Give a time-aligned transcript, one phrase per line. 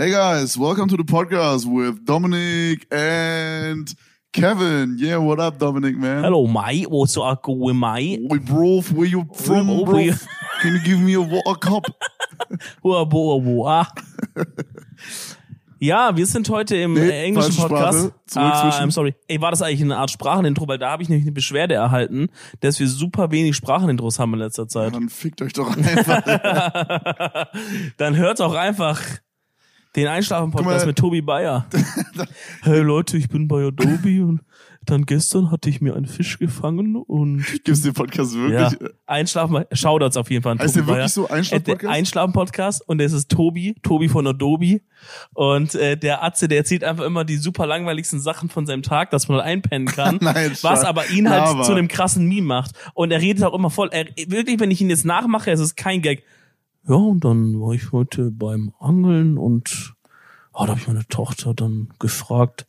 [0.00, 3.86] Hey guys, welcome to the podcast with Dominic and
[4.32, 4.96] Kevin.
[4.96, 6.24] Yeah, what up, Dominic, man?
[6.24, 6.88] Hello, mate.
[6.88, 8.18] What's up going, mate?
[8.32, 9.96] Oi, bro, where you from, Oh, bro?
[9.96, 10.14] we-
[10.62, 11.84] Can you give me a water cup?
[12.82, 13.88] Boah, boah, boah.
[15.78, 18.14] Ja, wir sind heute im Nee, englischen Podcast.
[18.36, 19.14] Ah, I'm sorry.
[19.28, 20.66] Ey, war das eigentlich eine Art Sprachenintro?
[20.66, 22.28] Weil da habe ich nämlich eine Beschwerde erhalten,
[22.60, 24.94] dass wir super wenig Sprachenintros haben in letzter Zeit.
[24.94, 26.22] Dann fickt euch doch einfach.
[27.98, 28.98] Dann hört auch einfach
[29.96, 31.66] den Einschlafen-Podcast mit Tobi Bayer.
[32.62, 34.40] hey Leute, ich bin bei Adobe und
[34.86, 38.90] dann gestern hatte ich mir einen Fisch gefangen und Gibt's den Podcast ja, wirklich?
[39.06, 41.94] Einschlafen, Shoutouts auf jeden Fall Heißt der wirklich so, Äh, der Einschlaf-Podcast?
[41.94, 44.80] Einschlafen-Podcast und es ist Tobi, Tobi von Adobe.
[45.34, 49.10] Und äh, der Atze, der erzählt einfach immer die super langweiligsten Sachen von seinem Tag,
[49.10, 50.18] dass man halt einpennen kann.
[50.20, 51.62] Nein, was aber ihn halt Lava.
[51.62, 52.72] zu einem krassen Meme macht.
[52.94, 53.90] Und er redet auch immer voll.
[53.92, 56.24] Er, wirklich, wenn ich ihn jetzt nachmache, es ist kein Gag.
[56.88, 59.94] Ja, und dann war ich heute beim Angeln und
[60.52, 62.66] oh, da habe ich meine Tochter dann gefragt,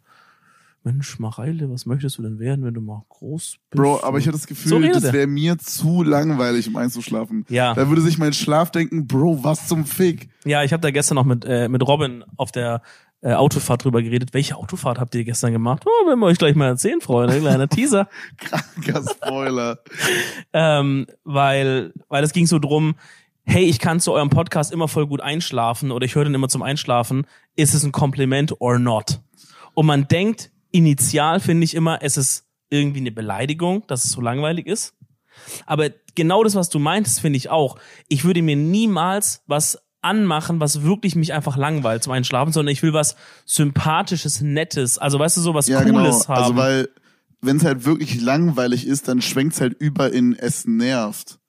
[0.84, 3.82] Mensch, Mareile, was möchtest du denn werden, wenn du mal groß bist?
[3.82, 7.46] Bro, aber ich hatte das Gefühl, So das wäre mir zu langweilig, um einzuschlafen.
[7.50, 7.76] Ja.
[7.76, 10.30] Da würde sich mein Schlaf denken, Bro, was zum Fick?
[10.44, 12.82] Ja, ich habe da gestern noch mit, äh, mit Robin auf der
[13.22, 14.34] äh, Autofahrt drüber geredet.
[14.34, 15.84] Welche Autofahrt habt ihr gestern gemacht?
[15.86, 17.40] Oh, werden wir euch gleich mal erzählen, Freunde.
[17.40, 18.10] Kleiner Teaser.
[18.38, 19.80] Kranker Spoiler.
[20.54, 22.96] ähm, weil, weil es ging so drum,
[23.44, 26.50] hey, ich kann zu eurem Podcast immer voll gut einschlafen oder ich höre den immer
[26.50, 27.26] zum Einschlafen.
[27.56, 29.20] Ist es ein Kompliment or not?
[29.74, 34.22] Und man denkt, initial finde ich immer, es ist irgendwie eine Beleidigung, dass es so
[34.22, 34.96] langweilig ist.
[35.66, 37.78] Aber genau das, was du meintest, finde ich auch.
[38.08, 42.82] Ich würde mir niemals was anmachen, was wirklich mich einfach langweilt zum Einschlafen, sondern ich
[42.82, 46.28] will was sympathisches, nettes, also weißt du, so was Ja, Cooles genau.
[46.28, 46.44] haben.
[46.44, 46.90] Also, weil,
[47.42, 51.40] wenn es halt wirklich langweilig ist, dann schwenkt's halt über in es nervt.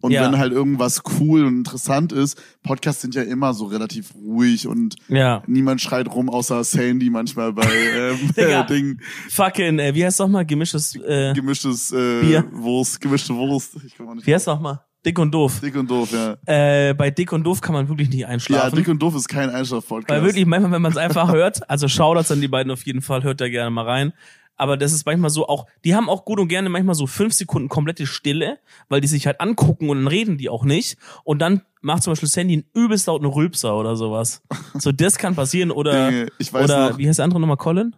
[0.00, 0.24] Und Ja.
[0.24, 4.96] wenn halt irgendwas cool und interessant ist, Podcasts sind ja immer so relativ ruhig und
[5.08, 5.42] ja.
[5.46, 7.62] niemand schreit rum, außer Sandy manchmal bei
[7.96, 8.60] ähm, Digga.
[8.62, 12.44] äh, Ding, Fucking, äh, wie heißt nochmal, gemischtes, äh, gemischtes äh, Bier.
[12.52, 13.76] Wurst, gemischte Wurst.
[14.24, 14.80] Wie heißt nochmal?
[15.04, 15.60] Dick und doof.
[15.60, 16.36] Dick und doof, ja.
[16.44, 18.76] Äh, bei Dick und doof kann man wirklich nicht Ja, einschlafen.
[18.76, 20.10] Dick und doof ist kein Einschlaf-Podcast.
[20.10, 23.00] weil wirklich, manchmal, wenn man es einfach hört, also Shoutouts an die beiden auf jeden
[23.00, 24.12] Fall, hört da gerne mal rein.
[24.60, 27.32] Aber das ist manchmal so auch, die haben auch gut und gerne manchmal so fünf
[27.32, 28.58] Sekunden komplette Stille,
[28.90, 30.98] weil die sich halt angucken und dann reden die auch nicht.
[31.24, 34.42] Und dann macht zum Beispiel Sandy einen übelst lauten Rülpser oder sowas.
[34.74, 35.70] So, das kann passieren.
[35.70, 37.56] Oder, ich weiß oder noch, wie heißt der andere nochmal?
[37.56, 37.96] Colin?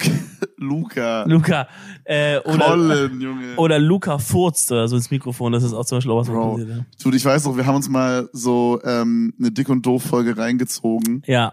[0.56, 1.24] Luca.
[1.24, 1.68] Luca.
[2.04, 3.56] Äh, oder, Colin, Junge.
[3.56, 5.52] oder Luca furzt oder so ins Mikrofon.
[5.52, 6.50] Das ist auch zum Beispiel auch was, was Bro.
[6.52, 6.68] passiert.
[6.70, 6.84] Ja.
[7.02, 10.38] Dude, ich weiß noch, wir haben uns mal so ähm, eine Dick und doof Folge
[10.38, 11.52] reingezogen, ja.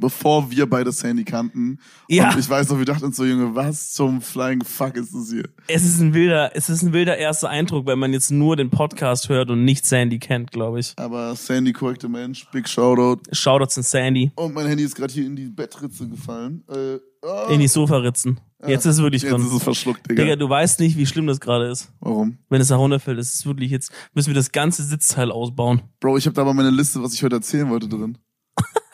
[0.00, 1.78] Bevor wir beide Sandy kannten.
[2.08, 2.30] Ja.
[2.32, 5.30] Und ich weiß noch, wir dachten uns so, Junge, was zum flying fuck ist das
[5.30, 5.48] hier?
[5.68, 8.70] Es ist ein wilder, es ist ein wilder erster Eindruck, wenn man jetzt nur den
[8.70, 10.92] Podcast hört und nicht Sandy kennt, glaube ich.
[10.96, 13.22] Aber Sandy, korrekter Mensch, big Shoutout.
[13.32, 14.32] Shoutouts an Sandy.
[14.36, 16.64] Und mein Handy ist gerade hier in die Bettritze gefallen.
[16.70, 18.40] Äh, ah, In die Sofa-Ritzen.
[18.66, 19.44] Jetzt ist es wirklich Jetzt drin.
[19.44, 20.22] ist es verschluckt, Digga.
[20.22, 21.92] Digga, du weißt nicht, wie schlimm das gerade ist.
[21.98, 22.38] Warum?
[22.48, 25.82] Wenn es da runterfällt, ist es wirklich jetzt, müssen wir das ganze Sitzteil ausbauen.
[25.98, 28.18] Bro, ich habe da aber meine Liste, was ich heute erzählen wollte, drin.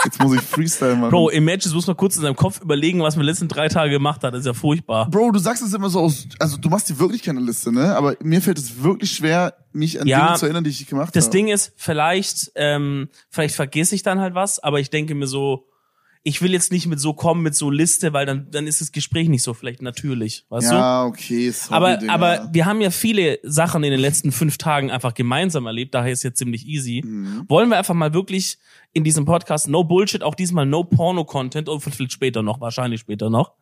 [0.08, 1.10] Jetzt muss ich Freestyle machen.
[1.10, 3.90] Bro, Imagine, muss mal kurz in seinem Kopf überlegen, was man die letzten drei Tage
[3.90, 4.32] gemacht hat.
[4.32, 5.10] Das ist ja furchtbar.
[5.10, 7.94] Bro, du sagst es immer so aus, also du machst dir wirklich keine Liste, ne?
[7.94, 11.08] Aber mir fällt es wirklich schwer, mich an Ja, Dinge zu erinnern, die ich gemacht
[11.08, 11.12] habe.
[11.12, 15.26] Das Ding ist, vielleicht, ähm, vielleicht vergesse ich dann halt was, aber ich denke mir
[15.26, 15.67] so,
[16.22, 18.92] ich will jetzt nicht mit so kommen, mit so Liste, weil dann, dann ist das
[18.92, 20.74] Gespräch nicht so vielleicht natürlich, weißt du?
[20.74, 24.90] Ja, okay, sorry, Aber, aber wir haben ja viele Sachen in den letzten fünf Tagen
[24.90, 27.02] einfach gemeinsam erlebt, daher ist jetzt ziemlich easy.
[27.04, 27.44] Mhm.
[27.48, 28.58] Wollen wir einfach mal wirklich
[28.92, 33.30] in diesem Podcast, no Bullshit, auch diesmal no Porno-Content und vielleicht später noch, wahrscheinlich später
[33.30, 33.52] noch.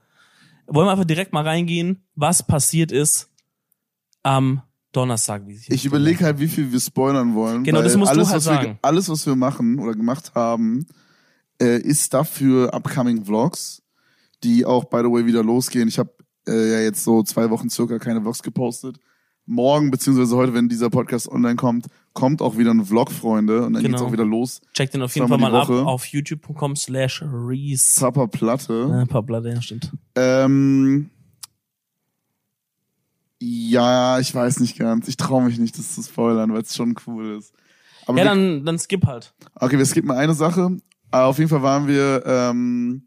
[0.67, 3.31] Wollen wir einfach direkt mal reingehen, was passiert ist
[4.23, 4.63] am
[4.97, 7.65] Donnerstag, wie sich ich überlege halt, wie viel wir spoilern wollen.
[7.65, 8.79] Genau, das musst du alles, halt was wir, sagen.
[8.83, 10.87] alles, was wir machen oder gemacht haben,
[11.61, 13.83] äh, ist Stuff für upcoming Vlogs,
[14.45, 15.89] die auch, by the way, wieder losgehen.
[15.89, 16.11] Ich habe
[16.49, 18.99] äh, ja jetzt so zwei Wochen circa keine Vlogs gepostet.
[19.49, 23.65] Morgen, beziehungsweise heute, wenn dieser Podcast online kommt, kommt auch wieder ein Vlog, Freunde.
[23.65, 23.97] Und dann Genau.
[23.99, 24.61] geht's auch wieder los.
[24.75, 27.95] Checkt den auf jeden Fall mal ab auf youtube.com slash Reese.
[27.95, 28.91] Zapper Platte.
[28.93, 29.93] Ein paar Platte, ja, stimmt.
[30.17, 31.11] Ähm,
[33.41, 35.09] ja, ich weiß nicht ganz.
[35.09, 37.53] Ich traue mich nicht, das zu spoilern, weil es schon cool ist.
[38.07, 39.35] Aber Ja, dann, dann skip halt.
[39.55, 40.77] okay, wir skippen eine Sache.
[41.11, 43.07] Aber auf jeden Fall waren wir ähm,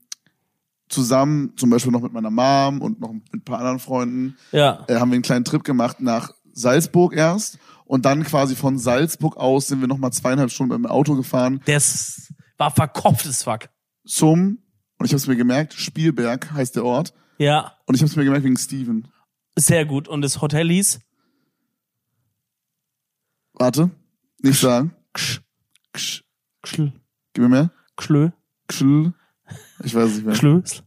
[0.88, 4.86] zusammen, zum Beispiel noch mit meiner Mom und noch mit ein paar anderen Freunden, Ja.
[4.88, 7.60] äh, haben wir einen kleinen Trip gemacht nach Salzburg erst.
[7.86, 11.60] Und dann quasi von Salzburg aus sind wir nochmal zweieinhalb Stunden mit dem Auto gefahren
[11.66, 13.70] Das war verkopftes Fuck.
[14.06, 14.60] zum,
[14.98, 17.14] und ich habe es mir gemerkt, Spielberg heißt der Ort.
[17.38, 19.08] Ja, Und ich habe es mir gemerkt wegen Steven.
[19.58, 20.08] sehr gut.
[20.08, 21.00] Und das Hotel hieß
[23.54, 23.90] Warte,
[24.42, 24.94] nicht sagen.
[25.14, 25.42] Ksch,
[25.94, 26.24] Ksch,
[26.64, 26.94] Kschl,
[27.34, 27.72] gib mir mehr.
[28.00, 28.30] Kschlö.
[28.68, 29.14] Gschl.
[29.84, 30.36] Ich weiß nicht mehr.
[30.36, 30.84] Schlösl.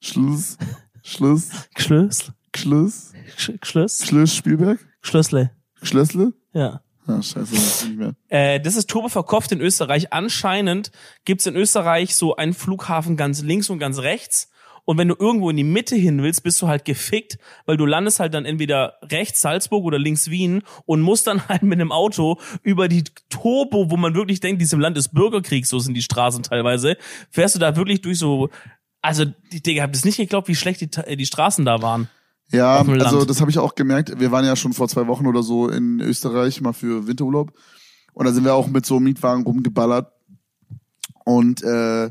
[0.00, 0.56] Schluss.
[1.02, 1.48] Schluss.
[1.76, 2.32] Schlösl.
[2.54, 3.12] Schluss.
[3.36, 4.06] Sch- Schlöss.
[4.06, 4.78] Schluss Spielberg?
[5.02, 5.50] Schlössle.
[5.82, 6.32] Schlössle?
[6.52, 6.82] Ja.
[7.08, 8.14] Ah, scheiße, weiß ich nicht mehr.
[8.28, 10.12] Äh, das ist Turbo verkauft in Österreich.
[10.12, 10.90] Anscheinend
[11.24, 14.50] gibt's in Österreich so einen Flughafen ganz links und ganz rechts.
[14.86, 17.84] Und wenn du irgendwo in die Mitte hin willst, bist du halt gefickt, weil du
[17.84, 21.92] landest halt dann entweder rechts Salzburg oder links Wien und musst dann halt mit einem
[21.92, 26.02] Auto über die Turbo, wo man wirklich denkt, diesem Land ist Bürgerkrieg, so sind die
[26.02, 26.96] Straßen teilweise,
[27.30, 28.48] fährst du da wirklich durch so,
[29.02, 32.08] also die Digga, habt ihr nicht geglaubt, wie schlecht die, Ta- die Straßen da waren.
[32.52, 34.20] Ja, also das habe ich auch gemerkt.
[34.20, 37.52] Wir waren ja schon vor zwei Wochen oder so in Österreich mal für Winterurlaub.
[38.12, 40.12] Und da sind wir auch mit so Mietwagen rumgeballert.
[41.24, 42.10] Und äh,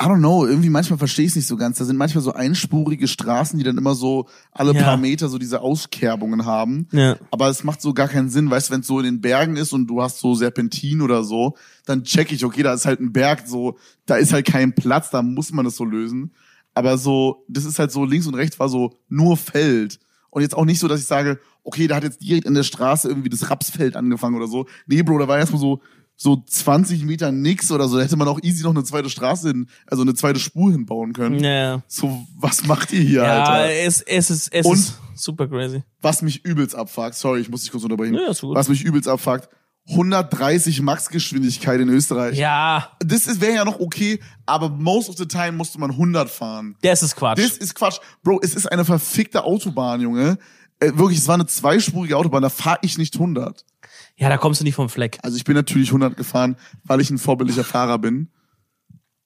[0.00, 1.78] I don't know, irgendwie manchmal verstehe ich es nicht so ganz.
[1.78, 4.82] Da sind manchmal so einspurige Straßen, die dann immer so alle Ja.
[4.84, 6.86] paar Meter so diese Auskerbungen haben.
[6.92, 7.16] Ja.
[7.32, 9.56] Aber es macht so gar keinen Sinn, weißt du, wenn es so in den Bergen
[9.56, 13.00] ist und du hast so Serpentin oder so, dann check ich, okay, da ist halt
[13.00, 16.30] ein Berg, so, da ist halt kein Platz, da muss man das so lösen.
[16.74, 19.98] Aber so, das ist halt so, links und rechts war so nur Feld.
[20.30, 22.62] Und jetzt auch nicht so, dass ich sage, okay, da hat jetzt direkt in der
[22.62, 24.66] Straße irgendwie das Rapsfeld angefangen oder so.
[24.86, 25.80] Nee, Bro, da war erstmal so,
[26.20, 27.96] so 20 Meter nix oder so.
[27.96, 31.12] Da hätte man auch easy noch eine zweite Straße hin, also eine zweite Spur hinbauen
[31.12, 31.38] können.
[31.42, 33.72] Ja, So, was macht ihr hier, ja Alter?
[33.72, 35.84] es, es ist, es Und- ist super crazy.
[36.02, 38.14] Was mich übelst abfuckt, sorry, ich muss dich kurz unterbrechen.
[38.14, 38.56] Ja, ist gut.
[38.56, 39.48] Was mich übelst abfuckt,
[39.90, 42.36] 130 Max-Geschwindigkeit in Österreich.
[42.36, 46.76] Ja, Das wäre ja noch okay, aber most of the time musste man 100 fahren.
[46.82, 47.38] das ist Quatsch.
[47.38, 47.98] Das ist Quatsch.
[48.22, 50.36] Bro, es ist eine verfickte Autobahn, Junge.
[50.80, 53.64] Äh, wirklich, es war eine zweispurige Autobahn, da fahre ich nicht 100.
[54.18, 55.18] ja, da kommst du nicht vom Fleck.
[55.22, 58.28] Also ich bin natürlich 100 gefahren, weil ich ein vorbildlicher Fahrer bin.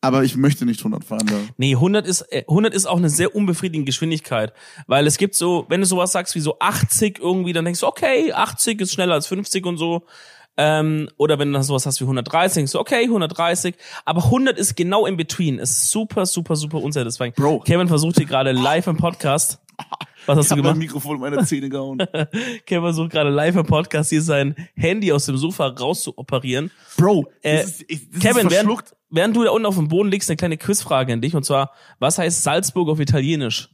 [0.05, 1.37] Aber ich möchte nicht 100 fahren da.
[1.56, 4.53] Nee, 100 ist, äh, 100 ist auch eine sehr unbefriedigende Geschwindigkeit.
[4.89, 7.87] Weil es gibt so, wenn du sowas sagst wie so 80 irgendwie, dann denkst du,
[7.87, 10.05] okay, 80 ist schneller als 50 und so.
[10.56, 13.77] Ähm, oder wenn du dann sowas hast wie 130, denkst du, okay, 130.
[14.05, 15.59] Aber 100 ist genau in between.
[15.59, 17.33] Ist super, super, super unsatisfying.
[17.35, 17.61] Bro.
[17.61, 19.61] Kevin versucht hier gerade live im Podcast.
[20.26, 20.76] Was hast Ich du gemacht?
[20.76, 21.98] Mikrofon in meine Zähne gehauen.
[22.66, 26.70] Kevin versucht gerade live im Podcast hier sein Handy aus dem Sofa rauszuoperieren.
[26.96, 30.36] Bro, Äh, ist, ich, Kevin, während, während du da unten auf dem Boden liegst, eine
[30.36, 31.34] kleine Quizfrage an dich.
[31.34, 33.70] Und zwar, was heißt Salzburg auf Italienisch?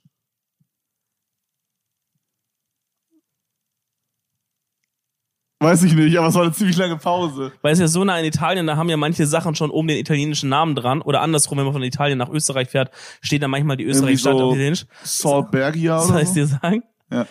[5.60, 7.52] Weiß ich nicht, aber es war eine ziemlich lange Pause.
[7.62, 9.98] Weil es ja so nah in Italien, da haben ja manche Sachen schon oben den
[9.98, 11.02] italienischen Namen dran.
[11.02, 14.44] Oder andersrum, wenn man von Italien nach Österreich fährt, steht da manchmal die Österreich-Stadt so
[14.44, 14.86] auf Italienisch.
[15.02, 16.84] Salbergia Was soll ich dir sagen?
[17.10, 17.26] Ja.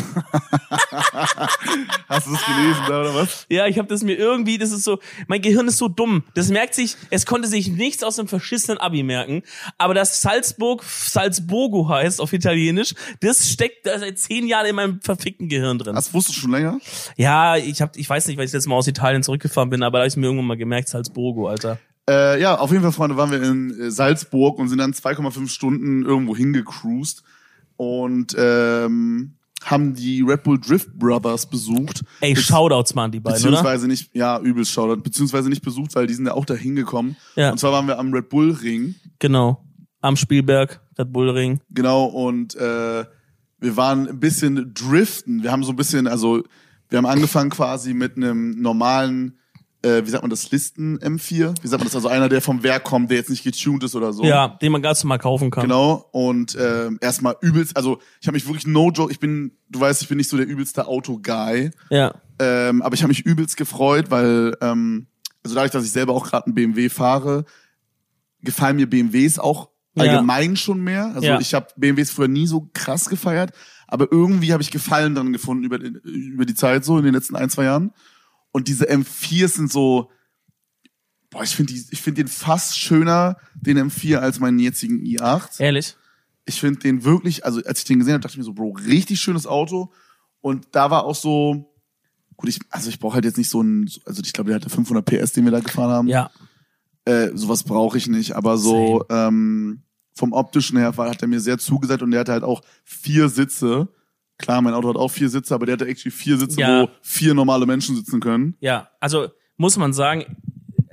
[2.08, 3.46] Hast du das gelesen oder was?
[3.48, 4.98] Ja, ich habe das mir irgendwie, das ist so,
[5.28, 6.24] mein Gehirn ist so dumm.
[6.34, 9.42] Das merkt sich, es konnte sich nichts aus dem verschissenen Abi merken.
[9.78, 15.00] Aber dass Salzburg Salzburgo heißt auf Italienisch, das steckt da seit zehn Jahren in meinem
[15.00, 15.94] verfickten Gehirn drin.
[15.94, 16.78] Das wusstest du schon länger?
[17.16, 19.98] Ja, ich hab, ich weiß nicht, weil ich jetzt mal aus Italien zurückgefahren bin, aber
[19.98, 21.78] da hab ich mir irgendwann mal gemerkt, Salzburgo, Alter.
[22.08, 25.48] Äh, ja, auf jeden Fall, Freunde, waren wir in äh, Salzburg und sind dann 2,5
[25.48, 27.22] Stunden irgendwo hingecruised
[27.76, 32.02] und ähm, haben die Red Bull Drift Brothers besucht.
[32.20, 33.50] Ey, Be- Shoutouts waren die beiden, oder?
[33.50, 37.16] Beziehungsweise nicht, ja, übelst Shoutout, beziehungsweise nicht besucht, weil die sind ja auch da hingekommen.
[37.36, 37.50] Ja.
[37.52, 39.64] Und zwar waren wir am Red Bull Ring, Genau.
[40.02, 41.60] Am Spielberg, Red Bull Ring.
[41.70, 43.04] genau, und äh,
[43.58, 45.42] wir waren ein bisschen driften.
[45.42, 46.42] Wir haben so ein bisschen, also
[46.88, 49.38] wir haben angefangen quasi mit einem normalen,
[49.82, 51.54] äh, wie sagt man das, Listen M4?
[51.62, 51.94] Wie sagt man das?
[51.94, 54.24] Also einer, der vom Werk kommt, der jetzt nicht getuned ist oder so.
[54.24, 55.62] Ja, den man ganz normal kaufen kann.
[55.62, 59.80] Genau, und ähm, erstmal übelst, also ich habe mich wirklich no joke, ich bin, du
[59.80, 62.14] weißt, ich bin nicht so der übelste Auto-Guy, Ja.
[62.38, 65.06] ähm, aber ich habe mich übelst gefreut, weil, ähm,
[65.42, 67.44] also dadurch, dass ich selber auch gerade einen BMW fahre,
[68.42, 70.04] gefallen mir BMWs auch Ja.
[70.04, 71.06] allgemein schon mehr.
[71.14, 71.40] Also Ja.
[71.40, 73.52] ich habe BMWs früher nie so krass gefeiert,
[73.88, 77.34] aber irgendwie habe ich Gefallen dran gefunden über, über die Zeit so in den letzten
[77.36, 77.92] ein, zwei Jahren.
[78.52, 80.10] Und diese M4s sind so,
[81.30, 85.60] boah, ich finde ich finde den fast schöner, den M4, als meinen jetzigen i8.
[85.60, 85.96] Ehrlich?
[86.44, 88.76] Ich finde den wirklich, also als ich den gesehen habe, dachte ich mir so, Bro,
[88.86, 89.92] richtig schönes Auto.
[90.40, 91.72] Und da war auch so,
[92.36, 94.70] gut, ich, also ich brauche halt jetzt nicht so ein, also ich glaube, der hatte
[94.70, 96.08] 500 PS, den wir da gefahren haben.
[96.08, 96.30] Ja.
[97.04, 99.82] Äh, sowas brauche ich nicht, aber so ähm,
[100.14, 103.28] vom optischen her war, hat er mir sehr zugesagt und der hatte halt auch vier
[103.28, 103.88] Sitze.
[104.40, 106.82] Klar, mein Auto hat auch vier Sitze, aber der hatte actually vier Sitze, Ja.
[106.82, 108.56] wo vier normale Menschen sitzen können.
[108.60, 108.88] Ja.
[109.00, 110.24] Also muss man sagen,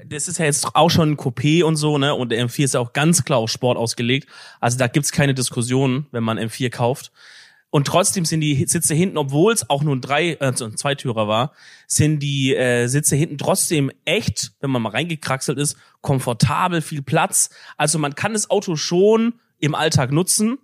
[0.10, 2.14] das ist ja jetzt auch schon ein Coupé und so, ne?
[2.16, 4.30] Und der M4 ist ja auch ganz klar auf Sport ausgelegt.
[4.60, 7.12] Also da gibt's keine Diskussion, wenn man M4 kauft.
[7.70, 11.28] Und trotzdem sind die Sitze hinten, obwohl es auch nur ein drei, äh, ein Zweitürer
[11.28, 11.52] war,
[11.86, 17.50] sind die äh, Sitze hinten trotzdem echt, wenn man mal reingekraxelt ist, komfortabel, viel Platz.
[17.76, 20.58] Also man kann das Auto schon im Alltag nutzen.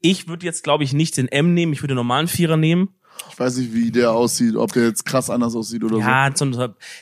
[0.00, 2.90] Ich würde jetzt, glaube ich, nicht den M nehmen, ich würde den normalen Vierer nehmen.
[3.30, 6.46] Ich weiß nicht, wie der aussieht, ob der jetzt krass anders aussieht oder Ja, so,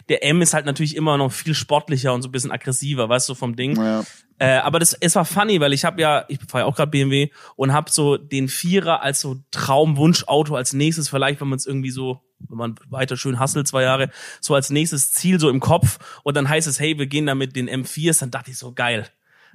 [0.09, 3.29] der M ist halt natürlich immer noch viel sportlicher und so ein bisschen aggressiver, weißt
[3.29, 3.73] du, vom Ding.
[3.73, 4.05] Naja.
[4.39, 6.91] Äh, aber das, es war funny, weil ich habe ja, ich fahre ja auch gerade
[6.91, 11.67] BMW und habe so den Vierer als so Traumwunschauto als nächstes, vielleicht, wenn man es
[11.67, 14.11] irgendwie so, wenn man weiter schön hustelt, zwei Jahre,
[14.41, 17.55] so als nächstes Ziel so im Kopf und dann heißt es, hey, wir gehen damit
[17.55, 19.07] den M4s, dann dachte ich so, geil.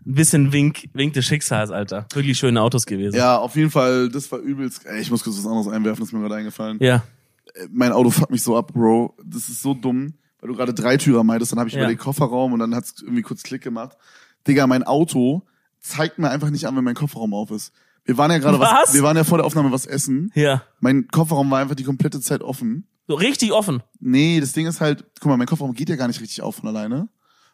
[0.06, 2.06] Ein bisschen Wink, Wink des Schicksals, Alter.
[2.14, 3.16] Wirklich schöne Autos gewesen.
[3.18, 4.86] Ja, auf jeden Fall, das war übelst.
[4.86, 6.78] Ey, ich muss kurz was anderes einwerfen, das ist mir gerade eingefallen.
[6.82, 7.04] Ja.
[7.56, 9.16] Äh, Mein Auto fuckt mich so ab, Bro.
[9.26, 11.82] Das ist so dumm, weil du gerade Dreitürer meintest, dann habe ich Ja.
[11.82, 13.98] über den Kofferraum und dann hat's irgendwie kurz Klick gemacht.
[14.48, 15.44] Digga, mein Auto
[15.80, 17.74] zeigt mir einfach nicht an, wenn mein Kofferraum auf ist.
[18.06, 18.70] Wir waren ja gerade was?
[18.72, 18.94] Was?
[18.94, 20.32] wir waren ja vor der Aufnahme was essen.
[20.34, 20.64] Ja.
[20.80, 22.88] Mein Kofferraum war einfach die komplette Zeit offen.
[23.10, 23.84] So richtig offen.
[24.00, 26.56] Nee, das Ding ist halt, guck mal, mein Kofferraum geht ja gar nicht richtig auf
[26.56, 27.10] von alleine.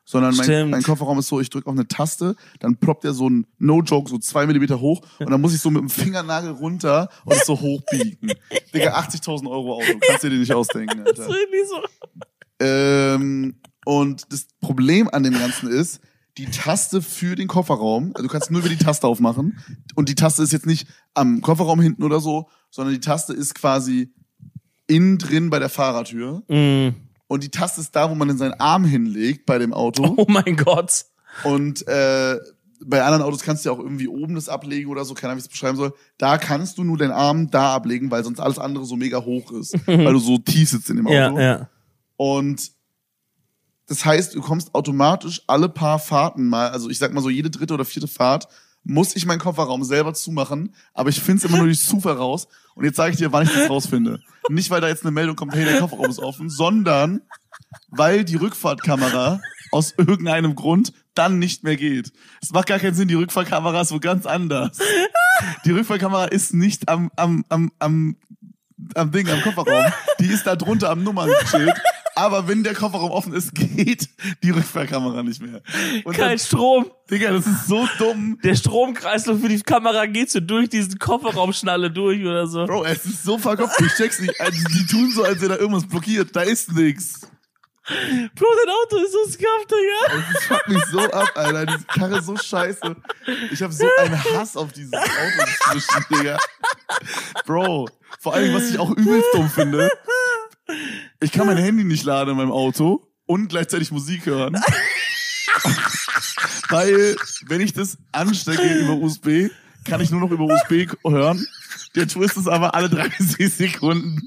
[0.06, 3.30] Sondern mein, mein Kofferraum ist so, ich drücke auf eine Taste, dann ploppt der so
[3.30, 7.10] ein No-Joke so zwei Millimeter hoch und dann muss ich so mit dem Fingernagel runter
[7.24, 8.34] und es so hochbiegen.
[8.74, 11.36] Digga, 80.000 Euro Auto, kannst du dir nicht ausdenken, Das ist Alter.
[11.40, 12.66] irgendwie so.
[12.66, 13.56] Ähm,
[13.86, 16.00] und das Problem an dem Ganzen ist,
[16.38, 19.60] die Taste für den Kofferraum, also du kannst nur über die Taste aufmachen
[19.96, 23.54] und die Taste ist jetzt nicht am Kofferraum hinten oder so, sondern die Taste ist
[23.56, 24.12] quasi
[24.88, 26.90] innen drin bei der Fahrertür Mm.
[27.34, 30.26] Und die Taste ist da, wo man dann seinen Arm hinlegt bei dem Auto Oh
[30.30, 31.06] mein Gott.
[31.44, 32.38] und äh,
[32.86, 35.38] bei anderen Autos kannst du ja auch irgendwie oben das ablegen oder so, keine Ahnung,
[35.38, 35.94] wie ich es beschreiben soll.
[36.18, 39.52] Da kannst du nur deinen Arm da ablegen, weil sonst alles andere so mega hoch
[39.52, 41.16] ist, weil du so tief sitzt in dem Auto.
[41.16, 41.70] Ja, ja.
[42.18, 42.72] Und
[43.88, 47.50] das heißt, du kommst automatisch alle paar Fahrten mal, also ich sag mal so jede
[47.50, 48.48] dritte oder vierte Fahrt,
[48.84, 52.48] muss ich meinen Kofferraum selber zumachen, aber ich finde es immer nur durch Zufall raus.
[52.76, 54.20] Und jetzt sage ich dir, wann ich das rausfinde.
[54.50, 57.22] Nicht, weil da jetzt eine Meldung kommt, hey, der Kofferraum ist offen, sondern
[57.90, 59.40] weil die Rückfahrtkamera
[59.72, 62.12] aus irgendeinem Grund dann nicht mehr geht.
[62.42, 64.78] Es macht gar keinen Sinn, die Rückfahrkamera ist wo ganz anders.
[65.66, 68.16] Die Rückfahrkamera ist nicht am, am, am, am,
[68.96, 69.92] am Ding, am Kofferraum.
[70.20, 71.74] Die ist da drunter am Nummernschild.
[72.24, 74.08] Aber wenn der Kofferraum offen ist, geht
[74.44, 75.62] die Rückfahrkamera nicht mehr.
[76.06, 76.90] Und Kein dann, Strom.
[77.12, 78.40] Digga, das ist so dumm.
[78.46, 82.66] Der Stromkreislauf für die Kamera geht so durch diesen Kofferraumschnalle durch oder so.
[82.66, 83.78] Bro, es ist so verkopft.
[83.82, 84.40] Ich check's nicht.
[84.40, 86.34] Also, die tun so, als wäre da irgendwas blockiert.
[86.34, 87.20] Da ist nix.
[87.86, 90.24] Bro, dein Auto ist so scuffed, Digga.
[90.32, 91.66] Das fuckt mich so ab, Alter.
[91.66, 92.96] Diese Karre ist so scheiße.
[93.52, 95.10] Ich habe so einen Hass auf dieses Auto
[95.74, 96.38] inzwischen, Digga.
[97.46, 97.90] Bro,
[98.22, 99.92] vor allem, was ich auch übelst dumm finde,
[101.20, 104.62] ich kann mein Handy nicht laden in meinem Auto und gleichzeitig Musik hören.
[106.70, 107.16] Weil,
[107.48, 109.50] wenn ich das anstecke über USB,
[109.86, 111.46] kann ich nur noch über USB hören.
[111.96, 114.20] Der Twist ist aber alle 30 Sekunden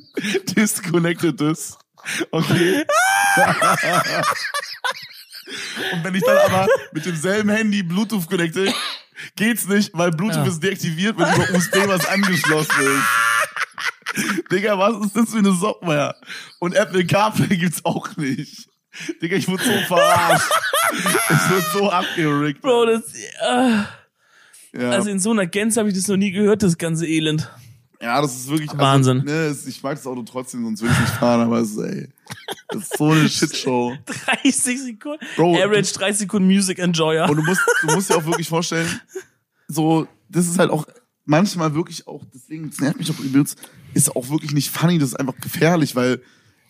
[0.56, 1.78] disconnected ist.
[2.30, 2.84] Okay.
[5.92, 8.72] Und wenn ich dann aber mit demselben Handy Bluetooth connecte,
[9.36, 10.50] geht's nicht, weil Bluetooth Ja.
[10.50, 13.04] ist deaktiviert, wenn über USB was angeschlossen ist.
[14.50, 16.14] Digga, was ist das für eine Software?
[16.58, 18.68] Und Apple CarPlay gibt's auch nicht.
[19.20, 20.50] Digga, ich wurde so verarscht.
[20.92, 22.62] ich wurde so abgerickt.
[22.62, 23.82] Bro, das, äh,
[24.80, 24.90] Ja.
[24.90, 27.50] also in so einer Gänze habe ich das noch nie gehört, das ganze Elend.
[28.00, 29.20] ja, das ist wirklich Wahnsinn.
[29.22, 31.78] Also, ne, ich mag das Auto trotzdem, sonst will ich nicht fahren, aber es ist,
[31.78, 32.08] ey,
[32.68, 33.96] das ist so eine Shitshow.
[34.42, 35.24] 30 Sekunden.
[35.36, 37.28] Bro, Average 30 Sekunden Music Enjoyer.
[37.28, 38.88] Und du musst, du musst dir auch wirklich vorstellen,
[39.68, 40.86] so, das ist halt auch
[41.24, 43.58] manchmal wirklich auch, deswegen, das nervt mich auch übelst,
[43.96, 46.20] ist auch wirklich nicht funny, das ist einfach gefährlich, weil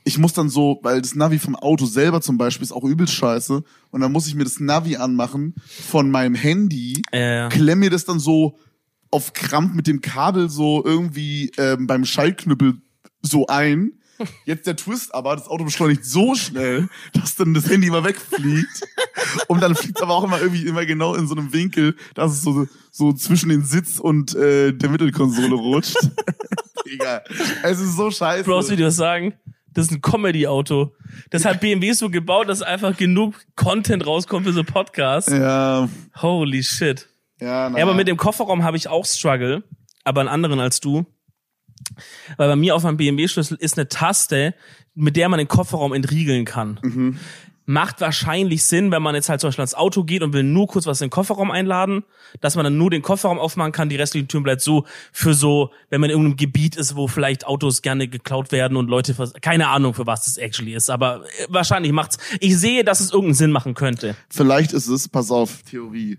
[0.05, 3.15] ich muss dann so, weil das Navi vom Auto selber zum Beispiel ist auch übelst
[3.15, 7.91] scheiße und dann muss ich mir das Navi anmachen von meinem Handy, Äh, klemm mir
[7.91, 8.57] das dann so
[9.11, 12.77] auf Krampf mit dem Kabel so irgendwie ähm, beim Schaltknüppel
[13.23, 13.93] so ein.
[14.45, 18.83] Jetzt der Twist aber, das Auto beschleunigt so schnell, dass dann das Handy immer wegfliegt.
[19.49, 22.33] Und dann fliegt es aber auch immer irgendwie immer genau in so einem Winkel, dass
[22.33, 25.97] es so, so zwischen den Sitz und äh, der Mittelkonsole rutscht.
[26.93, 27.25] Egal.
[27.63, 28.45] Es ist so scheiße.
[28.45, 29.35] Bro, soll ich dir was sagen?
[29.73, 30.95] Das ist ein Comedy-Auto.
[31.31, 35.31] Das hat BMW so gebaut, dass einfach genug Content rauskommt für so Podcasts.
[35.31, 35.89] ja,
[36.23, 37.09] Holy shit.
[37.41, 39.65] ja, na, Ja, aber mit dem Kofferraum habe ich auch Struggle,
[40.05, 41.05] aber einen anderen als du.
[42.39, 44.55] Weil bei mir auf meinem BMW-Schlüssel ist eine Taste,
[44.95, 46.81] mit der man den Kofferraum entriegeln kann.
[46.83, 47.19] Mhm.
[47.69, 50.69] Macht wahrscheinlich Sinn, wenn man jetzt halt zum Beispiel ans Auto geht und will nur
[50.69, 52.05] kurz was in den Kofferraum einladen,
[52.41, 55.71] dass man dann nur den Kofferraum aufmachen kann, die restlichen Türen bleibt so für so,
[55.91, 59.69] wenn man in irgendeinem Gebiet ist, wo vielleicht Autos gerne geklaut werden und Leute, keine
[59.69, 63.35] Ahnung für was das actually ist, aber äh, wahrscheinlich macht's, ich sehe, dass es irgendeinen
[63.35, 64.15] Sinn machen könnte.
[64.31, 66.19] Vielleicht ist es, pass auf, Theorie.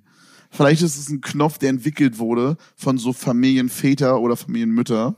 [0.49, 5.15] Vielleicht ist es ein Knopf, der entwickelt wurde von so Familienväter oder Familienmütter.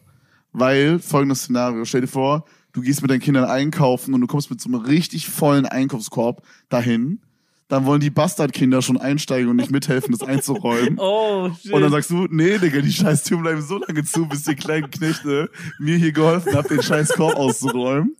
[0.51, 4.49] Weil, folgendes Szenario, stell dir vor, du gehst mit deinen Kindern einkaufen und du kommst
[4.49, 7.21] mit so einem richtig vollen Einkaufskorb dahin.
[7.67, 10.97] dann wollen die Bastardkinder schon einsteigen und nicht mithelfen, das einzuräumen.
[10.99, 11.71] Oh, shit.
[11.71, 14.55] Und dann sagst du, nee, Digga, die scheiß Türen bleiben so lange zu, bis die
[14.55, 15.49] kleinen Knechte
[15.79, 18.15] mir hier geholfen haben, den scheiß Korb auszuräumen.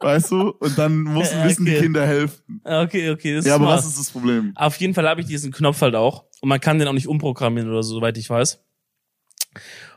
[0.00, 0.50] Weißt du?
[0.50, 1.80] Und dann mussten, Ja, müssen die okay.
[1.82, 2.60] Kinder helfen.
[2.64, 3.78] okay, okay, das Ja, ist aber smart.
[3.78, 4.52] was ist das Problem?
[4.56, 6.24] Auf jeden Fall habe ich diesen Knopf halt auch.
[6.42, 8.62] Und man kann den auch nicht umprogrammieren oder so, soweit ich weiß.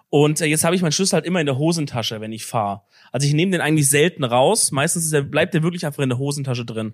[0.10, 2.82] Und äh, jetzt habe ich meinen Schlüssel halt immer in der Hosentasche, wenn ich fahre.
[3.12, 4.72] Also ich nehme den eigentlich selten raus.
[4.72, 6.94] Meistens ist er, bleibt der wirklich einfach in der Hosentasche drin.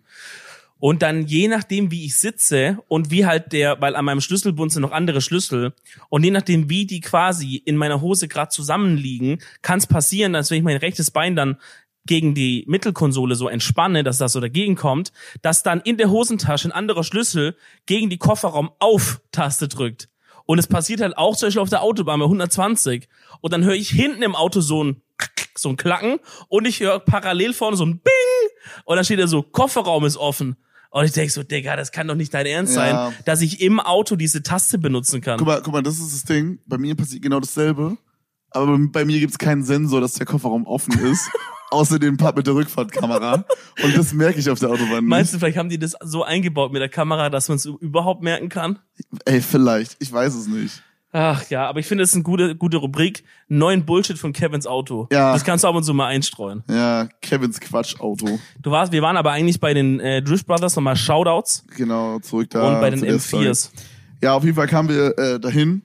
[0.81, 4.71] Und dann je nachdem, wie ich sitze und wie halt der, weil an meinem Schlüsselbund
[4.71, 5.75] sind noch andere Schlüssel
[6.09, 10.49] und je nachdem, wie die quasi in meiner Hose gerade zusammenliegen, kann es passieren, dass
[10.49, 11.57] wenn ich mein rechtes Bein dann
[12.07, 15.11] gegen die Mittelkonsole so entspanne, dass das so dagegen kommt,
[15.43, 20.09] dass dann in der Hosentasche ein anderer Schlüssel gegen die Kofferraum-Auf-Taste drückt.
[20.45, 23.07] Und es passiert halt auch zum Beispiel auf der Autobahn bei 120.
[23.41, 25.01] Und dann höre ich hinten im Auto so ein,
[25.55, 26.19] so ein Klacken
[26.49, 28.49] und ich höre parallel vorne so ein Bing.
[28.85, 30.55] Und dann steht da so, Kofferraum ist offen.
[30.89, 33.07] Und ich denk so, Digga, das kann doch nicht dein Ernst Ja.
[33.11, 35.37] sein, dass ich im Auto diese Taste benutzen kann.
[35.37, 36.59] Guck mal, guck mal, das ist das Ding.
[36.65, 37.97] Bei mir passiert genau dasselbe.
[38.49, 41.29] Aber bei- bei mir gibt's keinen Sensor, dass der Kofferraum offen ist.
[41.71, 43.45] außer dem Part mit der Rückfahrtkamera.
[43.83, 45.09] Und das merke ich auf der Autobahn nicht.
[45.09, 48.21] Meinst du, vielleicht haben die das so eingebaut mit der Kamera, dass man es überhaupt
[48.21, 48.79] merken kann?
[49.25, 49.95] Ey, vielleicht.
[49.99, 50.83] Ich weiß es nicht.
[51.13, 53.25] Ach ja, aber ich finde, es ist eine gute, gute Rubrik.
[53.49, 55.09] Neuen Bullshit von Kevins Auto.
[55.11, 55.33] Ja.
[55.33, 56.63] Das kannst du ab und zu mal einstreuen.
[56.69, 58.39] Ja, Kevins Quatschauto.
[58.61, 62.49] Du warst, wir waren aber eigentlich bei den äh, Drift Brothers nochmal Shoutouts Genau, zurück
[62.51, 62.75] da.
[62.75, 63.47] und bei den zu der Story.
[63.47, 63.71] M4s.
[64.21, 65.81] Ja, auf jeden Fall kamen wir äh, dahin.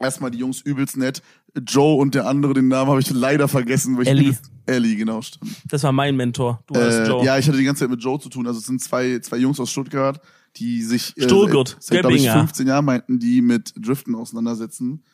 [0.00, 1.22] Erstmal die Jungs übelst nett.
[1.66, 3.96] Joe und der andere, den Namen habe ich leider vergessen.
[3.96, 4.38] Weil ich Ellie.
[4.66, 5.50] Ellie, genau, stimmt.
[5.68, 6.62] Das war mein Mentor.
[6.66, 7.24] Du warst Äh, Joe.
[7.24, 8.46] ja, ich hatte die ganze Zeit mit Joe zu tun.
[8.46, 10.20] Also es sind zwei, zwei Jungs aus Stuttgart,
[10.56, 12.40] die sich äh, Stuttgart, seit, seit glaube ich, Göppinger.
[12.46, 15.04] 15 Jahren meinten, die mit Driften auseinandersetzen.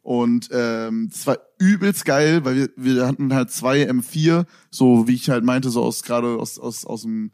[0.00, 5.14] Und ähm, das war übelst geil, weil wir, wir hatten halt zwei M4, so wie
[5.14, 7.30] ich halt meinte, so aus gerade aus, aus, aus dem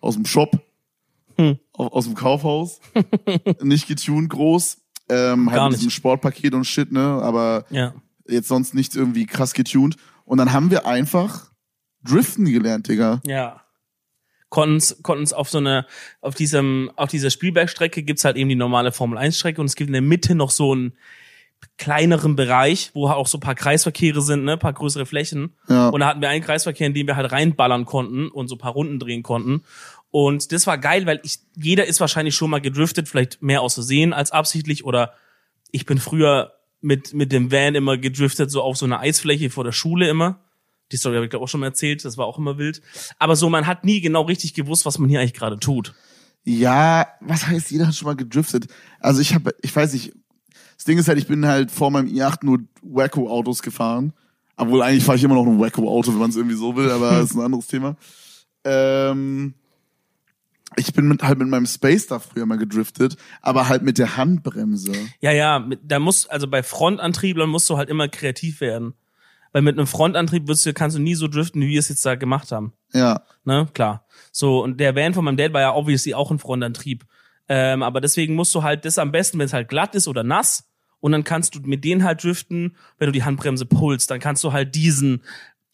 [0.00, 0.60] aus dem Shop,
[1.36, 1.58] Hm.
[1.72, 2.80] aus, aus dem Kaufhaus.
[3.62, 4.78] Nicht getuned groß.
[5.08, 7.00] Ähm, Gar halt mit diesem Sportpaket und shit, ne?
[7.00, 7.94] Aber ja.
[8.28, 9.96] Jetzt sonst nichts irgendwie krass getuned.
[10.24, 11.50] Und dann haben wir einfach
[12.02, 13.20] Driften gelernt, Digga.
[13.24, 13.62] Ja.
[14.50, 15.86] Konnten's, konnten's auf so eine,
[16.20, 19.76] auf diesem, auf dieser Spielbergstrecke gibt's halt eben die normale Formel 1 Strecke und es
[19.76, 20.94] gibt in der Mitte noch so einen
[21.76, 25.54] kleineren Bereich, wo auch so ein paar Kreisverkehre sind, ne, ein paar größere Flächen.
[25.68, 25.88] Ja.
[25.88, 28.58] Und da hatten wir einen Kreisverkehr, in dem wir halt reinballern konnten und so ein
[28.58, 29.62] paar Runden drehen konnten.
[30.10, 33.74] Und das war geil, weil ich, jeder ist wahrscheinlich schon mal gedriftet, vielleicht mehr aus
[33.74, 35.12] Versehen als absichtlich oder
[35.70, 39.64] ich bin früher mit, mit dem Van immer gedriftet, so auf so einer Eisfläche vor
[39.64, 40.40] der Schule immer.
[40.92, 42.80] Die Story habe ich glaube auch schon mal erzählt, das war auch immer wild.
[43.18, 45.94] Aber so, man hat nie genau richtig gewusst, was man hier eigentlich gerade tut.
[46.44, 48.68] Ja, was heißt, jeder hat schon mal gedriftet.
[49.00, 50.14] Also ich habe, ich weiß nicht,
[50.76, 54.12] das Ding ist halt, ich bin halt vor meinem i8 nur Wacko-Autos gefahren.
[54.56, 57.10] Obwohl eigentlich fahre ich immer noch ein Wacko-Auto, wenn man es irgendwie so will, aber
[57.18, 57.96] das ist ein anderes Thema.
[58.64, 59.54] Ähm,
[60.78, 64.16] ich bin mit, halt mit meinem Space da früher mal gedriftet, aber halt mit der
[64.16, 64.92] Handbremse.
[65.20, 68.94] Ja, ja, mit, da muss, also bei Frontantrieblern musst du halt immer kreativ werden.
[69.52, 72.04] Weil mit einem Frontantrieb wirst du, kannst du nie so driften, wie wir es jetzt
[72.04, 72.72] da gemacht haben.
[72.92, 74.04] Ja, Ne, klar.
[74.30, 77.06] So, und der Van von meinem Dad war ja obviously auch ein Frontantrieb.
[77.48, 80.22] Ähm, aber deswegen musst du halt das am besten, wenn es halt glatt ist oder
[80.22, 80.68] nass,
[81.00, 84.44] und dann kannst du mit denen halt driften, wenn du die Handbremse pulst, dann kannst
[84.44, 85.22] du halt diesen.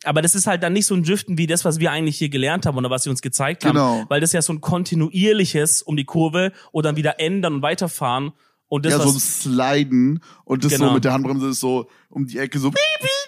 [0.04, 2.28] Aber das ist halt dann nicht so ein Driften wie das, was wir eigentlich hier
[2.28, 3.72] gelernt haben oder was sie uns gezeigt haben.
[3.74, 4.04] Genau.
[4.08, 8.32] Weil das ja so ein kontinuierliches um die Kurve oder dann wieder ändern und weiterfahren.
[8.68, 10.88] Und das, ja, so ein Sliden und das Genau.
[10.88, 12.68] so mit der Handbremse ist so um die Ecke so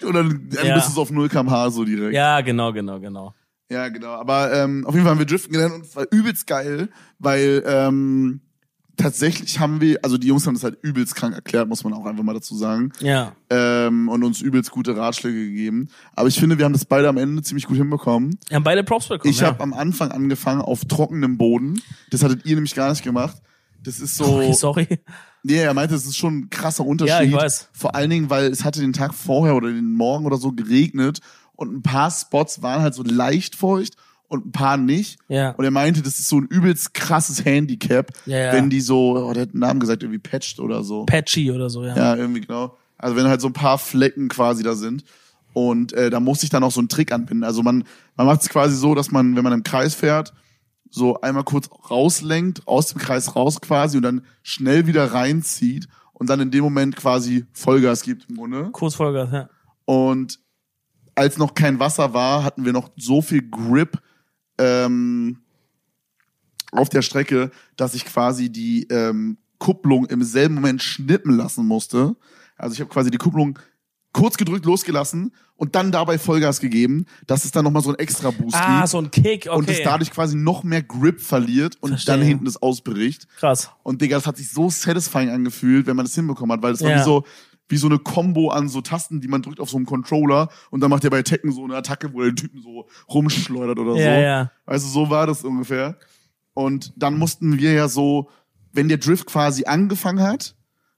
[0.05, 0.75] und dann, dann Ja.
[0.75, 2.15] bist du so auf 0 kmh so direkt.
[2.15, 3.35] ja, genau, genau, genau.
[3.71, 4.13] Ja, genau.
[4.15, 7.63] Aber ähm, auf jeden Fall haben wir Driften gelernt und es war übelst geil, weil
[7.67, 8.41] ähm,
[8.97, 12.07] tatsächlich haben wir, also die Jungs haben das halt übelst krank erklärt, muss man auch
[12.07, 13.33] einfach mal dazu sagen, Ja.
[13.51, 15.89] ähm, und uns übelst gute Ratschläge gegeben.
[16.15, 18.39] Aber ich finde, wir haben das beide am Ende ziemlich gut hinbekommen.
[18.49, 19.33] Wir haben beide Props bekommen.
[19.33, 19.49] Ich ja.
[19.49, 21.81] habe am Anfang angefangen auf trockenem Boden.
[22.11, 23.37] Das hattet ihr nämlich gar nicht gemacht.
[23.83, 24.53] Das ist so.
[24.53, 24.89] Sorry.
[25.43, 27.11] Nee, er meinte, es ist schon ein krasser Unterschied.
[27.15, 27.69] Ja, ich weiß.
[27.73, 31.21] Vor allen Dingen, weil es hatte den Tag vorher oder den Morgen oder so geregnet
[31.55, 33.97] und ein paar Spots waren halt so leicht feucht
[34.29, 35.19] und ein paar nicht.
[35.29, 35.51] Ja.
[35.53, 38.53] Und er meinte, das ist so ein übelst krasses Handicap, Ja, ja.
[38.53, 41.05] wenn die so, oh, der hat einen Namen gesagt, irgendwie patched oder so.
[41.07, 41.97] Patchy oder so, ja.
[41.97, 42.77] Ja, irgendwie genau.
[42.99, 45.05] Also wenn halt so ein paar Flecken quasi da sind.
[45.53, 47.45] Und äh, da musste ich dann auch so einen Trick anbinden.
[47.45, 47.85] Also man,
[48.17, 50.35] man macht es quasi so, dass man, wenn man im Kreis fährt,
[50.91, 56.31] so einmal kurz rauslenkt, aus dem Kreis raus quasi und dann schnell wieder reinzieht und
[56.31, 58.69] dann in dem Moment quasi Vollgas gibt im Grunde.
[58.73, 59.49] Kurz Vollgas, ja.
[59.85, 60.39] Und
[61.15, 63.99] als noch kein Wasser war, hatten wir noch so viel Grip
[64.59, 65.39] ähm,
[66.73, 72.17] auf der Strecke, dass ich quasi die ähm, Kupplung im selben Moment schnippen lassen musste.
[72.57, 73.59] Also ich habe quasi die Kupplung
[74.13, 78.31] kurz gedrückt, losgelassen und dann dabei Vollgas gegeben, dass es dann nochmal so ein extra
[78.31, 79.51] Boost Ah, gibt so ein Kick, okay.
[79.51, 82.17] und es dadurch quasi noch mehr Grip verliert und Verstehe.
[82.17, 83.27] dann hinten das ausbricht.
[83.39, 83.71] Krass.
[83.83, 86.83] Und Digga, das hat sich so satisfying angefühlt, wenn man das hinbekommen hat, weil das
[86.83, 87.01] war Ja.
[87.01, 87.25] wie so,
[87.69, 90.81] wie so eine Combo an so Tasten, die man drückt auf so einem Controller und
[90.81, 93.97] dann macht er bei Tekken so eine Attacke, wo er den Typen so rumschleudert oder
[93.97, 94.21] Ja, so.
[94.21, 94.51] ja.
[94.67, 95.99] Also so war das ungefähr.
[96.55, 98.31] Und dann mussten wir ja so,
[98.73, 100.55] wenn der Drift quasi angefangen hat,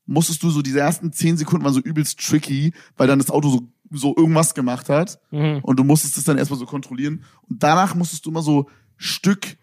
[0.07, 3.48] musstest du so diese ersten zehn Sekunden waren so übelst tricky, weil dann das Auto
[3.50, 5.18] so, so irgendwas gemacht hat.
[5.31, 5.61] Mhm.
[5.62, 7.24] Und du musstest es dann erstmal so kontrollieren.
[7.48, 9.57] Und danach musstest du immer so Stück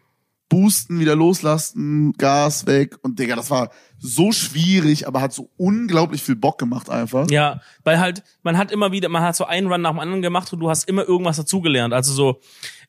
[0.50, 2.98] boosten, wieder loslassen, Gas weg.
[3.02, 3.72] Und Digga, das war
[4.06, 7.30] so schwierig, aber hat so unglaublich viel Bock gemacht einfach.
[7.30, 10.22] Ja, weil halt, man hat immer wieder, man hat so einen Run nach dem anderen
[10.22, 11.94] gemacht und du hast immer irgendwas dazugelernt.
[11.94, 12.40] Also so,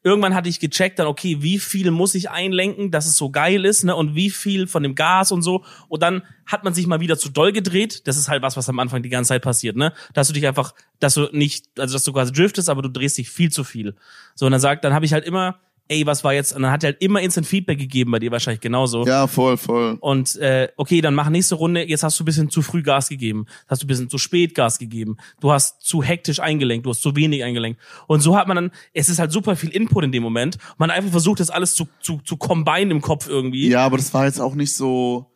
[0.03, 3.65] irgendwann hatte ich gecheckt dann, okay, wie viel muss ich einlenken, dass es so geil
[3.65, 5.65] ist, ne, und wie viel von dem Gas und so.
[5.89, 8.07] Und dann hat man sich mal wieder zu doll gedreht.
[8.07, 9.93] Das ist halt was, was am Anfang die ganze Zeit passiert, ne?
[10.15, 13.19] Dass du dich einfach, dass du nicht, also dass du quasi driftest, aber du drehst
[13.19, 13.97] dich viel zu viel.
[14.35, 16.71] So, und dann sagt, dann habe ich halt immer, ey, was war jetzt, und dann
[16.71, 19.07] hat er halt immer Instant Feedback gegeben, bei dir wahrscheinlich genauso.
[19.07, 19.97] Ja, voll, voll.
[20.01, 21.89] Und äh, okay, dann mach nächste Runde.
[21.89, 24.55] Jetzt hast du ein bisschen zu früh Gas gegeben, hast du ein bisschen zu spät
[24.55, 27.81] Gas gegeben, du hast zu hektisch eingelenkt, du hast zu wenig eingelenkt.
[28.07, 30.59] Und so hat man dann, es ist halt super viel Input in dem Moment.
[30.79, 33.69] Man hat einfach versucht, das alles zu zu zu combine im Kopf irgendwie.
[33.69, 35.27] Ja, aber das war jetzt auch nicht so.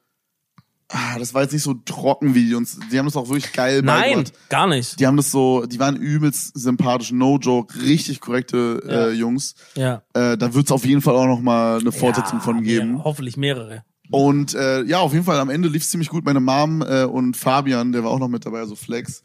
[0.92, 2.78] Ah, das war jetzt nicht so trocken wie die uns.
[2.90, 4.98] Die haben das auch wirklich geil Nein, gar nicht.
[4.98, 9.06] Die haben das so, die waren übelst sympathisch, no joke, richtig korrekte Ja.
[9.06, 9.54] äh, Jungs.
[9.76, 10.02] Ja.
[10.14, 12.88] Äh, da wird's auf jeden Fall auch noch mal eine Fortsetzung ja, von geben.
[12.88, 13.84] Mehrere, hoffentlich mehrere.
[14.10, 16.24] Und äh, ja, auf jeden Fall am Ende lief's ziemlich gut.
[16.24, 19.22] Meine Mom äh, und Fabian, der war auch noch mit dabei, also Flex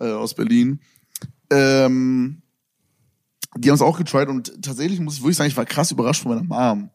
[0.00, 0.80] äh, aus Berlin.
[1.50, 2.42] Ähm,
[3.56, 6.22] die haben es auch getried und tatsächlich muss ich wirklich sagen, ich war krass überrascht
[6.22, 6.90] von meiner Mom.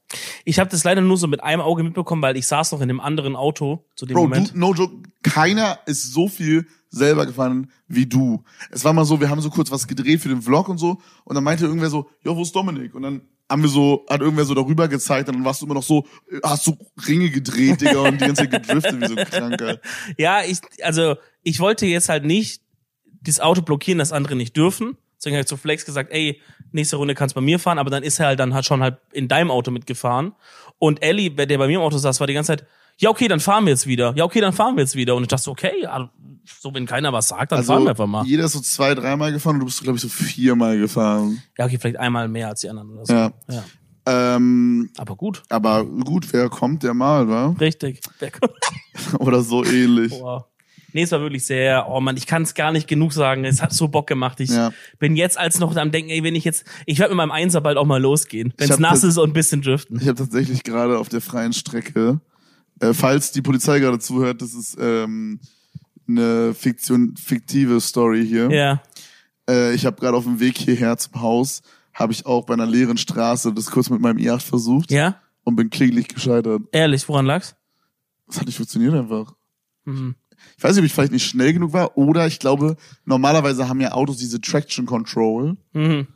[0.46, 2.90] Ich habe das leider nur so mit einem Auge mitbekommen, weil ich saß noch in
[2.90, 4.54] einem anderen Auto zu dem Bro, Moment.
[4.54, 8.44] du, no joke, keiner ist so viel selber gefahren wie du.
[8.72, 11.00] Es war mal so, wir haben so kurz was gedreht für den Vlog und so
[11.24, 12.96] und dann meinte irgendwer so, ja, wo ist Dominik?
[12.96, 15.76] Und dann haben wir so, hat irgendwer so darüber gezeigt und dann warst du immer
[15.76, 16.06] noch so,
[16.44, 19.80] hast du Ringe gedreht, Digga, und die ganze Zeit gedriftet wie so ein Kranker.
[20.18, 22.62] Ja, ich, also ich wollte jetzt halt nicht
[23.22, 24.98] das Auto blockieren, dass andere nicht dürfen.
[25.20, 28.04] Deswegen habe ich zu Flex gesagt, ey, nächste Runde kannst bei mir fahren, aber dann
[28.04, 30.34] ist er halt dann halt schon halt in deinem Auto mitgefahren.
[30.78, 32.66] Und Ellie, der bei mir im Auto saß, war die ganze Zeit,
[32.98, 34.14] ja, okay, dann fahren wir jetzt wieder.
[34.16, 35.16] Ja, okay, dann fahren wir jetzt wieder.
[35.16, 36.10] Und ich dachte so, okay, ja,
[36.60, 38.26] so wenn keiner was sagt, dann fahren wir einfach mal.
[38.26, 41.42] jeder ist so zwei, dreimal gefahren und du bist, glaube ich, so viermal gefahren.
[41.58, 43.14] Ja, okay, vielleicht einmal mehr als die anderen oder so.
[43.14, 43.32] Ja.
[43.50, 43.64] ja.
[44.06, 47.56] Ähm, Aber gut, aber gut, wer kommt, der mal, wa?
[47.60, 48.02] richtig.
[48.20, 48.54] Wer kommt?
[49.20, 50.12] Oder so ähnlich.
[50.12, 50.48] Boah.
[50.94, 53.46] Nee, es war wirklich sehr, oh man, ich kann es gar nicht genug sagen.
[53.46, 54.40] Es hat so Bock gemacht.
[54.40, 54.72] Ich Ja.
[55.00, 57.62] bin jetzt als noch am denken, ey, wenn ich jetzt, ich werde mit meinem Einser
[57.62, 58.54] bald auch mal losgehen.
[58.58, 59.98] Wenn es nass ist und ein bisschen driften.
[60.02, 62.20] Ich habe tatsächlich gerade auf der freien Strecke,
[62.80, 65.40] äh, falls die Polizei gerade zuhört, das ist ähm,
[66.08, 68.50] eine Fiktion, fiktive Story hier.
[68.52, 68.82] Ja.
[69.50, 71.62] Äh, ich habe gerade auf dem Weg hierher zum Haus,
[71.94, 75.20] habe ich auch bei einer leeren Straße das kurz mit meinem i8 versucht Ja?
[75.44, 76.62] und bin kläglich gescheitert.
[76.72, 77.56] Ehrlich, woran lag's?
[78.28, 79.34] Das hat nicht funktioniert einfach.
[79.86, 80.16] Mhm.
[80.60, 83.80] Ich weiß nicht, ob ich vielleicht nicht schnell genug war oder ich glaube, normalerweise haben
[83.80, 86.08] ja Autos diese Traction Control, Mhm.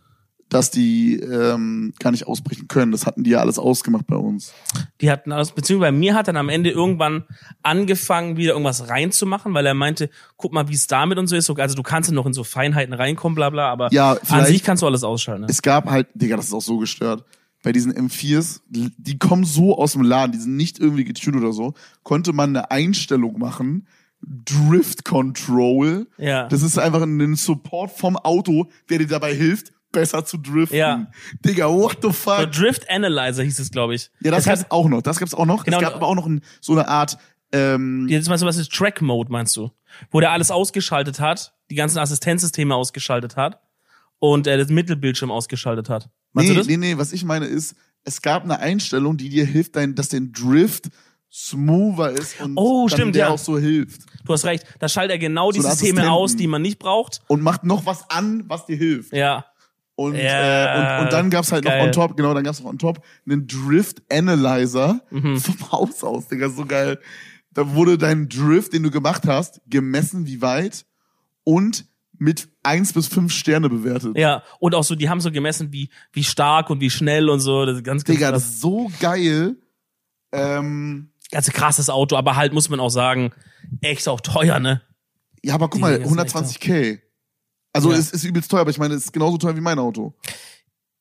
[0.50, 2.92] dass die ähm, gar nicht ausbrechen können.
[2.92, 4.54] Das hatten die ja alles ausgemacht bei uns.
[5.00, 7.24] Die hatten alles, beziehungsweise bei mir hat dann am Ende irgendwann
[7.64, 11.50] angefangen, wieder irgendwas reinzumachen, weil er meinte, guck mal, wie es damit und so ist.
[11.50, 14.62] Also du kannst ja noch in so Feinheiten reinkommen, bla bla, aber Ja, an sich
[14.62, 15.44] kannst du alles ausschalten.
[15.44, 15.48] Ne?
[15.50, 17.24] Es gab halt, Digga, das ist auch so gestört.
[17.64, 21.54] Bei diesen M4s, die kommen so aus dem Laden, die sind nicht irgendwie getuned oder
[21.54, 23.88] so, konnte man eine Einstellung machen,
[24.26, 26.08] Drift Control.
[26.18, 26.48] Ja.
[26.48, 30.78] Das ist einfach ein Support vom Auto, der dir dabei hilft, besser zu driften.
[30.78, 31.08] Ja.
[31.46, 32.52] Digga, what the So fuck?
[32.52, 34.10] Drift Analyzer hieß es, glaube ich.
[34.22, 35.02] Ja, das, das gab's auch noch.
[35.02, 35.66] Das gab's auch noch.
[35.66, 35.78] Genau.
[35.78, 37.18] es gab aber auch noch ein, so eine Art,
[37.54, 39.70] ähm, Jetzt meinst du, was ist Track Mode, meinst du?
[40.10, 43.62] Wo der alles ausgeschaltet hat, die ganzen Assistenzsysteme ausgeschaltet hat
[44.18, 46.10] und er das Mittelbildschirm ausgeschaltet hat.
[46.34, 46.68] Meinst nee, du das?
[46.68, 50.10] nee, nee, was ich meine ist, es gab eine Einstellung, die dir hilft, dein, dass
[50.10, 50.90] dein Drift
[51.34, 53.30] smoother ist und Oh, dann stimmt, der ja.
[53.32, 54.02] auch so hilft.
[54.24, 54.66] Du hast recht.
[54.80, 57.22] Da schaltet er genau die So ein Systeme aus, die man nicht braucht.
[57.28, 59.14] Und macht noch was an, was dir hilft.
[59.14, 59.46] Ja.
[59.96, 61.80] Und, Ja, äh, und, und dann gab's halt geil.
[61.80, 65.38] noch on top, genau, dann gab's noch on top einen Drift Analyzer Mhm.
[65.40, 67.00] vom Haus aus, Digga, so geil.
[67.52, 70.86] Da wurde dein Drift, den du gemacht hast, gemessen, wie weit
[71.44, 71.86] und
[72.18, 74.18] mit eins bis fünf Sterne bewertet.
[74.18, 74.44] Ja.
[74.60, 77.66] Und auch so, die haben so gemessen, wie, wie stark und wie schnell und so.
[77.66, 78.44] Das ist ganz, ganz Digga, krass.
[78.44, 79.58] das ist so geil.
[80.32, 83.32] Ähm, ganz krasses Auto, aber halt muss man auch sagen,
[83.82, 84.82] echt auch teuer, ne?
[85.44, 87.00] ja, aber guck Die mal, Dinger sind 120k.
[87.74, 87.98] Also Ja.
[87.98, 90.14] es ist übelst teuer, aber ich meine, es ist genauso teuer wie mein Auto.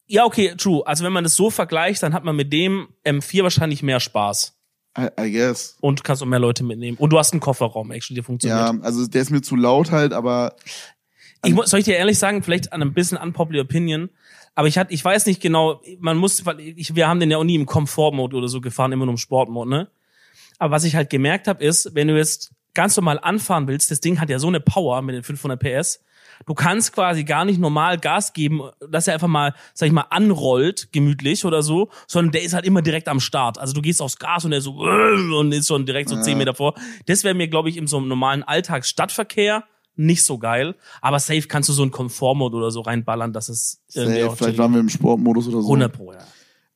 [0.06, 0.82] Ja, okay, true.
[0.86, 4.58] Also wenn man das so vergleicht, dann hat man mit dem M4 wahrscheinlich mehr Spaß.
[4.98, 5.76] I, I guess.
[5.80, 6.96] Und kannst auch mehr Leute mitnehmen.
[6.98, 8.58] Und du hast einen Kofferraum, actually, der funktioniert.
[8.58, 10.56] Ja, also der ist mir zu laut halt, aber
[11.44, 14.10] Ich muss, soll ich dir ehrlich sagen, vielleicht an ein bisschen unpopular Opinion,
[14.54, 17.38] aber ich hatte, ich weiß nicht genau, man muss, weil ich, wir haben den ja
[17.38, 19.90] auch nie im Komfortmode oder so gefahren, immer nur im Sportmode, ne?
[20.62, 23.98] Aber was ich halt gemerkt habe, ist, wenn du jetzt ganz normal anfahren willst, das
[23.98, 26.04] Ding hat ja so eine Power mit den 500 PS.
[26.46, 30.06] Du kannst quasi gar nicht normal Gas geben, dass er einfach mal, sag ich mal,
[30.10, 33.58] anrollt, gemütlich oder so, sondern der ist halt immer direkt am Start.
[33.58, 34.74] Also du gehst aufs Gas und der so
[35.36, 36.74] und ist schon direkt so zehn Meter vor.
[37.06, 39.64] Das wäre mir, glaube ich, in so einem normalen Alltagsstadtverkehr
[39.96, 40.76] nicht so geil.
[41.00, 44.72] Aber safe kannst du so einen Komfortmode oder so reinballern, dass es Safe, vielleicht waren
[44.72, 45.66] wir im Sportmodus oder so.
[45.66, 46.20] 100 Pro, ja.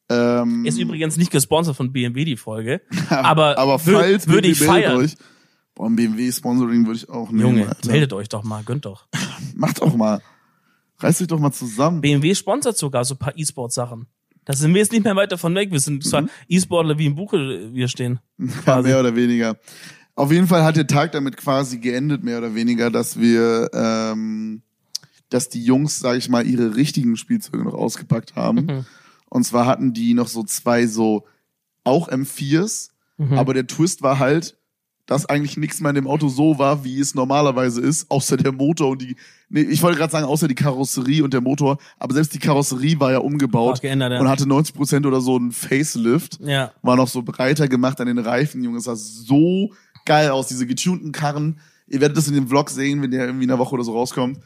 [0.08, 2.80] Ähm, Ist übrigens nicht gesponsert von BMW, die Folge.
[3.10, 4.96] Aber, aber falls würde ich feiern.
[4.96, 5.16] Euch,
[5.74, 7.40] boah, ein BMW-Sponsoring würde ich auch nehmen.
[7.58, 7.90] Junge, Alter.
[7.90, 9.06] meldet euch doch mal, gönnt doch.
[9.54, 10.22] Macht doch mal.
[10.98, 12.00] Reißt euch doch mal zusammen.
[12.00, 14.06] BMW sponsert sogar so ein paar E-Sport-Sachen.
[14.44, 15.72] Da sind wir jetzt nicht mehr weit davon weg.
[15.72, 18.20] Wir sind zwar E-Sportler wie im Buche wir stehen.
[18.66, 19.58] Ja, mehr oder weniger.
[20.14, 24.62] Auf jeden Fall hat der Tag damit quasi geendet, mehr oder weniger, dass wir, ähm,
[25.28, 28.66] dass die Jungs, sag ich mal, ihre richtigen Spielzeuge noch ausgepackt haben.
[28.66, 28.86] Mhm.
[29.36, 31.24] Und zwar hatten die noch so zwei so
[31.84, 33.38] auch M4s, Mhm.
[33.38, 34.58] aber der Twist war halt,
[35.06, 38.52] dass eigentlich nichts mehr in dem Auto so war, wie es normalerweise ist, außer der
[38.52, 39.14] Motor und die,
[39.48, 42.98] nee, ich wollte gerade sagen, außer die Karosserie und der Motor, aber selbst die Karosserie
[42.98, 44.20] war ja umgebaut geändert, ja.
[44.20, 46.72] und hatte 90% oder so einen Facelift Ja.
[46.82, 48.78] war noch so breiter gemacht an den Reifen, Junge.
[48.78, 49.70] Es sah so
[50.06, 51.60] geil aus, diese getunten Karren.
[51.86, 53.92] Ihr werdet das in dem Vlog sehen, wenn der irgendwie in einer Woche oder so
[53.92, 54.40] rauskommt.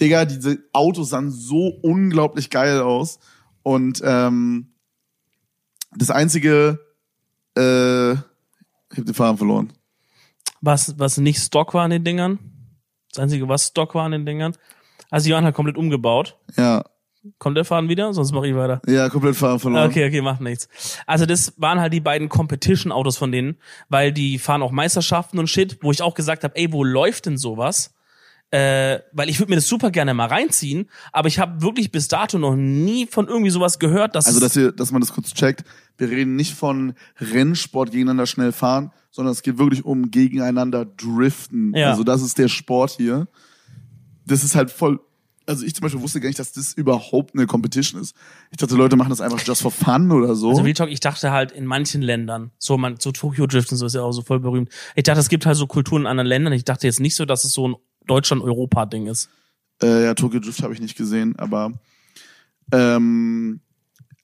[0.00, 3.18] Digga, diese Autos sahen so unglaublich geil aus.
[3.62, 4.72] Und ähm,
[5.96, 6.80] das einzige,
[7.56, 8.18] äh, ich
[8.98, 9.72] hab den Faden verloren.
[10.60, 12.38] Was, was nicht Stock war an den Dingern.
[13.10, 14.56] Das einzige, was Stock war an den Dingern.
[15.10, 16.36] Also die waren halt komplett umgebaut.
[16.56, 16.84] Ja,
[17.38, 18.14] Kommt der Faden wieder?
[18.14, 18.80] Sonst mache ich weiter.
[18.86, 19.90] ja, komplett Faden verloren.
[19.90, 20.68] Okay, okay, macht nichts.
[21.06, 23.58] Also das waren halt die beiden Competition-Autos von denen,
[23.90, 27.26] weil die fahren auch Meisterschaften und Shit, wo ich auch gesagt habe, ey, wo läuft
[27.26, 27.92] denn sowas?
[28.52, 32.08] Äh, weil ich würde mir das super gerne mal reinziehen, aber ich habe wirklich bis
[32.08, 35.32] dato noch nie von irgendwie sowas gehört, dass Also, dass, ihr, dass man das kurz
[35.34, 35.62] checkt.
[35.98, 41.74] Wir reden nicht von Rennsport gegeneinander schnell fahren, sondern es geht wirklich um gegeneinander driften.
[41.76, 41.90] Ja.
[41.90, 43.28] Also, das ist der Sport hier.
[44.26, 44.98] Das ist halt voll.
[45.46, 48.16] Also, ich zum Beispiel wusste gar nicht, dass das überhaupt eine Competition ist.
[48.50, 50.50] Ich dachte, Leute machen das einfach just for fun oder so.
[50.50, 53.78] Also Real Talk, ich dachte halt in manchen Ländern, so man, so Tokyo Drift und
[53.78, 54.70] so ist ja auch so voll berühmt.
[54.96, 56.52] Ich dachte, es gibt halt so Kulturen in anderen Ländern.
[56.52, 57.76] Ich dachte jetzt nicht so, dass es so ein
[58.10, 59.30] Deutschland-Europa-Ding ist.
[59.82, 61.72] Äh, ja, Tokyo Drift habe ich nicht gesehen, aber
[62.72, 63.60] ähm,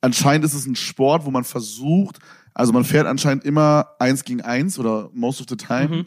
[0.00, 2.18] anscheinend ist es ein Sport, wo man versucht,
[2.52, 5.88] also man fährt anscheinend immer eins gegen eins oder most of the time.
[5.88, 6.06] Mhm.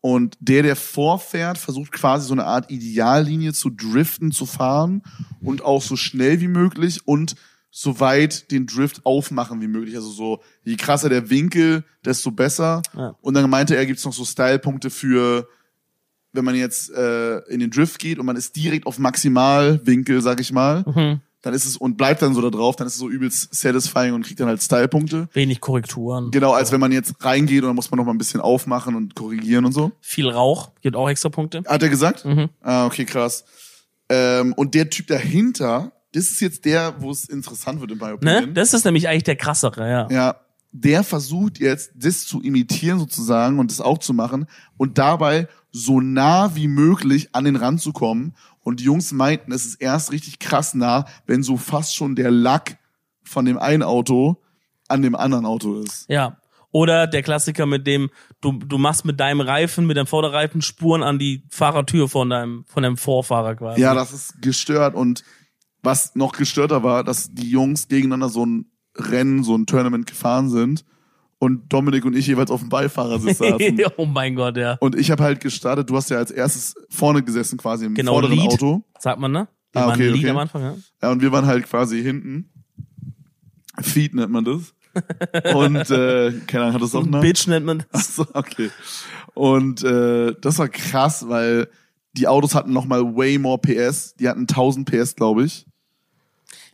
[0.00, 5.02] Und der, der vorfährt, versucht quasi so eine Art Ideallinie zu driften, zu fahren
[5.40, 7.36] und auch so schnell wie möglich und
[7.70, 9.94] so weit den Drift aufmachen wie möglich.
[9.94, 12.82] Also so, je krasser der Winkel, desto besser.
[12.96, 13.14] Ja.
[13.20, 15.46] Und dann meinte er, gibt's noch so Stylepunkte für,
[16.32, 20.40] wenn man jetzt äh, in den Drift geht und man ist direkt auf Maximalwinkel, sag
[20.40, 21.20] ich mal, Mhm.
[21.42, 24.14] dann ist es und bleibt dann so da drauf, dann ist es so übelst satisfying
[24.14, 25.28] und kriegt dann halt Stylepunkte.
[25.32, 26.30] Wenig Korrekturen.
[26.30, 28.94] Genau, als wenn man jetzt reingeht und dann muss man noch mal ein bisschen aufmachen
[28.94, 29.92] und korrigieren und so.
[30.00, 31.62] Viel Rauch, gibt auch extra Punkte.
[31.66, 32.24] Hat er gesagt?
[32.24, 32.48] Mhm.
[32.62, 33.44] Ah, okay, krass.
[34.08, 38.04] Ähm, und der Typ dahinter, das ist jetzt der, wo es interessant wird in My
[38.08, 38.12] Ne?
[38.14, 38.54] Opinion.
[38.54, 40.08] Das ist nämlich eigentlich der krassere, ja.
[40.10, 40.36] Ja,
[40.72, 44.46] der versucht jetzt, das zu imitieren sozusagen und das auch zu machen
[44.78, 48.34] und dabei so nah wie möglich an den Rand zu kommen.
[48.62, 52.30] Und die Jungs meinten, es ist erst richtig krass nah, wenn so fast schon der
[52.30, 52.78] Lack
[53.22, 54.42] von dem einen Auto
[54.88, 56.08] an dem anderen Auto ist.
[56.08, 56.38] Ja.
[56.70, 61.02] Oder der Klassiker mit dem, du, du machst mit deinem Reifen, mit deinem Vorderreifen Spuren
[61.02, 63.80] an die Fahrertür von deinem, von deinem Vorfahrer quasi.
[63.80, 65.22] Ja, das ist gestört und
[65.82, 70.48] was noch gestörter war, dass die Jungs gegeneinander so ein Rennen, so ein Tournament gefahren
[70.50, 70.84] sind
[71.38, 73.80] und Dominik und ich jeweils auf dem Beifahrersitz saßen.
[73.96, 74.76] oh mein Gott, ja.
[74.80, 78.12] Und ich habe halt gestartet, du hast ja als erstes vorne gesessen, quasi im Genau,
[78.12, 78.52] vorderen Lead.
[78.52, 78.84] Auto.
[78.98, 79.48] Sagt man, ne?
[79.74, 80.30] Die Ah, okay, Lied okay.
[80.30, 80.76] am Anfang, ja.
[81.02, 82.50] Ja, und wir waren halt quasi hinten.
[83.80, 84.74] Feed nennt man das.
[85.54, 87.20] Und äh, keine Ahnung, hat das auch einen?
[87.20, 88.14] Bitch nennt man das.
[88.16, 88.70] so, okay.
[89.34, 91.68] Und äh, das war krass, weil
[92.12, 94.14] die Autos hatten noch mal way more PS.
[94.14, 95.66] Die hatten 1000 PS, glaube ich.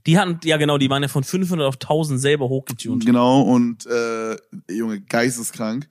[0.08, 3.04] Die hatten, ja genau, die waren ja von 500 auf 1000 selber hochgetunt.
[3.04, 4.38] Genau, und äh,
[4.72, 5.86] Junge, geisteskrank.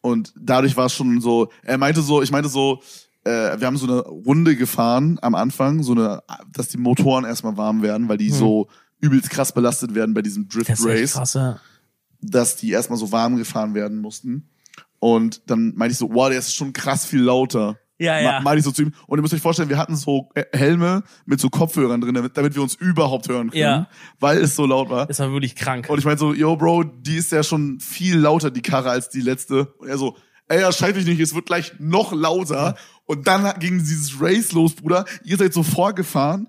[0.00, 2.80] Und dadurch war es schon so, er meinte so, ich meinte so,
[3.24, 7.56] äh, wir haben so eine Runde gefahren am Anfang, so eine, dass die Motoren erstmal
[7.56, 8.68] warm werden, weil die so
[9.00, 10.76] übelst krass belastet werden bei diesem Drift Hm.
[10.76, 11.60] Das Race, krass, ja.
[12.20, 14.48] dass die erstmal so warm gefahren werden mussten.
[15.00, 17.76] Und dann meinte ich so, wow, der ist schon krass viel lauter.
[17.98, 18.32] Ja, ja.
[18.32, 18.92] Ma- Meinte ich so zu ihm.
[19.06, 22.54] Und ihr müsst euch vorstellen, wir hatten so äh, Helme mit so Kopfhörern drin, damit,
[22.54, 23.88] wir uns überhaupt hören können, Ja.
[24.20, 25.06] weil es so laut war.
[25.06, 25.88] Das war wirklich krank.
[25.88, 29.08] Und ich meinte so, yo, Bro, die ist ja schon viel lauter, die Karre, als
[29.08, 29.66] die letzte.
[29.78, 30.16] Und er so,
[30.48, 32.76] ey, ja, schreit dich nicht, es wird gleich noch lauter.
[33.04, 35.04] Und dann ging dieses Race los, Bruder.
[35.24, 36.48] Ihr seid so vorgefahren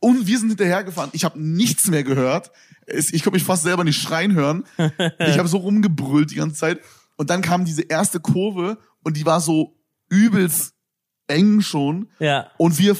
[0.00, 1.10] und wir sind hinterhergefahren.
[1.12, 2.50] Ich habe nichts mehr gehört.
[2.86, 4.64] Ich konnte mich fast selber nicht schreien hören.
[5.18, 6.80] Ich habe so rumgebrüllt die ganze Zeit.
[7.16, 9.76] Und dann kam diese erste Kurve und die war so
[10.10, 10.73] übelst
[11.28, 12.08] eng schon.
[12.18, 12.48] Ja.
[12.58, 12.96] Und wir,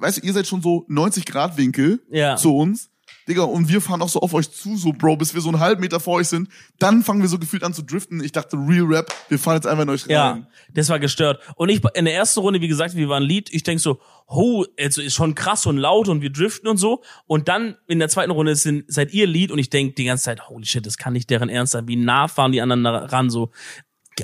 [0.00, 2.36] weißt du, ihr seid schon so 90 Grad Winkel Ja.
[2.36, 2.90] zu uns.
[3.28, 5.60] Digga, und wir fahren auch so auf euch zu, so Bro, bis wir so einen
[5.60, 6.48] halben Meter vor euch sind.
[6.78, 8.22] Dann fangen wir so gefühlt an zu driften.
[8.24, 10.10] Ich dachte, Real Rap, wir fahren jetzt einfach in euch rein.
[10.10, 11.40] Ja, das war gestört.
[11.56, 13.52] Und ich in der ersten Runde, wie gesagt, wir waren Lead.
[13.52, 17.02] Ich denk so, oh, also ist schon krass und laut und wir driften und so.
[17.26, 20.24] Und dann in der zweiten Runde sind, seid ihr Lead und ich denk die ganze
[20.24, 21.86] Zeit, holy shit, das kann nicht deren Ernst sein.
[21.88, 23.50] Wie nah fahren die anderen ran so?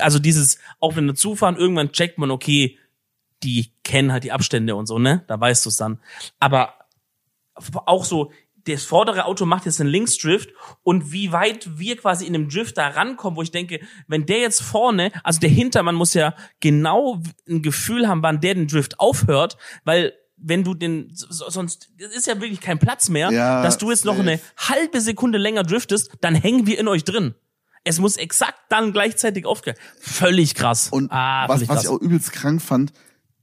[0.00, 2.78] Also dieses, auch wenn wir zufahren, irgendwann checkt man, okay,
[3.46, 5.24] die kennen halt die Abstände und so, ne?
[5.28, 6.00] Da weißt du es dann.
[6.40, 6.74] Aber
[7.86, 8.32] auch so,
[8.66, 10.50] das vordere Auto macht jetzt einen Linksdrift
[10.82, 14.40] und wie weit wir quasi in dem Drift da rankommen, wo ich denke, wenn der
[14.40, 18.98] jetzt vorne, also der Hintermann muss ja genau ein Gefühl haben, wann der den Drift
[18.98, 23.78] aufhört, weil wenn du den, so- sonst ist ja wirklich kein Platz mehr, Ja, dass
[23.78, 24.28] du jetzt noch safe.
[24.28, 27.36] eine halbe Sekunde länger driftest, dann hängen wir in euch drin.
[27.84, 29.76] Es muss exakt dann gleichzeitig aufgehen.
[30.00, 30.88] Völlig krass.
[30.90, 31.84] Und ah, was, völlig was krass.
[31.84, 32.92] ich auch übelst krank fand,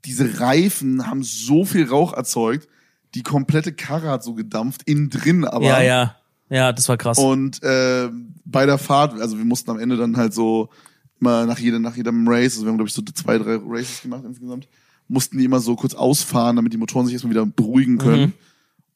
[0.06, 2.68] diese Reifen haben so viel Rauch erzeugt,
[3.16, 5.66] die komplette Karre hat so gedampft, innen drin aber.
[5.66, 6.16] ja, ja.
[6.50, 7.18] Ja, das war krass.
[7.18, 8.10] Und äh,
[8.46, 10.70] bei der Fahrt, also wir mussten am Ende dann halt so
[11.20, 14.04] immer nach jedem, nach jedem Race, also wir haben glaube ich so zwei, drei Races
[14.04, 14.68] gemacht insgesamt,
[15.08, 18.22] mussten die immer so kurz ausfahren, damit die Motoren sich erstmal wieder beruhigen können.
[18.22, 18.34] Mhm.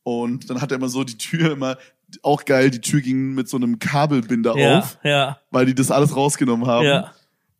[0.03, 1.77] Und dann hat er immer so die Tür immer,
[2.21, 5.89] auch geil, die Tür ging mit so einem Kabelbinder ja, auf, ja, weil die das
[5.89, 6.85] alles rausgenommen haben.
[6.85, 7.11] ja.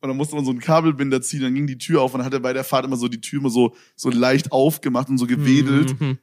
[0.02, 2.26] Und dann musste man so einen Kabelbinder ziehen, dann ging die Tür auf und dann
[2.26, 5.18] hat er bei der Fahrt immer so die Tür immer so, so leicht aufgemacht und
[5.18, 6.00] so gewedelt.
[6.00, 6.20] Mhm.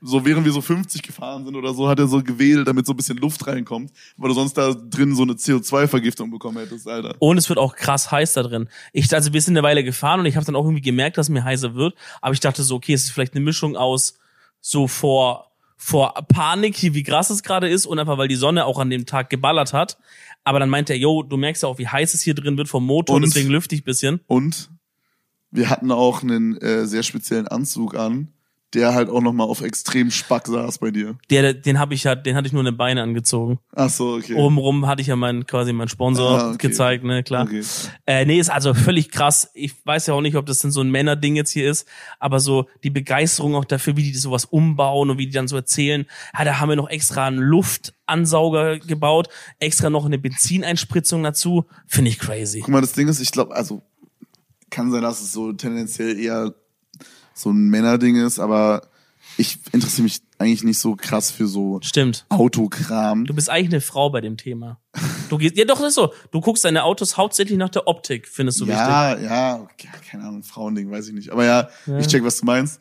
[0.00, 2.92] So während wir so 50 gefahren sind oder so, hat er so gewedelt, damit so
[2.92, 7.14] ein bisschen Luft reinkommt, weil du sonst da drin so eine CO2-Vergiftung bekommen hättest, Alter.
[7.18, 8.68] Und es wird auch krass heiß da drin.
[8.92, 11.28] Ich, also wir sind eine Weile gefahren und ich habe dann auch irgendwie gemerkt, dass
[11.28, 11.94] mir heißer wird.
[12.20, 14.18] Aber ich dachte so, okay, es ist vielleicht eine Mischung aus
[14.60, 18.78] so vor, vor Panik, wie krass es gerade ist und einfach, weil die Sonne auch
[18.78, 19.98] an dem Tag geballert hat.
[20.46, 22.68] Aber dann meinte er, yo, du merkst ja auch, wie heiß es hier drin wird
[22.68, 23.22] vom Motor, Und?
[23.22, 24.20] deswegen lüfte ich ein bisschen.
[24.28, 24.70] Und
[25.50, 28.28] wir hatten auch einen äh, sehr speziellen Anzug an,
[28.74, 31.16] der halt auch nochmal auf extrem Spack saß bei dir.
[31.30, 33.58] Der, den habe ich ja, den hatte ich nur eine Beine angezogen.
[33.74, 34.34] Ach so, okay.
[34.34, 36.68] Obenrum hatte ich ja meinen, quasi meinen Sponsor Ah, okay.
[36.68, 37.44] gezeigt, ne, klar.
[37.44, 37.62] Okay.
[38.06, 39.50] Äh, nee, ist also völlig krass.
[39.54, 41.86] Ich weiß ja auch nicht, ob das denn so ein Männerding jetzt hier ist,
[42.18, 45.56] aber so die Begeisterung auch dafür, wie die sowas umbauen und wie die dann so
[45.56, 46.04] erzählen,
[46.36, 51.66] ja, da haben wir noch extra einen Luftansauger gebaut, extra noch eine Benzineinspritzung dazu.
[51.86, 52.60] Finde ich crazy.
[52.60, 53.82] Guck mal, das Ding ist, ich glaube, also
[54.70, 56.54] kann sein, dass es so tendenziell eher
[57.36, 58.88] so ein Männerding ist, aber
[59.36, 62.24] ich interessiere mich eigentlich nicht so krass für so Stimmt.
[62.30, 63.26] Autokram.
[63.26, 64.80] Du bist eigentlich eine Frau bei dem Thema.
[65.28, 66.12] Du gehst, ja doch, das ist so.
[66.30, 68.78] Du guckst deine Autos hauptsächlich nach der Optik, findest du wichtig.
[68.78, 69.68] ja, ja,
[70.10, 71.30] keine Ahnung, Frauending, weiß ich nicht.
[71.30, 71.68] Aber ja,
[71.98, 72.80] ich check, was du meinst.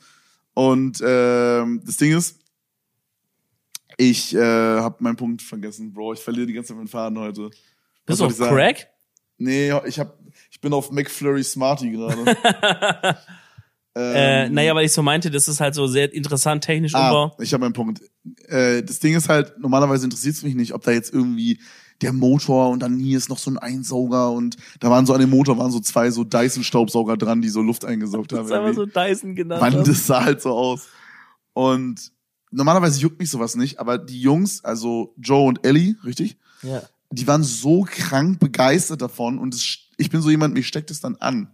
[0.53, 2.39] Und ähm, das Ding ist,
[3.97, 6.13] ich äh, habe meinen Punkt vergessen, Bro.
[6.13, 7.49] Ich verliere die ganze Zeit meinen Faden heute.
[8.05, 8.37] Bist du auf?
[8.37, 8.87] Crack?
[9.37, 10.17] Nee, ich hab,
[10.49, 13.17] ich bin auf McFlurry Smarty gerade.
[13.95, 17.31] Äh, Ähm, naja, weil ich so meinte, das ist halt so sehr interessant technisch Ah,
[17.39, 18.01] ich habe meinen Punkt.
[18.47, 21.59] Äh, das Ding ist halt, normalerweise interessiert es mich nicht, ob da jetzt irgendwie
[22.01, 25.21] der Motor und dann hier ist noch so ein Einsauger und da waren so an
[25.21, 28.45] dem Motor waren so zwei so Dyson-Staubsauger dran, die so Luft eingesaugt Das haben.
[28.47, 29.61] ist einfach so Dyson genannt.
[29.61, 30.87] Mann, das sah halt so aus.
[31.53, 32.11] Und
[32.51, 36.37] normalerweise juckt mich sowas nicht, aber die Jungs, also Joe und Ellie, richtig?
[36.63, 36.81] Ja.
[37.11, 40.99] Die waren so krank begeistert davon und es, ich bin so jemand, mich steckt es
[40.99, 41.47] dann an.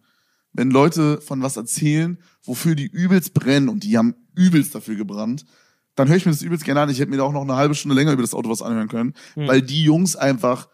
[0.53, 5.45] Wenn Leute von was erzählen, wofür die übelst brennen und die haben übelst dafür gebrannt,
[5.95, 6.89] dann höre ich mir das übelst gerne an.
[6.89, 8.87] Ich hätte mir da auch noch eine halbe Stunde länger über das Auto was anhören
[8.87, 9.47] können, Hm.
[9.47, 10.67] weil die Jungs einfach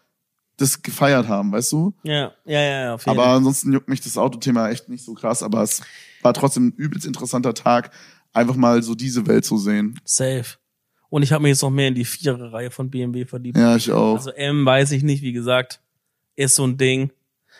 [0.56, 1.94] das gefeiert haben, weißt du?
[2.02, 5.14] Ja, ja, ja, ja, auf jeden Aber ansonsten juckt mich das Autothema echt nicht so
[5.14, 5.82] krass, aber es
[6.22, 7.92] war trotzdem ein übelst interessanter Tag,
[8.32, 10.00] einfach mal so diese Welt zu sehen.
[10.04, 10.44] Safe.
[11.10, 13.56] Und ich habe mich jetzt noch mehr in die Vierer-Reihe von BMW verliebt.
[13.56, 14.16] Ja, ich auch.
[14.16, 15.80] Also M weiß ich nicht, wie gesagt,
[16.36, 17.10] ist so ein Ding.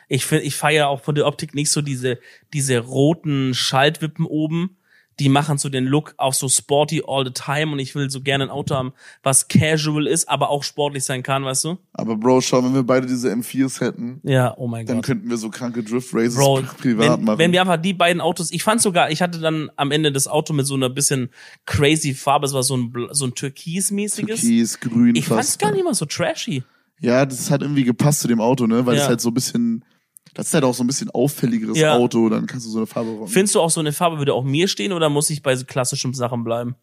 [0.08, 2.18] Ich finde, ich feiere auch von der Optik nicht so diese,
[2.54, 4.74] diese roten Schaltwippen oben.
[5.20, 8.20] Die machen so den Look auch so sporty all the time und ich will so
[8.20, 8.92] gerne ein Auto haben,
[9.24, 11.78] was casual ist, aber auch sportlich sein kann, weißt du?
[11.92, 15.06] aber Bro, schau, wenn wir beide diese M4s hätten, Ja, oh mein dann Gott.
[15.06, 17.38] könnten wir so kranke Drift Races Bro, pri- privat wenn, machen.
[17.40, 20.28] wenn wir einfach die beiden Autos, ich fand sogar, ich hatte dann am Ende das
[20.28, 21.30] Auto mit so einer bisschen
[21.66, 24.40] crazy Farbe, es war so ein, so ein türkismäßiges.
[24.42, 26.62] Türkis, grün Ich fand's gar nicht mal so trashy.
[27.00, 28.86] Ja, das hat irgendwie gepasst zu dem Auto, ne?
[28.86, 29.02] Weil Ja.
[29.02, 29.84] es halt so ein bisschen,
[30.34, 31.94] das ist halt auch so ein bisschen auffälligeres Ja.
[31.96, 33.28] Auto, dann kannst du so eine Farbe rum.
[33.28, 35.64] Findest du auch so eine Farbe würde auch mir stehen oder muss ich bei so
[35.64, 36.74] klassischen Sachen bleiben?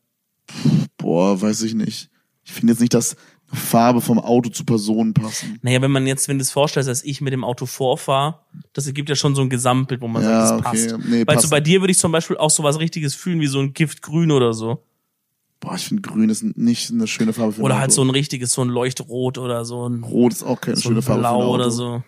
[0.98, 2.10] Boah, weiß ich nicht.
[2.44, 3.16] Ich finde jetzt nicht, dass
[3.54, 5.60] Farbe vom Auto zu Personen passen.
[5.62, 8.40] Naja, wenn man jetzt, wenn du es vorstellst, dass ich mit dem Auto vorfahre,
[8.74, 10.88] das ergibt ja schon so ein Gesamtbild, wo man Ja, sagt, das okay.
[10.98, 11.08] passt.
[11.08, 11.46] Nee, Weißt passt.
[11.46, 13.74] du, bei dir würde ich zum Beispiel auch so was richtiges fühlen, wie so ein
[13.74, 14.84] Giftgrün oder so.
[15.60, 18.52] Boah, ich finde grün ist nicht eine schöne Farbe für Oder halt so ein richtiges,
[18.52, 21.32] so ein Leuchtrot oder so ein, Rot ist auch keine so schöne Farbe für ein
[21.34, 21.54] Blau Auto.
[21.54, 22.04] oder so.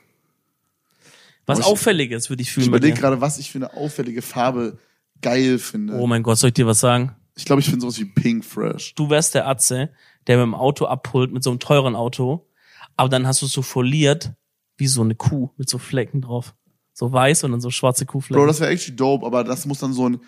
[1.47, 4.21] Was ich- Auffälliges würde ich Ich fühlen bei überlege gerade, was ich für eine auffällige
[4.21, 4.77] Farbe
[5.21, 5.95] geil finde.
[5.95, 7.15] Oh mein Gott, soll ich dir was sagen?
[7.35, 8.93] Ich glaube, ich finde sowas wie Pink Fresh.
[8.95, 9.89] Du wärst der Atze,
[10.27, 12.47] der mit dem Auto abholt, mit so einem teuren Auto,
[12.95, 14.33] aber dann hast du es so foliert,
[14.77, 16.53] wie so eine Kuh mit so Flecken drauf.
[16.93, 18.37] So weiß und dann so schwarze Kuhflecken.
[18.41, 20.19] Bro, das wäre actually dope, aber das muss dann so ein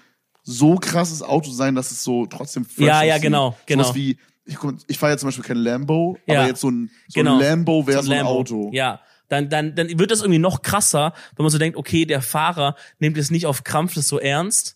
[0.44, 3.24] so krasses Auto sein, dass es so trotzdem fresh Ja, ja, aussieht.
[3.24, 3.84] genau, genau.
[3.84, 4.56] Sowas wie, ich,
[4.88, 7.36] ich fahre jetzt zum Beispiel kein Lambo, Ja, aber jetzt so ein, so genau.
[7.36, 8.40] ein Lambo wäre so, ein ein Lambo.
[8.40, 8.70] Auto.
[8.72, 9.00] Ja.
[9.30, 12.76] Dann, dann, dann wird das irgendwie noch krasser, wenn man so denkt, okay, der Fahrer
[13.00, 14.76] nimmt es nicht auf Krampf das so ernst.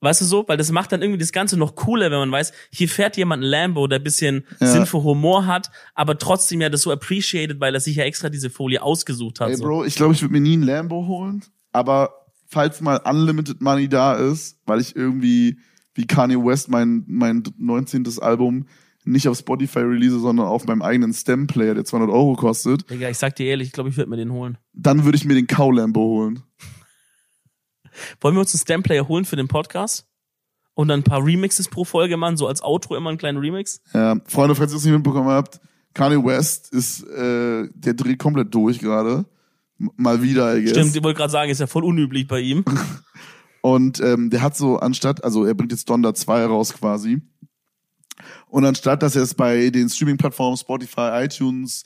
[0.00, 0.44] Weißt du so?
[0.46, 3.42] Weil das macht dann irgendwie das Ganze noch cooler, wenn man weiß, hier fährt jemand
[3.42, 4.66] ein Lambo, der ein bisschen Ja.
[4.66, 8.28] Sinn für Humor hat, aber trotzdem ja das so appreciated, weil er sich ja extra
[8.28, 9.48] diese Folie ausgesucht hat.
[9.48, 9.64] Ey, so.
[9.64, 13.88] Bro, ich glaube, ich würde mir nie ein Lambo holen, aber falls mal Unlimited Money
[13.88, 15.58] da ist, weil ich irgendwie
[15.94, 18.04] wie Kanye West mein, mein 19.
[18.20, 18.66] Album
[19.04, 23.18] nicht auf Spotify release, sondern auf meinem eigenen Stem-Player, der 200 Euro kostet, Digga, ich
[23.18, 24.58] sag dir ehrlich, ich glaube, ich würde mir den holen.
[24.72, 26.42] dann würde ich mir den Cow Lambo holen.
[28.20, 30.06] Wollen wir uns einen Stamplayer holen für den Podcast?
[30.76, 33.80] Und dann ein paar Remixes pro Folge machen, so als Outro immer einen kleinen Remix?
[33.92, 35.60] Ja, Freunde, falls ihr es nicht mitbekommen habt,
[35.94, 39.24] Kanye West ist, äh, der dreht komplett durch gerade.
[39.78, 40.70] Mal wieder, I guess.
[40.70, 42.64] Stimmt, ich wollte gerade sagen, ist ja voll unüblich bei ihm.
[43.62, 47.22] Und ähm, der hat so anstatt, also er bringt jetzt Donda 2 raus quasi.
[48.48, 51.84] Und anstatt, dass er es bei den Streaming-Plattformen Spotify, iTunes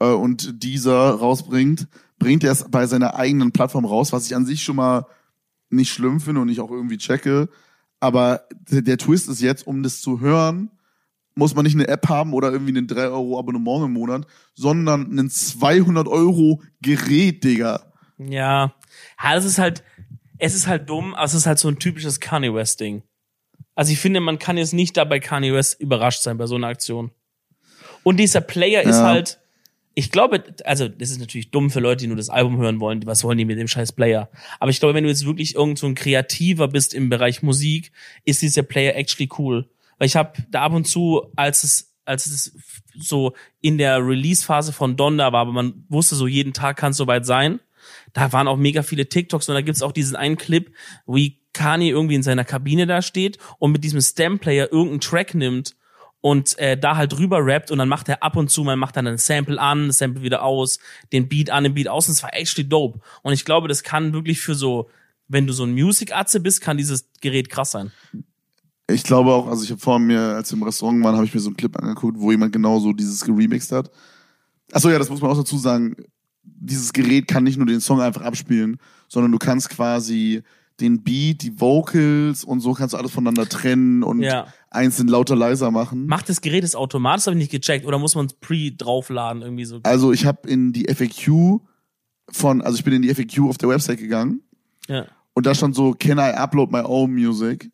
[0.00, 4.46] äh, und Deezer rausbringt, bringt er es bei seiner eigenen Plattform raus, was ich an
[4.46, 5.06] sich schon mal
[5.70, 7.48] nicht schlimm finde und ich auch irgendwie checke.
[8.00, 10.70] Aber der, der Twist ist jetzt, um das zu hören,
[11.34, 15.18] muss man nicht eine App haben oder irgendwie ein 3 Euro Abonnement im Monat, sondern
[15.18, 17.92] ein 200 Euro Gerät, Digga.
[18.18, 18.74] Ja.
[19.22, 19.84] Ja, das ist halt,
[20.38, 23.02] es ist halt dumm, aber es ist halt so ein typisches Kanye West Ding.
[23.76, 26.56] Also ich finde, man kann jetzt nicht da bei Kanye West überrascht sein bei so
[26.56, 27.12] einer Aktion.
[28.02, 29.04] Und dieser Player ist Ja.
[29.04, 29.38] halt,
[29.94, 33.06] ich glaube, also das ist natürlich dumm für Leute, die nur das Album hören wollen.
[33.06, 34.28] Was wollen die mit dem scheiß Player?
[34.58, 37.92] Aber ich glaube, wenn du jetzt wirklich irgend so ein Kreativer bist im Bereich Musik,
[38.24, 39.68] ist dieser Player actually cool.
[39.98, 42.52] Weil ich habe da ab und zu, als es als es
[42.96, 46.96] so in der Release-Phase von Donda war, aber man wusste so, jeden Tag kann es
[46.98, 47.58] soweit sein.
[48.12, 50.72] Da waren auch mega viele TikToks und da gibt's auch diesen einen Clip,
[51.08, 55.74] wie Kanye irgendwie in seiner Kabine da steht und mit diesem Stem-Player irgendeinen Track nimmt
[56.20, 58.96] und äh, da halt drüber rappt und dann macht er ab und zu, man macht
[58.96, 60.78] dann ein Sample an, das Sample wieder aus,
[61.12, 63.00] den Beat an, den Beat aus und es war actually dope.
[63.22, 64.90] Und ich glaube, das kann wirklich für so,
[65.28, 67.92] wenn du so ein Music-Atze bist, kann dieses Gerät krass sein.
[68.88, 71.34] Ich glaube auch, also ich habe vor mir, als wir im Restaurant waren, habe ich
[71.34, 73.90] mir so einen Clip angeguckt, wo jemand genau so dieses geremixed hat.
[74.72, 75.96] Achso, ja, das muss man auch dazu sagen.
[76.42, 78.78] Dieses Gerät kann nicht nur den Song einfach abspielen,
[79.08, 80.42] sondern du kannst quasi
[80.80, 84.46] den Beat, die Vocals und so kannst du alles voneinander trennen und Ja.
[84.70, 86.06] einzeln lauter leiser machen.
[86.06, 89.42] Macht das Gerät das automatisch, habe ich nicht gecheckt, oder muss man es pre draufladen
[89.42, 89.80] irgendwie so?
[89.84, 91.60] Also ich habe in die FAQ
[92.30, 94.42] von, also ich bin in die FAQ auf der Website gegangen
[94.88, 95.06] Ja.
[95.34, 97.70] und da stand so, can I upload my own music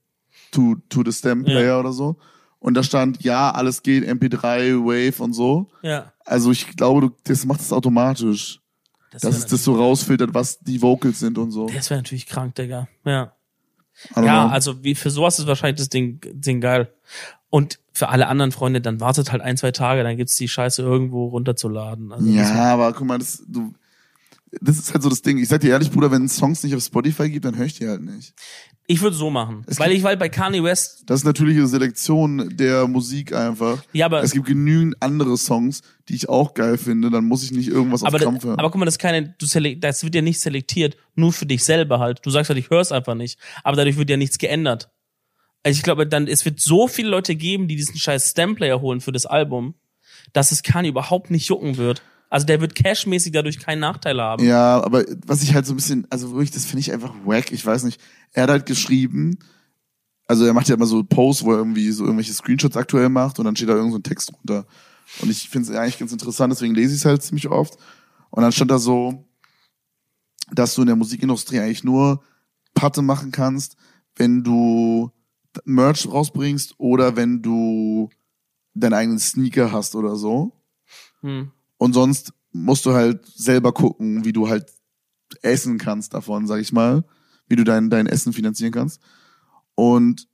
[0.53, 1.81] to, to the stem player Ja.
[1.81, 2.17] oder so?
[2.61, 5.69] Und da stand, ja, alles geht, MP3, Wave und so.
[5.83, 6.13] Ja.
[6.25, 8.61] Also ich glaube, du, das macht es automatisch.
[9.13, 11.69] Das Dass wäre es das so rausfiltert, was die Vocals sind und so.
[11.69, 12.89] das wär natürlich krank, Digga.
[13.05, 13.33] Ja.
[14.17, 14.53] Ja, know.
[14.53, 16.91] also wie für sowas ist wahrscheinlich das Ding, Ding geil.
[17.51, 20.81] Und für alle anderen Freunde, dann wartet halt ein, zwei Tage, dann gibt's die Scheiße
[20.81, 22.11] irgendwo runterzuladen.
[22.11, 23.75] Also ja, aber guck mal, das, du,
[24.61, 25.39] das ist halt so das Ding.
[25.39, 27.79] Ich sag dir ehrlich, Bruder, wenn es Songs nicht auf Spotify gibt, dann höre ich
[27.79, 28.35] die halt nicht.
[28.87, 29.65] Ich würde so machen.
[29.67, 33.83] Es weil gibt- ich, weil bei Kanye West, Das ist natürliche Selektion der Musik einfach.
[33.93, 37.53] ja, aber, Es gibt genügend andere Songs, die ich auch geil finde, dann muss ich
[37.53, 38.59] nicht irgendwas aber, auf Krampf hören.
[38.59, 39.47] aber guck mal, das ist keine, du
[39.79, 42.21] das wird ja nicht selektiert, nur für dich selber halt.
[42.25, 43.39] Du sagst halt, ich hör's einfach nicht.
[43.63, 44.91] Aber dadurch wird ja nichts geändert.
[45.63, 49.01] Also ich glaube, dann, es wird so viele Leute geben, die diesen scheiß Stamplayer holen
[49.01, 49.75] für das Album,
[50.33, 52.03] dass es Kanye überhaupt nicht jucken wird.
[52.33, 54.43] Also der wird cashmäßig dadurch keinen Nachteil haben.
[54.43, 57.53] Ja, aber was ich halt so ein bisschen, also wirklich, das finde ich einfach wack.
[57.53, 58.01] Ich weiß nicht.
[58.33, 59.39] Er hat halt geschrieben,
[60.27, 63.39] also er macht ja immer so Posts, wo er irgendwie so irgendwelche Screenshots aktuell macht
[63.39, 64.67] und dann steht da irgend so ein Text drunter.
[65.21, 67.77] Und ich finde es eigentlich ganz interessant, deswegen lese ich es halt ziemlich oft.
[68.31, 69.29] Und dann stand da so,
[70.53, 72.25] dass du in der Musikindustrie eigentlich nur
[72.73, 73.77] Patte machen kannst,
[74.17, 75.11] wenn du
[75.67, 78.09] Merch rausbringst oder wenn du
[78.73, 80.53] deinen eigenen Sneaker hast oder so.
[81.21, 81.51] Hm.
[81.83, 84.73] Und sonst musst du halt selber gucken, wie du halt
[85.43, 87.03] essen kannst davon, sag ich mal.
[87.49, 89.01] Wie du dein, dein Essen finanzieren kannst.
[89.75, 90.29] Und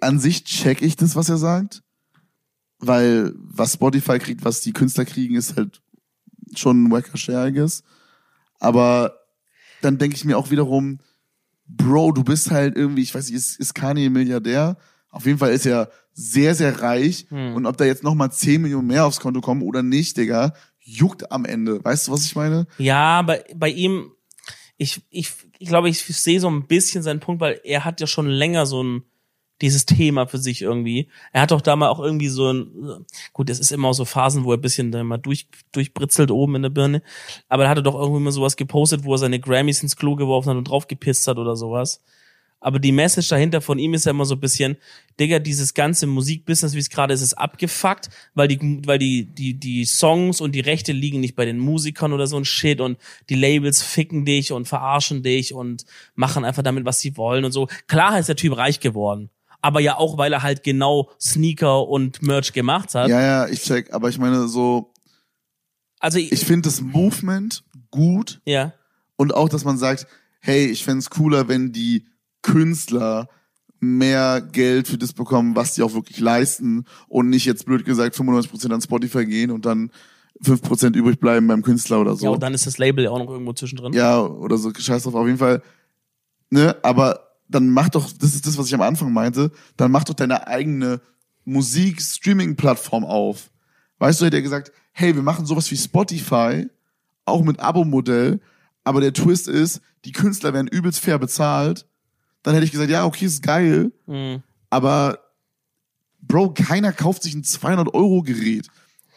[0.00, 1.82] an sich check ich das, was er sagt.
[2.86, 5.82] weil was Spotify kriegt, was die Künstler kriegen, ist halt
[6.54, 7.82] schon ein wacker Share, I guess.
[8.58, 9.18] Aber
[9.80, 10.98] dann denke ich mir auch wiederum,
[11.66, 14.76] Bro, du bist halt irgendwie, ich weiß nicht, ist, ist Kanye Milliardär?
[15.08, 17.26] Auf jeden Fall ist er sehr, sehr reich.
[17.28, 17.54] Hm.
[17.54, 21.30] Und ob da jetzt nochmal 10 Millionen mehr aufs Konto kommen oder nicht, Digga, juckt
[21.30, 21.84] am Ende.
[21.84, 22.66] Weißt du, was ich meine?
[22.78, 24.12] Ja, bei, bei ihm,
[24.76, 28.06] ich, ich, ich glaube, ich sehe so ein bisschen seinen Punkt, weil er hat ja
[28.06, 29.02] schon länger so ein,
[29.60, 31.08] dieses Thema für sich irgendwie.
[31.32, 34.04] Er hat doch da mal auch irgendwie so ein, gut, es ist immer auch so
[34.04, 37.02] Phasen, wo er ein bisschen da mal durch, durchbritzelt oben in der Birne,
[37.48, 40.50] aber er hatte doch irgendwie mal sowas gepostet, wo er seine Grammys ins Klo geworfen
[40.50, 42.02] hat und drauf gepisst hat oder sowas.
[42.64, 44.78] Aber die Message dahinter von ihm ist ja immer so ein bisschen,
[45.20, 49.52] Digga, dieses ganze Musikbusiness, wie es gerade ist, ist abgefuckt, weil die, weil die, die,
[49.52, 52.96] die Songs und die Rechte liegen nicht bei den Musikern oder so ein Shit und
[53.28, 55.84] die Labels ficken dich und verarschen dich und
[56.14, 57.68] machen einfach damit, was sie wollen und so.
[57.86, 59.28] Klar ist der Typ reich geworden.
[59.60, 63.10] Aber ja auch, weil er halt genau Sneaker und Merch gemacht hat.
[63.10, 63.92] Ja, ja, ich check.
[63.92, 64.90] Aber ich meine so,
[66.00, 68.72] Also ich, ich finde das Movement gut ja.
[69.16, 70.06] und auch, dass man sagt,
[70.40, 72.06] hey, ich fänd's cooler, wenn die
[72.44, 73.28] Künstler
[73.80, 78.16] mehr Geld für das bekommen, was die auch wirklich leisten und nicht jetzt blöd gesagt
[78.16, 79.90] 95% an Spotify gehen und dann
[80.42, 82.26] 5% übrig bleiben beim Künstler oder so.
[82.26, 83.92] Ja, und dann ist das Label ja auch noch irgendwo zwischendrin.
[83.92, 85.62] Ja, oder so, scheiß drauf, auf jeden Fall.
[86.50, 90.04] Ne, aber dann mach doch, das ist das, was ich am Anfang meinte, dann mach
[90.04, 91.00] doch deine eigene
[91.44, 93.50] Musik-Streaming-Plattform auf.
[93.98, 96.68] Weißt du, hätte er gesagt, hey, wir machen sowas wie Spotify,
[97.24, 98.40] auch mit Abo-Modell,
[98.82, 101.86] aber der Twist ist, die Künstler werden übelst fair bezahlt.
[102.44, 104.42] Dann hätte ich gesagt, ja, okay, ist geil, Mhm.
[104.70, 105.18] aber
[106.26, 108.68] Bro, keiner kauft sich ein 200-Euro-Gerät.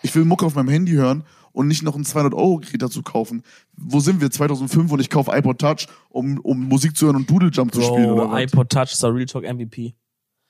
[0.01, 1.23] Ich will Mucke auf meinem Handy hören
[1.53, 3.43] und nicht noch ein 200-Euro-Gerät dazu kaufen.
[3.77, 4.29] Wo sind wir?
[4.29, 7.81] 2005 und ich kaufe iPod Touch, um, um Musik zu hören und Doodle Jump zu
[7.81, 8.41] spielen oder Bro, was?
[8.43, 9.95] iPod Touch ist der Real Talk MVP.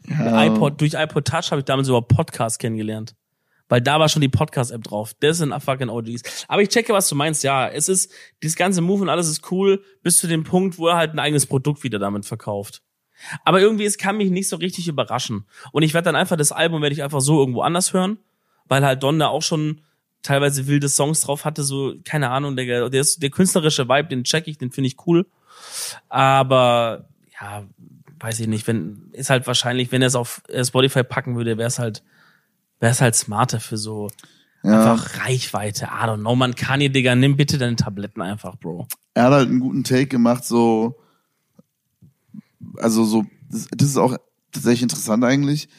[0.08, 0.46] Ja.
[0.46, 3.16] iPod, durch iPod Touch habe ich damals über Podcast kennengelernt.
[3.70, 5.14] Weil da war schon die Podcast-App drauf.
[5.20, 6.46] Das sind fucking OGs.
[6.48, 7.44] Aber ich checke, was du meinst.
[7.44, 8.12] Ja, es ist,
[8.42, 11.20] dieses ganze Move und alles ist cool, bis zu dem Punkt, wo er halt ein
[11.20, 12.82] eigenes Produkt wieder damit verkauft.
[13.44, 15.46] Aber irgendwie, es kann mich nicht so richtig überraschen.
[15.72, 18.20] Und ich werde dann einfach das Album, werde ich einfach so irgendwo anders hören,
[18.66, 19.82] weil halt Don da auch schon
[20.22, 24.48] teilweise wilde Songs drauf hatte, so, keine Ahnung, der, der, der künstlerische Vibe, den check
[24.48, 25.26] ich, den finde ich cool.
[26.10, 27.10] Aber,
[27.40, 27.64] ja,
[28.20, 31.58] weiß ich nicht, wenn, ist halt wahrscheinlich, wenn er es auf äh, Spotify packen würde,
[31.58, 32.04] wäre es halt,
[32.80, 34.10] wäre es halt smarter für so
[34.64, 34.94] Ja.
[34.94, 35.86] einfach Reichweite.
[35.86, 38.88] I don't know, man kann hier, Digga, nimm bitte deine Tabletten einfach, Bro.
[39.14, 40.96] er hat halt einen guten Take gemacht, so,
[42.78, 44.18] also so, das, das ist auch
[44.52, 45.70] tatsächlich interessant eigentlich.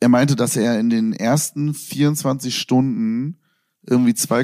[0.00, 3.38] Er meinte, dass er in den ersten 24 Stunden
[3.84, 4.40] irgendwie 2,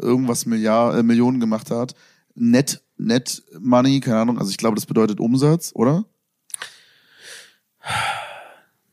[0.00, 1.94] irgendwas Milliard, äh, Millionen gemacht hat.
[2.34, 6.04] Net, Net Money, keine Ahnung, also ich glaube, das bedeutet Umsatz, oder?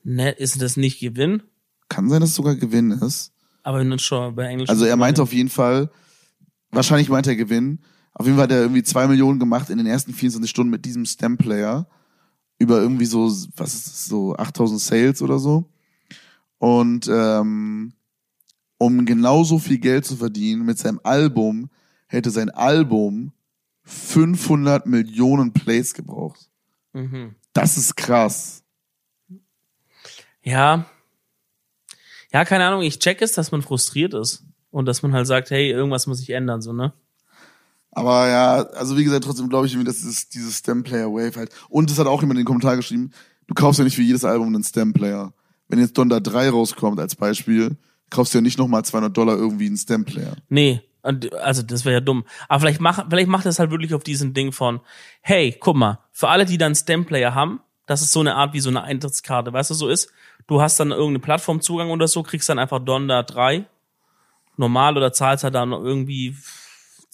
[0.04, 1.44] Ne, ist das nicht Gewinn?
[1.90, 3.34] Kann sein, dass es sogar Gewinn ist.
[3.64, 4.70] Aber du schon bei Englisch.
[4.70, 5.92] Also er meinte auf jeden Fall,
[6.72, 7.80] wahrscheinlich meinte er Gewinn.
[8.14, 10.86] Auf jeden Fall hat er irgendwie zwei Millionen gemacht in den ersten 24 Stunden mit
[10.86, 11.88] diesem Stem-Player.
[12.58, 13.26] Über irgendwie so,
[13.56, 15.70] was ist das, so 8000 Sales oder so.
[16.58, 17.94] Und ähm,
[18.78, 21.70] um genauso viel Geld zu verdienen mit seinem Album,
[22.08, 23.32] hätte sein Album
[23.84, 26.50] 500 Millionen Plays gebraucht.
[26.94, 27.36] Mhm.
[27.54, 28.64] Das ist krass.
[30.44, 30.86] Ja.
[32.32, 34.44] Ja, keine Ahnung, ich check es, dass man frustriert ist.
[34.72, 36.94] Und dass man halt sagt, hey, irgendwas muss sich ändern, so, ne?
[37.92, 41.52] Aber ja, also wie gesagt, trotzdem glaube ich irgendwie, dass es dieses Stem-Player Wave halt.
[41.70, 43.12] Und es hat auch jemand in den Kommentar geschrieben,
[43.48, 45.34] du kaufst ja nicht für jedes Album einen Stem-Player.
[45.68, 47.78] Wenn jetzt Donda 3 rauskommt als Beispiel,
[48.12, 50.36] kaufst du ja nicht nochmal 200 Dollar irgendwie einen Stem-Player.
[50.50, 52.26] Nee, also das wäre ja dumm.
[52.48, 54.82] Aber vielleicht macht vielleicht macht es halt wirklich auf diesen Ding von,
[55.22, 57.60] hey, guck mal, für alle, die dann Stem-Player haben,
[57.90, 60.12] das ist so eine Art wie so eine Eintrittskarte, weißt du, so ist,
[60.46, 63.66] du hast dann irgendeine Plattformzugang oder so, kriegst dann einfach Donda 3,
[64.58, 66.38] normal oder zahlst halt dann irgendwie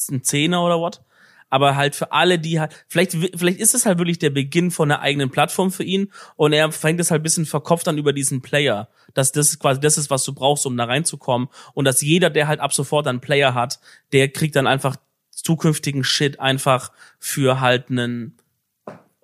[0.09, 1.01] einen Zehner oder what.
[1.49, 4.91] Aber halt für alle, die halt, vielleicht, vielleicht ist es halt wirklich der Beginn von
[4.91, 8.11] einer eigenen Plattform für ihn und er fängt es halt ein bisschen verkopft an über
[8.11, 8.89] diesen Player.
[9.13, 11.47] Dass das quasi das ist, was du brauchst, um da reinzukommen.
[11.73, 13.79] Und dass jeder, der halt ab sofort einen Player hat,
[14.11, 14.97] der kriegt dann einfach
[15.31, 18.37] zukünftigen Shit einfach für halt einen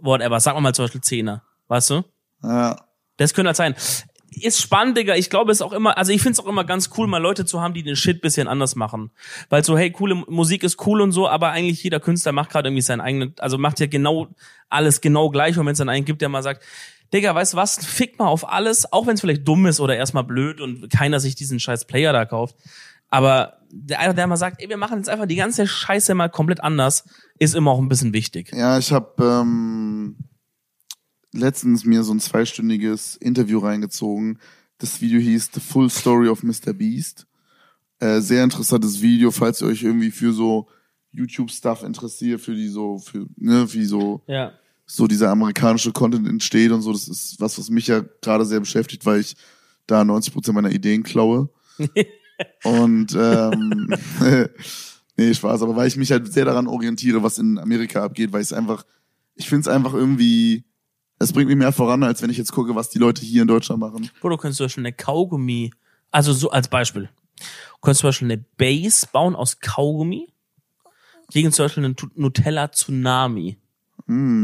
[0.01, 0.39] whatever.
[0.39, 1.43] Sag mal zum Beispiel Zehner.
[1.67, 2.03] Weißt du?
[2.43, 2.75] Ja.
[3.17, 3.75] Das könnte halt sein.
[4.33, 5.15] Ist spannend, Digga.
[5.15, 7.17] Ich glaube, es ist auch immer, also ich finde es auch immer ganz cool, mal
[7.17, 9.11] Leute zu haben, die den Shit bisschen anders machen.
[9.49, 12.69] Weil so, hey, coole Musik ist cool und so, aber eigentlich jeder Künstler macht gerade
[12.69, 14.29] irgendwie seinen eigenen, also macht ja genau
[14.69, 15.57] alles genau gleich.
[15.57, 16.63] Und wenn es dann einen gibt, der mal sagt,
[17.13, 19.97] Digga, weißt du was, fick mal auf alles, auch wenn es vielleicht dumm ist oder
[19.97, 22.55] erstmal blöd und keiner sich diesen scheiß Player da kauft.
[23.11, 26.29] Aber der einer, der mal sagt, ey, wir machen jetzt einfach die ganze Scheiße mal
[26.29, 27.05] komplett anders,
[27.39, 28.51] ist immer auch ein bisschen wichtig.
[28.53, 30.15] Ja, ich habe ähm,
[31.33, 34.39] letztens mir so ein zweistündiges Interview reingezogen
[34.77, 36.73] Das Video hieß The Full Story of Mr.
[36.73, 37.27] Beast.
[37.99, 40.67] Äh, sehr interessantes Video, falls ihr euch irgendwie für so
[41.11, 44.53] YouTube-Stuff interessiert, für die so, für, ne, wie so, Ja.
[44.85, 46.91] so dieser amerikanische Content entsteht und so.
[46.93, 49.35] Das ist was, was mich ja gerade sehr beschäftigt, weil ich
[49.87, 51.49] da 90 Prozent meiner Ideen klaue.
[52.63, 53.93] und ähm,
[55.17, 58.41] nee, Spaß, aber weil ich mich halt sehr daran orientiere, was in Amerika abgeht, weil
[58.41, 58.85] ich es einfach,
[59.35, 60.63] ich finde es einfach irgendwie,
[61.19, 63.47] es bringt mich mehr voran, als wenn ich jetzt gucke, was die Leute hier in
[63.47, 64.09] Deutschland machen.
[64.21, 65.71] Bro, du könntest zum Beispiel eine Kaugummi,
[66.11, 67.09] also so als Beispiel.
[67.39, 70.27] Du könntest zum Beispiel eine Base bauen aus Kaugummi
[71.31, 73.57] gegen zum Beispiel einen Tu- Nutella Tsunami.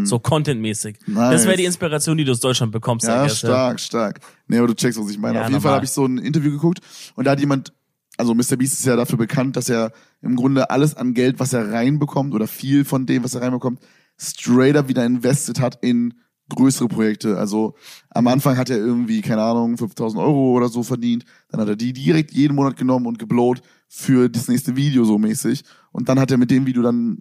[0.04, 0.98] So contentmäßig.
[1.00, 1.14] Das Hm.
[1.16, 1.46] Nice.
[1.46, 3.06] wäre die Inspiration, die du aus Deutschland bekommst.
[3.06, 4.22] Ja, stark, stark.
[4.48, 5.40] Nee, aber du checkst, was ich meine.
[5.40, 5.76] Ja, Auf jeden Fall normal.
[5.76, 6.80] habe ich so ein Interview geguckt
[7.16, 7.74] und da hat jemand,
[8.18, 8.58] also Mr.
[8.58, 9.92] Beast ist ja dafür bekannt, dass er
[10.22, 13.80] im Grunde alles an Geld, was er reinbekommt oder viel von dem, was er reinbekommt,
[14.18, 16.16] straight up wieder invested hat in
[16.50, 17.38] größere Projekte.
[17.38, 17.76] Also
[18.10, 21.26] am Anfang hat er irgendwie, keine Ahnung, 5000 Euro oder so verdient.
[21.50, 25.18] Dann hat er die direkt jeden Monat genommen und geblowt für das nächste Video so
[25.18, 25.64] mäßig.
[25.92, 27.20] Und dann hat er mit dem Video dann,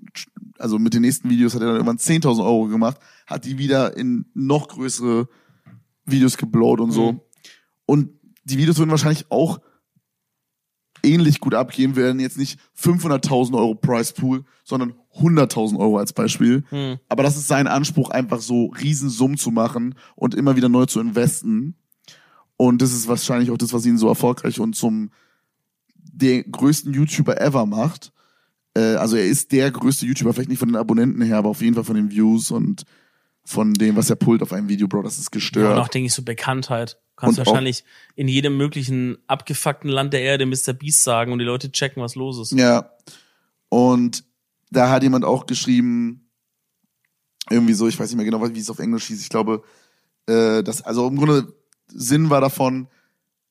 [0.59, 3.97] also mit den nächsten Videos hat er dann irgendwann 10.000 Euro gemacht, hat die wieder
[3.97, 5.29] in noch größere
[6.05, 7.13] Videos geblowt und so.
[7.13, 7.21] Mhm.
[7.85, 8.11] Und
[8.45, 9.59] die Videos würden wahrscheinlich auch
[11.07, 16.65] ähnlich gut abgehen, werden jetzt nicht 500.000 Euro Price Pool, sondern 100.000 Euro als Beispiel.
[16.69, 16.99] Hm.
[17.09, 21.01] Aber das ist sein Anspruch, einfach so Riesensummen zu machen und immer wieder neu zu
[21.01, 21.77] investen.
[22.57, 25.11] Und das ist wahrscheinlich auch das, was ihn so erfolgreich und zum
[25.95, 28.13] der größten YouTuber ever macht.
[28.75, 31.63] Äh, also er ist der größte YouTuber, vielleicht nicht von den Abonnenten her, aber auf
[31.63, 32.85] jeden Fall von den Views und
[33.45, 35.03] von dem, was er pullt auf einem Video, Bro.
[35.03, 35.77] Das ist Ja, gestört.
[35.77, 36.99] und auch, denke ich, so Bekanntheit.
[37.17, 37.83] Du kannst Und wahrscheinlich
[38.15, 40.75] in jedem möglichen abgefuckten Land der Erde Mr.
[40.75, 42.53] Beast sagen und die Leute checken, was los ist.
[42.59, 42.91] Ja.
[43.71, 44.25] Und
[44.71, 46.29] da hat jemand auch geschrieben,
[47.51, 49.23] irgendwie so, ich weiß nicht mehr genau, wie es auf Englisch hieß.
[49.23, 49.63] Ich glaube,
[50.27, 51.55] äh, das, also im Grunde
[51.89, 52.89] Sinn war davon,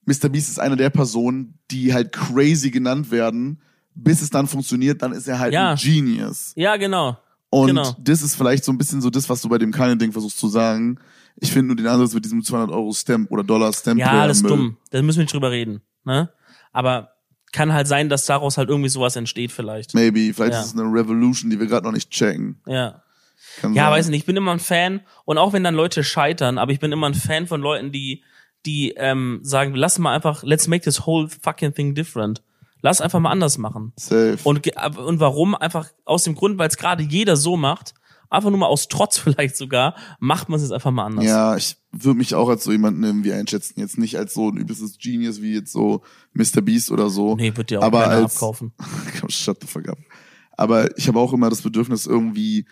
[0.05, 0.29] Mr.
[0.29, 3.61] Beast ist eine der Personen, die halt crazy genannt werden,
[3.95, 5.71] bis es dann funktioniert, dann ist er halt Ja.
[5.71, 6.51] ein Genius.
[6.55, 7.17] Ja, genau.
[7.49, 7.95] Und Genau.
[7.99, 10.49] das ist vielleicht so ein bisschen so das, was du bei dem Kanye-Ding versuchst zu
[10.49, 10.99] sagen.
[11.37, 13.99] Ich finde nur den Ansatz mit diesem 200 Euro Stamp oder Dollar Stamp.
[13.99, 14.51] Ja, das ist Müll.
[14.51, 14.77] dumm.
[14.91, 15.81] Da müssen wir nicht drüber reden.
[16.05, 16.29] Ne?
[16.71, 17.11] Aber
[17.51, 19.93] kann halt sein, dass daraus halt irgendwie sowas entsteht vielleicht.
[19.93, 20.59] Maybe, vielleicht Ja.
[20.61, 22.61] ist es eine Revolution, die wir gerade noch nicht checken.
[22.65, 23.01] Ja.
[23.61, 23.91] Kann Ja, sein.
[23.93, 26.79] weiß nicht, ich bin immer ein Fan und auch wenn dann Leute scheitern, aber ich
[26.79, 28.23] bin immer ein Fan von Leuten, die
[28.65, 32.41] die ähm, sagen, lass mal einfach, let's make this whole fucking thing different.
[32.81, 33.93] Lass einfach mal anders machen.
[33.95, 34.37] Safe.
[34.43, 34.67] Und
[34.97, 35.53] und warum?
[35.55, 37.93] Einfach aus dem Grund, weil es gerade jeder so macht,
[38.29, 41.25] einfach nur mal aus Trotz vielleicht sogar, macht man es jetzt einfach mal anders.
[41.25, 43.79] Ja, ich würde mich auch als so jemanden irgendwie einschätzen.
[43.79, 46.01] Jetzt nicht als so ein übelstes Genius wie jetzt so
[46.33, 46.61] Mr.
[46.61, 47.35] Beast oder so.
[47.35, 48.73] Nee, wird dir auch Aber als- abkaufen.
[49.29, 49.97] Shut the fuck up.
[50.57, 52.65] Aber ich habe auch immer das Bedürfnis, irgendwie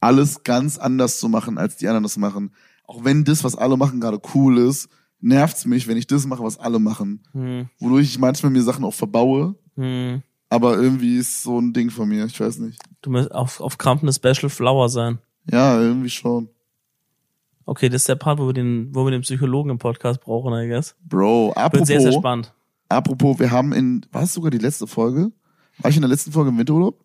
[0.00, 2.52] alles ganz anders zu machen, als die anderen das machen.
[2.86, 4.88] Auch wenn das, was alle machen, gerade cool ist,
[5.20, 7.22] nervt's mich, wenn ich das mache, was alle machen.
[7.32, 9.56] Hm, Wodurch ich manchmal mir Sachen auch verbaue.
[9.76, 10.22] hm.
[10.50, 12.24] Aber irgendwie ist so ein Ding von mir.
[12.24, 12.80] Ich weiß nicht.
[13.02, 15.18] Du musst auf, auf Krampf eine Special Flower sein.
[15.50, 16.48] Ja, irgendwie schon.
[17.64, 20.52] Okay, das ist der Part, wo wir den, wo wir den Psychologen im Podcast brauchen,
[20.54, 20.96] I guess.
[21.04, 22.52] Bro, Wird apropos, sehr, sehr spannend.
[22.88, 25.32] apropos, wir haben in, war es sogar die letzte Folge?
[25.78, 27.04] War ich in der letzten Folge im Winterurlaub?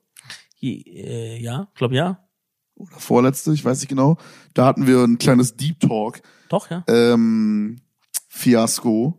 [0.58, 2.20] Je- Äh, ja, glaub ja.
[2.76, 4.18] Oder vorletzte, ich weiß nicht genau.
[4.54, 6.84] Da hatten wir ein kleines Deep Talk, Doch, ja.
[6.88, 7.82] ähm,
[8.30, 9.18] Fiasko.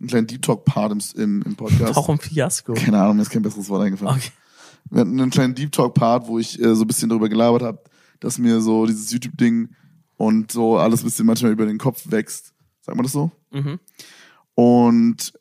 [0.00, 1.96] Einen kleinen Deep Talk Part im, im, im Podcast.
[1.96, 2.74] Auch ein Fiasko.
[2.74, 4.16] Keine Ahnung, mir ist kein besseres Wort eingefallen.
[4.18, 4.30] Okay.
[4.90, 7.62] Wir hatten einen kleinen Deep Talk Part, wo ich äh, so ein bisschen darüber gelabert
[7.62, 7.82] habe,
[8.20, 9.70] dass mir so dieses YouTube-Ding
[10.16, 12.54] und so alles ein bisschen manchmal über den Kopf wächst.
[12.80, 13.30] Sagt man das so?
[13.50, 13.78] Mhm.
[14.54, 15.32] Und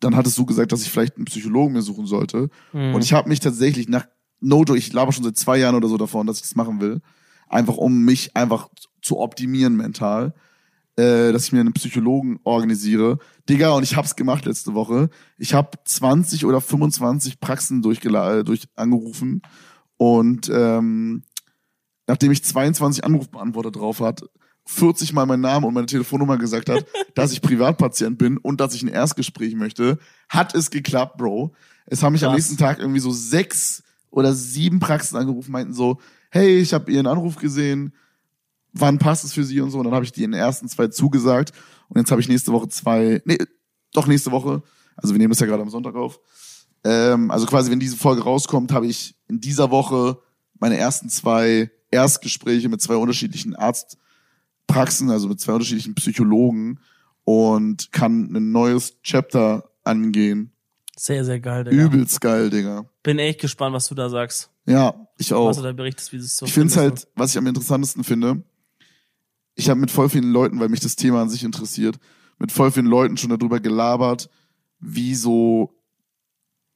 [0.00, 2.48] dann hattest du gesagt, dass ich vielleicht einen Psychologen mir suchen sollte.
[2.72, 2.94] Mhm.
[2.94, 4.06] Und ich habe mich tatsächlich nach
[4.40, 6.80] No joke, ich laber schon seit zwei Jahren oder so davon, dass ich das machen
[6.80, 7.00] will.
[7.48, 8.68] Einfach um mich einfach
[9.02, 10.34] zu optimieren mental.
[11.00, 13.18] Äh, dass ich mir einen Psychologen organisiere.
[13.48, 15.08] Digga, und ich hab's gemacht letzte Woche.
[15.38, 19.40] Ich habe 20 oder 25 Praxen durchgela äh, durch angerufen.
[19.96, 21.22] Und ähm,
[22.06, 24.24] nachdem ich 22 Anrufbeantworter drauf hat,
[24.66, 26.84] 40 Mal meinen Namen und meine Telefonnummer gesagt hat,
[27.14, 29.98] dass ich Privatpatient bin und dass ich ein Erstgespräch möchte,
[30.28, 31.54] hat es geklappt, Bro.
[31.86, 32.40] Es haben mich am Krass.
[32.40, 35.98] nächsten Tag irgendwie so sechs oder sieben Praxen angerufen, meinten so,
[36.30, 37.94] hey, ich habe Ihren Anruf gesehen,
[38.72, 39.78] wann passt es für Sie und so.
[39.78, 41.52] Und dann habe ich die in den ersten zwei zugesagt
[41.88, 43.38] und jetzt habe ich nächste Woche zwei, nee,
[43.92, 44.62] doch nächste Woche,
[44.96, 46.20] also wir nehmen das ja gerade am Sonntag auf,
[46.84, 50.18] ähm, also quasi, wenn diese Folge rauskommt, habe ich in dieser Woche
[50.58, 56.80] meine ersten zwei Erstgespräche mit zwei unterschiedlichen Arztpraxen, also mit zwei unterschiedlichen Psychologen
[57.24, 60.52] und kann ein neues Chapter angehen.
[60.96, 61.82] Sehr, sehr geil, Digga.
[61.82, 62.84] Übelst geil, Digga.
[63.02, 64.50] Bin echt gespannt, was du da sagst.
[64.66, 65.48] Ja, ich auch.
[65.48, 68.04] Was du da berichtest, wie es so Ich finde es halt, was ich am interessantesten
[68.04, 68.42] finde,
[69.54, 71.98] ich habe mit voll vielen Leuten, weil mich das Thema an sich interessiert,
[72.38, 74.30] mit voll vielen Leuten schon darüber gelabert,
[74.78, 75.74] wie so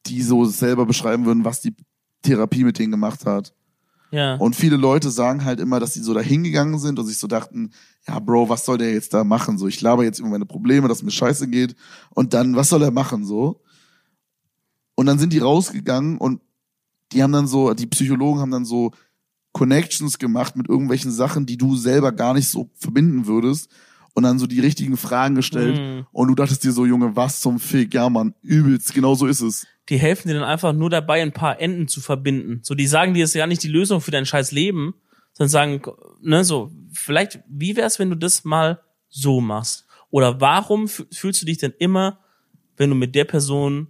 [0.07, 1.75] die so selber beschreiben würden, was die
[2.22, 3.55] Therapie mit denen gemacht hat.
[4.11, 4.37] Ja.
[4.37, 7.27] Und viele Leute sagen halt immer, dass sie so da hingegangen sind und sich so
[7.27, 7.72] dachten,
[8.07, 9.59] ja, Bro, was soll der jetzt da machen?
[9.59, 11.75] So, ich laber jetzt über meine Probleme, dass mir scheiße geht.
[12.11, 13.25] Und dann, was soll er machen?
[13.25, 13.62] So.
[14.95, 16.41] Und dann sind die rausgegangen und
[17.12, 18.93] die haben dann so, die Psychologen haben dann so
[19.55, 23.70] Connections gemacht mit irgendwelchen Sachen, die du selber gar nicht so verbinden würdest.
[24.16, 25.76] Und dann so die richtigen Fragen gestellt.
[25.80, 26.07] Mhm.
[26.12, 27.94] Und du dachtest dir so, Junge, was zum Fick?
[27.94, 29.66] Ja, Mann, übelst, genau so ist es.
[29.88, 32.61] die helfen dir dann einfach nur dabei, ein paar Enden zu verbinden.
[32.62, 34.94] So, die sagen dir, es ist ja nicht die Lösung für dein scheiß Leben,
[35.32, 35.82] sondern sagen,
[36.22, 39.84] ne, so, vielleicht, wie wär's, wenn du das mal so machst?
[40.11, 42.20] Oder warum fü- fühlst du dich denn immer,
[42.76, 43.88] wenn du mit der Person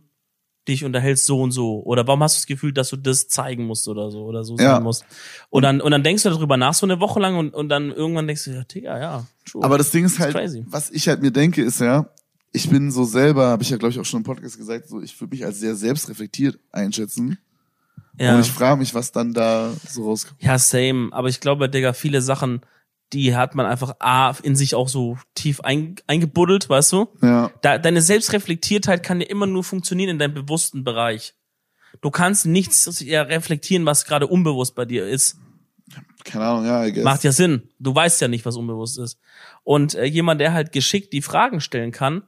[0.68, 1.82] dich unterhältst so und so?
[1.84, 4.56] Oder warum hast du das Gefühl, dass du das zeigen musst oder so oder so
[4.58, 4.74] Ja.
[4.74, 5.04] sein musst?
[5.50, 7.90] Und dann, und dann denkst du darüber nach so eine Woche lang und, und dann
[7.90, 9.62] irgendwann denkst du, ja, Digga, ja, true.
[9.64, 10.64] Aber das Ding ist halt, crazy.
[10.66, 12.08] was ich halt mir denke, ist ja,
[12.52, 15.00] ich bin so selber, habe ich ja glaube ich auch schon im Podcast gesagt, so
[15.02, 17.38] ich würde mich als sehr selbstreflektiert einschätzen.
[18.18, 18.34] ja.
[18.34, 20.40] Und ich frage mich, was dann da so rauskommt.
[20.42, 21.08] Ja, same.
[21.12, 22.60] Aber ich glaube, Digga, viele Sachen,
[23.14, 27.08] die hat man einfach A, in sich auch so tief ein, eingebuddelt, weißt du?
[27.22, 31.34] Ja, Da, deine Selbstreflektiertheit kann ja immer nur funktionieren in deinem bewussten Bereich.
[32.00, 35.38] Du kannst nichts reflektieren, was gerade unbewusst bei dir ist.
[36.24, 37.04] keine Ahnung, ja, I guess.
[37.04, 37.68] Macht ja Sinn.
[37.78, 39.18] Du weißt ja nicht, was unbewusst ist.
[39.62, 42.24] Und äh, jemand, der halt geschickt die Fragen stellen kann,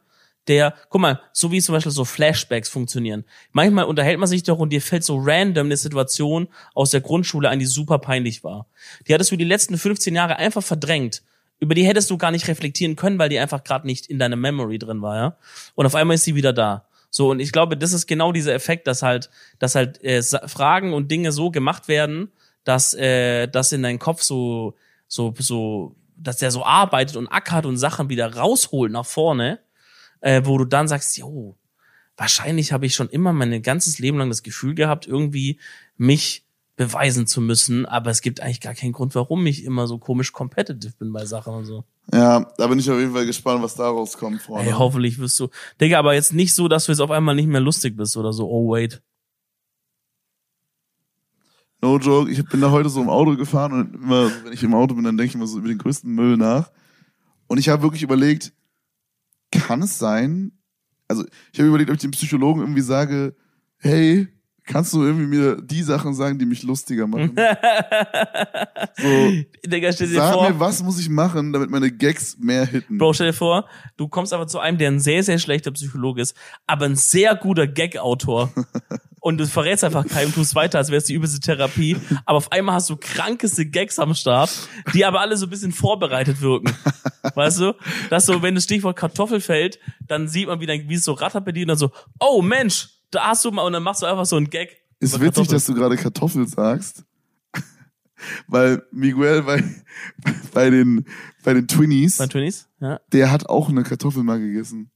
[0.49, 3.25] der, guck mal, so wie zum Beispiel so Flashbacks funktionieren.
[3.53, 7.49] Manchmal unterhält man sich doch und dir fällt so random eine Situation aus der Grundschule
[7.49, 8.67] ein, die super peinlich war.
[9.07, 11.23] Die hattest du die letzten 15 Jahre einfach verdrängt.
[11.59, 14.37] Über die hättest du gar nicht reflektieren können, weil die einfach gerade nicht in deiner
[14.37, 15.37] Memory drin war, ja.
[15.75, 16.87] Und auf einmal ist sie wieder da.
[17.11, 20.93] So, und ich glaube, das ist genau dieser Effekt, dass halt, dass halt äh, Fragen
[20.93, 22.31] und Dinge so gemacht werden,
[22.65, 24.75] dass äh, das in deinen Kopf so,
[25.09, 29.61] so, so, dass der so arbeitet und ackert und Sachen wieder rausholt nach vorne,
[30.21, 31.57] äh, wo du dann sagst, jo,
[32.17, 35.59] wahrscheinlich habe ich schon immer mein ganzes Leben lang das Gefühl gehabt, irgendwie
[35.97, 36.45] mich
[36.77, 40.33] beweisen zu müssen, aber es gibt eigentlich gar keinen Grund, warum ich immer so komisch
[40.33, 41.85] competitive bin bei Sachen und so.
[42.13, 44.71] Ja, da bin ich auf jeden Fall gespannt, was da rauskommt, Freunde.
[44.71, 45.49] Ey, hoffentlich wirst du.
[45.81, 48.33] Digga, aber jetzt nicht so, dass du jetzt auf einmal nicht mehr lustig bist oder
[48.33, 48.49] so.
[48.49, 49.03] Oh, wait.
[51.81, 54.75] No joke, ich bin da heute so im Auto gefahren und immer, wenn ich im
[54.75, 56.71] Auto bin, dann denke ich immer so über den größten Müll nach.
[57.49, 58.53] Und ich habe wirklich überlegt,
[59.51, 60.53] kann es sein,
[61.09, 63.37] also ich habe überlegt, ob ich dem Psychologen irgendwie sage,
[63.79, 64.29] hey,
[64.67, 67.35] kannst du irgendwie mir die Sachen sagen, die mich lustiger machen?
[68.97, 69.33] so,
[69.65, 70.51] Digga, stell dir sag vor.
[70.51, 72.99] mir, was muss ich machen, damit meine Gags mehr hitten?
[72.99, 76.21] Bro, stell dir vor, du kommst aber zu einem, der ein sehr, sehr schlechter Psychologe
[76.21, 76.37] ist,
[76.67, 78.53] aber ein sehr guter Gag-Autor.
[79.21, 81.97] Und du verrätst einfach keinem, tust weiter, als wäre es die übelste Therapie.
[82.27, 84.51] Aber auf einmal hast du krankeste Gags am Start,
[84.95, 86.73] die aber alle so ein bisschen vorbereitet wirken.
[87.35, 87.75] Weißt du?
[88.09, 91.13] Dass so, wenn das Stichwort Kartoffel fällt, dann sieht man, wie, dein, wie es so
[91.13, 91.91] rattert bei dir und dann so,
[92.21, 94.77] oh Mensch, da hast du mal, und dann machst du einfach so einen Gag.
[95.01, 97.05] Ist witzig, dass du gerade Kartoffel sagst.
[98.47, 99.63] Weil Miguel bei,
[100.55, 101.05] bei den,
[101.45, 102.69] bei den Twinnies, Bei Twinnies?
[102.81, 103.01] Ja.
[103.13, 104.91] der hat auch eine Kartoffel mal gegessen.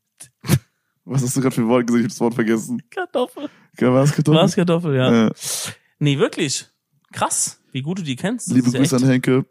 [1.04, 2.00] Was hast du gerade für ein Wort gesagt?
[2.00, 2.82] Ich hab das Wort vergessen.
[2.90, 3.48] Kartoffel.
[3.78, 4.40] Ja, War es Kartoffel?
[4.42, 5.26] Was Kartoffel, ja.
[5.28, 5.30] Äh,
[5.98, 6.66] Nee, wirklich.
[7.12, 8.48] Krass, wie gut du die kennst.
[8.48, 9.44] Das liebe ja Grüße echt- an Henke.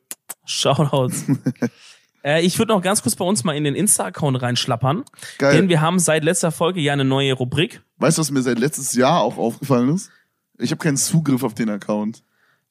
[0.45, 1.25] Shoutouts.
[2.23, 5.03] äh, ich würde noch ganz kurz bei uns mal in den Insta-Account reinschlappern.
[5.37, 5.55] Geil.
[5.55, 7.81] Denn wir haben seit letzter Folge ja eine neue Rubrik.
[7.97, 10.09] Weißt du, was mir seit letztes Jahr auch aufgefallen ist?
[10.57, 12.23] Ich habe keinen Zugriff auf den Account.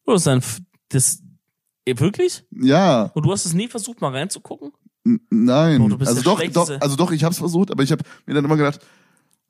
[0.06, 1.22] Oh, das ist ein, F- das,
[1.86, 2.44] eh, wirklich?
[2.50, 4.72] Ja, Und du hast es nie versucht, mal reinzugucken?
[5.04, 5.88] n- nein.
[5.88, 8.34] Du bist also doch, doch, also doch, ich habe es versucht, aber ich habe mir
[8.34, 8.80] dann immer gedacht,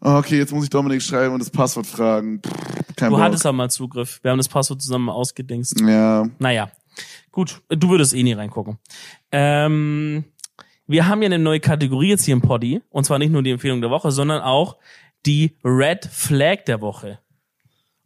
[0.01, 2.40] ah, okay, jetzt muss ich Dominik schreiben und das Passwort fragen.
[2.40, 2.53] Pff,
[2.96, 3.24] kein Du Bock.
[3.24, 4.20] hattest aber mal Zugriff.
[4.22, 5.80] Wir haben das Passwort zusammen ausgedingst.
[5.80, 6.70] Ja, Naja,
[7.30, 8.78] gut, du würdest eh nie reingucken.
[9.32, 10.24] Ähm,
[10.86, 12.80] wir haben ja eine neue Kategorie jetzt hier im Poddy.
[12.90, 14.76] Und zwar nicht nur die Empfehlung der Woche, sondern auch
[15.26, 17.18] die Red Flag der Woche.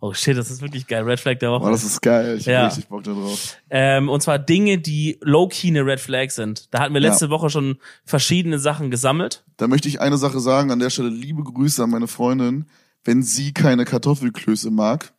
[0.00, 1.04] Oh shit, das ist wirklich geil.
[1.04, 1.60] Red Flag der Woche.
[1.60, 2.36] boah, das ist geil.
[2.36, 2.66] Ich hab Ja.
[2.66, 3.56] richtig Bock da drauf.
[3.70, 6.74] Ähm, und zwar Dinge, die low-key eine Red Flag sind.
[6.74, 7.10] Da hatten wir Ja.
[7.10, 9.44] letzte Woche schon verschiedene Sachen gesammelt.
[9.58, 12.66] Da möchte ich eine Sache sagen, an der Stelle liebe Grüße an meine Freundin.
[13.04, 15.12] Wenn sie keine Kartoffelklöße mag,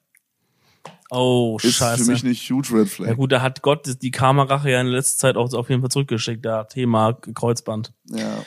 [1.15, 2.05] Oh, ist scheiße.
[2.05, 3.07] für mich eine huge Red Flag.
[3.07, 5.91] ja gut, da hat Gott die Karma-Rache ja in letzter Zeit auch auf jeden Fall
[5.91, 6.43] zurückgeschickt.
[6.43, 7.93] Da Thema Kreuzband.
[8.09, 8.43] Ja.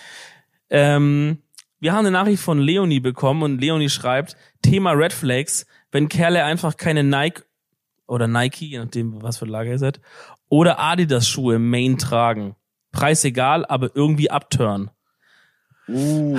[0.69, 1.39] Ähm,
[1.79, 6.45] wir haben eine Nachricht von Leonie bekommen und Leonie schreibt, Thema Red Flags, wenn Kerle
[6.45, 7.43] einfach keine Nike
[8.09, 10.01] oder Nike, je nachdem, was für Lager ihr seid,
[10.49, 12.57] oder Adidas Schuhe Main tragen.
[12.91, 14.91] Preis egal, aber irgendwie abturn.
[15.89, 16.37] Uh,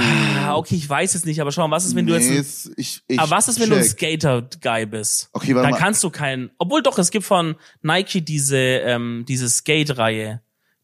[0.48, 2.40] Ah, okay, ich weiß es nicht, aber schau mal, was ist, wenn du jetzt nee,
[2.40, 3.84] ein ich, ich Aber was ist, wenn du ein.
[3.84, 5.30] Skater-Guy bist?
[5.34, 5.78] Okay, warte Dann mal.
[5.78, 6.52] kannst du keinen.
[6.58, 10.42] Obwohl doch, es gibt von Nike diese, ähm, diese Skate-Reihe.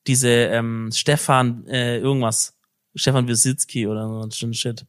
[0.08, 2.58] Diese ähm, Stefan äh, irgendwas.
[2.96, 4.86] Stefan Wisitzki oder so ein Shit.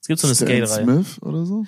[0.00, 0.84] Es gibt so eine Skate-Reihe.
[0.84, 1.64] Smith oder so?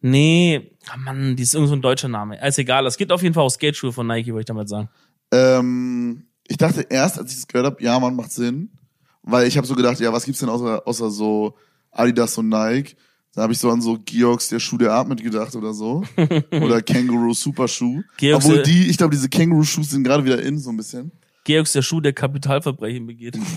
[0.00, 2.40] Nee, ah Mann, die ist irgend so ein deutscher Name.
[2.46, 4.88] Ist egal, es gibt auf jeden Fall auch Skateschuhe von Nike, würde ich damit sagen.
[5.32, 8.70] Ähm, ich dachte erst, als ich das gehört habe, ja, man macht Sinn.
[9.22, 11.54] Weil ich habe so gedacht, ja, was gibt's denn außer, außer so
[11.90, 12.96] Adidas und Nike?
[13.34, 16.02] Da habe ich so an so Georgs, der Schuh, der atmet gedacht oder so.
[16.50, 18.02] oder Kangaroo Superschuh.
[18.16, 21.12] Georgs, Obwohl die, ich glaube, diese Kangaroo-Schuhe sind gerade wieder in, so ein bisschen.
[21.44, 23.38] Georgs der Schuh, der Kapitalverbrechen begeht.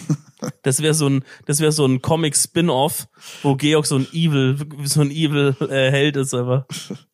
[0.62, 3.08] Das wäre so ein, das wäre so ein Comic-Spin-off,
[3.44, 6.68] wo Georg so ein Evil, so ein Evil äh, Held ist, aber.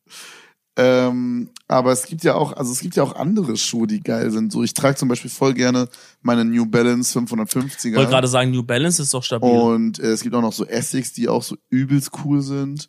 [0.82, 4.30] Ähm, aber es gibt ja auch, also es gibt ja auch andere Schuhe, die geil
[4.30, 4.50] sind.
[4.50, 5.88] So, ich trage zum Beispiel voll gerne
[6.22, 7.88] meine New Balance 550er.
[7.90, 9.50] Ich wollte gerade sagen, New Balance ist doch stabil.
[9.50, 12.88] und äh, es gibt auch noch so Essex, die auch so übelst cool sind.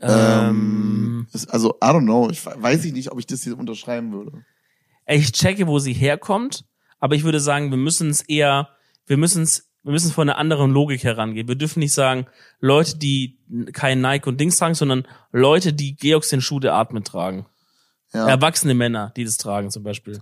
[0.00, 3.58] ähm, es- also, I don't know, ich we- weiß ich nicht, ob ich das hier
[3.58, 4.44] unterschreiben würde.
[5.06, 6.64] ich checke, wo sie herkommt,
[6.98, 8.68] aber ich würde sagen, wir müssen es eher,
[9.06, 11.46] wir müssen es, wir müssen von einer anderen Logik herangehen.
[11.48, 12.26] Wir dürfen nicht sagen,
[12.60, 13.38] Leute, die
[13.72, 17.46] kein Nike und Dings tragen, sondern Leute, die Georgs den Schuh der Atmet tragen.
[18.12, 18.28] Ja.
[18.28, 20.20] Erwachsene Männer, die das tragen zum Beispiel.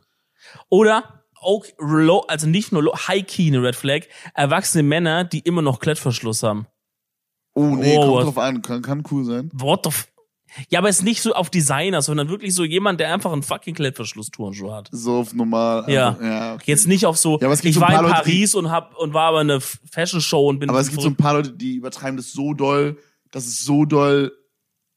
[0.69, 4.03] Oder auch low, also nicht nur low, High Key eine Red Flag,
[4.35, 6.67] erwachsene Männer, die immer noch Klettverschluss haben.
[7.55, 9.51] Oh nee, Oh, kommt was- drauf an, kann, kann cool sein.
[9.55, 10.09] What the f
[10.68, 13.42] ja, aber es ist nicht so auf Designer, sondern wirklich so jemand, der einfach einen
[13.42, 14.88] fucking Klettverschluss-Turnschuh hat.
[14.92, 15.90] So auf normal.
[15.90, 16.11] Ja.
[16.11, 16.64] Also, ja okay.
[16.66, 18.70] Jetzt nicht auf so, Ja, aber es gibt ich so war in Leute, Paris und
[18.70, 21.34] hab und war aber eine Fashion Show und bin Aber es gibt so ein paar
[21.34, 22.98] Leute, die übertreiben das so doll,
[23.30, 24.32] dass es so doll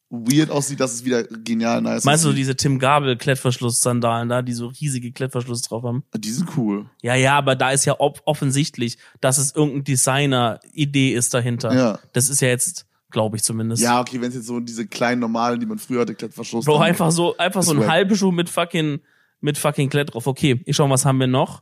[0.09, 4.53] weird aussieht, dass es wieder genial nice Meinst du diese Tim Gabel Klettverschluss-Sandalen da, die
[4.53, 6.03] so riesige Klettverschluss drauf haben?
[6.15, 6.85] Die sind cool.
[7.01, 11.73] Ja, ja, aber da ist ja offensichtlich, dass es irgendein Designer-Idee ist dahinter.
[11.73, 11.99] Ja.
[12.13, 13.81] Das ist ja jetzt, glaube ich zumindest.
[13.81, 16.65] Ja, okay, wenn es jetzt so diese kleinen normalen, die man früher hatte, Klettverschluss.
[16.65, 17.89] Bro, einfach so, einfach so ein wack.
[17.89, 18.99] halber Schuh mit fucking,
[19.41, 20.27] mit fucking Klett drauf.
[20.27, 21.61] Okay, ich schau, was haben wir noch?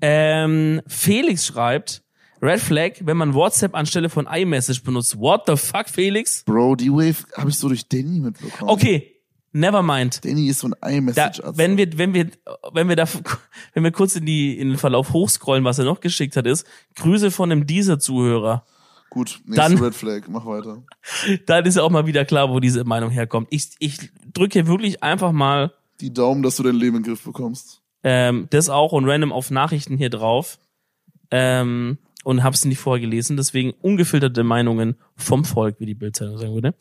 [0.00, 2.02] Ähm, Felix schreibt,
[2.42, 5.18] Red Flag, wenn man WhatsApp anstelle von iMessage benutzt.
[5.18, 6.44] What the fuck, Felix?
[6.44, 8.70] Bro, die Wave habe ich so durch Danny mitbekommen.
[8.70, 9.14] Okay,
[9.52, 10.22] never mind.
[10.24, 11.40] Danny ist so ein Da, iMessage.
[11.54, 12.26] wenn wir, wenn wir,
[12.72, 13.06] wenn wir da,
[13.72, 16.66] wenn wir kurz in die, in den Verlauf hochscrollen, was er noch geschickt hat, ist,
[16.96, 18.64] Grüße von einem Deezer-Zuhörer.
[19.16, 20.82] Gut, nächste Dann- Red Flag, mach weiter.
[21.46, 23.48] Dann ist ja auch mal wieder klar, wo diese Meinung herkommt.
[23.50, 27.08] Ich, ich drücke hier wirklich einfach mal Die Daumen, dass du dein Leben in den
[27.14, 27.80] Griff bekommst.
[28.04, 30.58] ähm, das auch und random auf Nachrichten hier drauf
[31.30, 33.38] ähm, und hab's nicht vorgelesen.
[33.38, 36.74] Deswegen ungefilterte Meinungen vom Volk, wie die Bildzeitung sagen würde.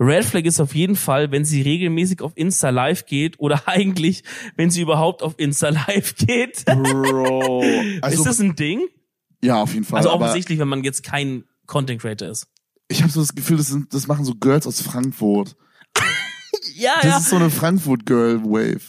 [0.00, 4.22] Red Flag ist auf jeden Fall, wenn sie regelmäßig auf Insta Live geht oder eigentlich,
[4.56, 6.64] wenn sie überhaupt auf Insta Live geht.
[6.64, 7.62] Bro.
[8.00, 8.80] Also, ist das ein Ding?
[9.42, 9.98] ja, auf jeden Fall.
[9.98, 12.48] Also offensichtlich, wenn man jetzt kein Content Creator ist.
[12.88, 15.54] ich habe so das Gefühl, das, sind, das machen so Girls aus Frankfurt.
[16.74, 18.80] Ja, Das ist so eine Frankfurt-Girl-Wave.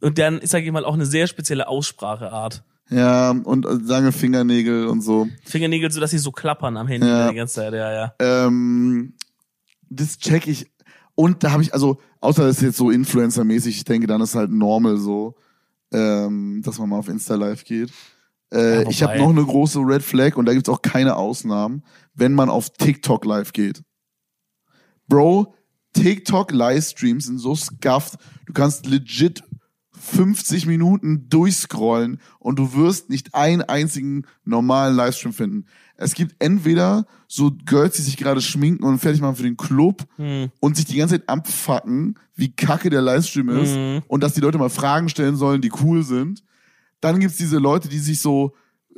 [0.00, 2.62] Und dann ist, sag ich mal, auch eine sehr spezielle Ausspracheart.
[2.90, 5.28] Ja, und äh, lange Fingernägel und so.
[5.44, 7.30] Fingernägel, so dass sie so klappern am Handy Ja.
[7.30, 8.14] die ganze Zeit, ja, ja.
[8.20, 9.14] Ähm,
[9.88, 10.70] das check ich.
[11.14, 14.34] Und da habe ich, also, außer das ist jetzt so Influencer-mäßig, ich denke, dann ist
[14.34, 15.36] halt normal so,
[15.92, 17.90] ähm, dass man mal auf Insta live geht.
[18.52, 21.82] Äh, Ja, ich habe noch eine große Red Flag und da gibt's auch keine Ausnahmen,
[22.14, 23.82] wenn man auf TikTok live geht.
[25.08, 25.54] Bro,
[25.94, 29.42] TikTok-Livestreams sind so scuffed, du kannst legit
[29.98, 35.64] 50 Minuten durchscrollen und du wirst nicht einen einzigen normalen Livestream finden.
[35.96, 40.04] Es gibt entweder so Girls, die sich gerade schminken und fertig machen für den Club
[40.16, 40.50] Hm.
[40.60, 44.02] und sich die ganze Zeit abfacken, wie kacke der Livestream ist Mhm.
[44.06, 46.42] und dass die Leute mal Fragen stellen sollen, die cool sind.
[47.00, 48.54] Dann gibt's diese Leute, die sich so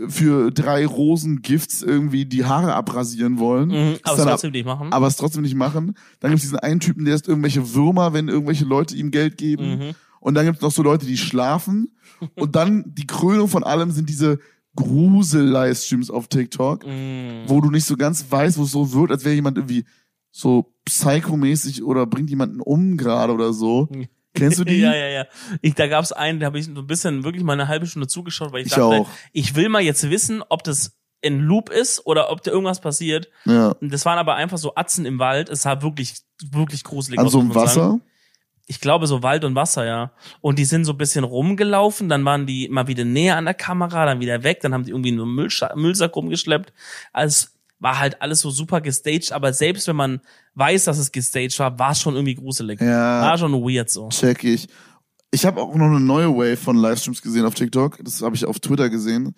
[0.09, 3.68] für drei Rosen-Gifts irgendwie die Haare abrasieren wollen.
[3.70, 4.92] Mhm, aber es trotzdem nicht machen.
[4.92, 5.94] aber es trotzdem nicht machen.
[6.20, 9.78] Dann gibt's diesen einen Typen, der ist irgendwelche Würmer, wenn irgendwelche Leute ihm Geld geben.
[9.78, 9.90] Mhm.
[10.20, 11.96] Und dann gibt's noch so Leute, die schlafen.
[12.36, 14.38] Und dann die Krönung von allem sind diese
[14.76, 17.44] Grusel-Livestreams auf TikTok, Mhm.
[17.49, 19.84] wo du nicht so ganz weißt, wo es so wird, als wäre jemand irgendwie
[20.30, 23.88] so psychomäßig oder bringt jemanden um gerade oder so.
[24.39, 24.78] Kennst du die?
[24.80, 25.26] Ja, ja, ja.
[25.62, 28.09] Ich, da gab's einen, da habe ich so ein bisschen wirklich mal eine halbe Stunde
[28.09, 29.09] zugeschaut, weil ich, Ich dachte, auch.
[29.32, 33.28] ich will mal jetzt wissen, ob das in Loop ist oder ob da irgendwas passiert.
[33.45, 33.74] ja.
[33.80, 35.49] Das waren aber einfach so Atzen im Wald.
[35.49, 36.14] Es sah wirklich,
[36.51, 37.32] wirklich gruselig An aus.
[37.32, 37.68] so einem man sagen.
[37.95, 38.01] Wasser.
[38.70, 40.12] Ich glaube so Wald und Wasser, ja.
[40.43, 43.55] Und die sind so ein bisschen rumgelaufen, dann waren die mal wieder näher an der
[43.55, 46.72] Kamera, dann wieder weg, dann haben die irgendwie nur Müllsack rumgeschleppt.
[47.14, 50.20] Also es war halt alles so super gestaged, aber selbst wenn man
[50.55, 52.81] weiß, dass es gestaged war, war es schon irgendwie gruselig.
[52.81, 53.22] Ja.
[53.22, 54.09] War schon weird so.
[54.09, 54.68] Check ich.
[55.31, 57.99] Ich habe auch noch eine neue Wave von Livestreams gesehen auf TikTok.
[58.03, 59.35] Das habe ich auf Twitter gesehen.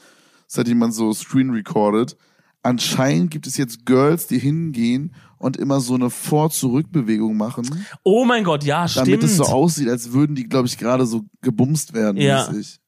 [0.47, 2.17] Das hat jemand so screen recorded.
[2.63, 7.69] Anscheinend gibt es jetzt Girls, die hingehen und immer so eine Vor-Zurück-Bewegung machen,
[8.03, 9.25] Oh mein Gott, ja, damit stimmt.
[9.25, 12.21] es so aussieht, als würden die, glaube ich, gerade so gebumst werden.
[12.21, 12.51] Ja.
[12.51, 12.79] mäßig.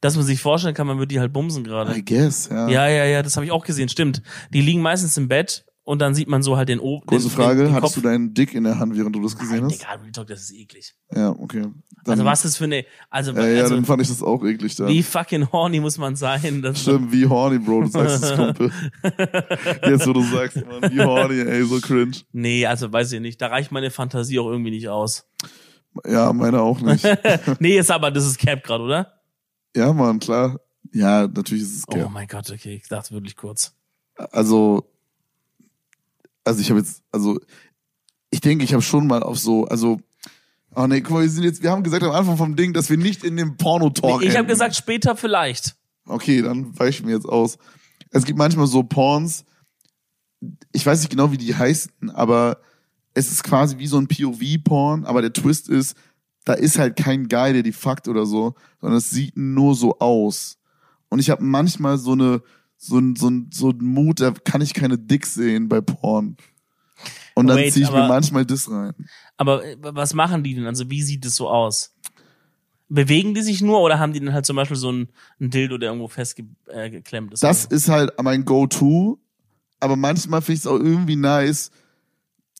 [0.00, 1.96] Dass man sich vorstellen kann, man würde die halt bumsen gerade.
[1.96, 2.68] I guess, ja.
[2.68, 4.22] Ja, ja, ja, das habe ich auch gesehen, stimmt.
[4.52, 7.04] Die liegen meistens im Bett und dann sieht man so halt den oben.
[7.06, 8.02] Kurze den, Frage, den, den hattest Kopf.
[8.02, 9.80] du deinen Dick in der Hand, während du das gesehen Nein, hast?
[9.80, 10.94] Digga, Real Talk, das ist eklig.
[11.14, 11.66] Ja, okay.
[12.04, 14.42] Dann, Also was ist für eine, also, Äh, ja, also dann fand ich das auch
[14.44, 14.88] eklig da.
[14.88, 16.62] wie fucking horny muss man sein?
[16.62, 18.70] Das Stimmt, wie horny, Bro, du sagst es, Kumpel.
[19.84, 22.12] Jetzt, wo du sagst, Mann, wie horny, ey, so cringe.
[22.32, 23.40] Nee, also weiß ich nicht.
[23.42, 25.26] Da reicht meine Fantasie auch irgendwie nicht aus.
[26.06, 27.04] Ja, meine auch nicht.
[27.58, 29.19] nee, jetzt aber, das ist Cap gerade, oder?
[29.76, 30.60] Ja, Mann, klar.
[30.92, 32.10] Ja, natürlich ist es Oh Cap.
[32.10, 33.72] mein Gott, okay, ich dachte wirklich kurz.
[34.16, 34.90] Also,
[36.44, 37.38] also ich habe jetzt, also
[38.30, 40.00] ich denke, ich habe schon mal auf so, also,
[40.74, 42.90] oh nee, guck mal, wir sind jetzt, wir haben gesagt am Anfang vom Ding, dass
[42.90, 45.76] wir nicht in dem Porno-Talk ich habe gesagt, später vielleicht.
[46.06, 47.58] Okay, dann weichen wir jetzt aus.
[48.10, 49.44] Es gibt manchmal so Porns,
[50.72, 52.60] ich weiß nicht genau, wie die heißen, aber
[53.14, 55.96] es ist quasi wie so ein POV-Porn, aber der Twist ist,
[56.44, 59.98] da ist halt kein Guy, der die fuckt oder so, sondern es sieht nur so
[59.98, 60.58] aus.
[61.08, 62.42] Und ich habe manchmal so eine,
[62.76, 66.36] so ein, so ein, so ein Mut, da kann ich keine Dicks sehen bei Porn.
[67.34, 68.94] Und dann ziehe ich mir aber- manchmal das rein.
[69.36, 70.66] Aber äh, was machen die denn?
[70.66, 71.94] Also wie sieht es so aus?
[72.88, 75.08] Bewegen die sich nur oder haben die dann halt zum Beispiel so ein,
[75.40, 77.42] ein Dildo, der irgendwo festgeklemmt äh, geklemmt ist?
[77.42, 79.18] Das ist halt mein Go-To,
[79.78, 81.70] aber manchmal finde ich es auch irgendwie nice.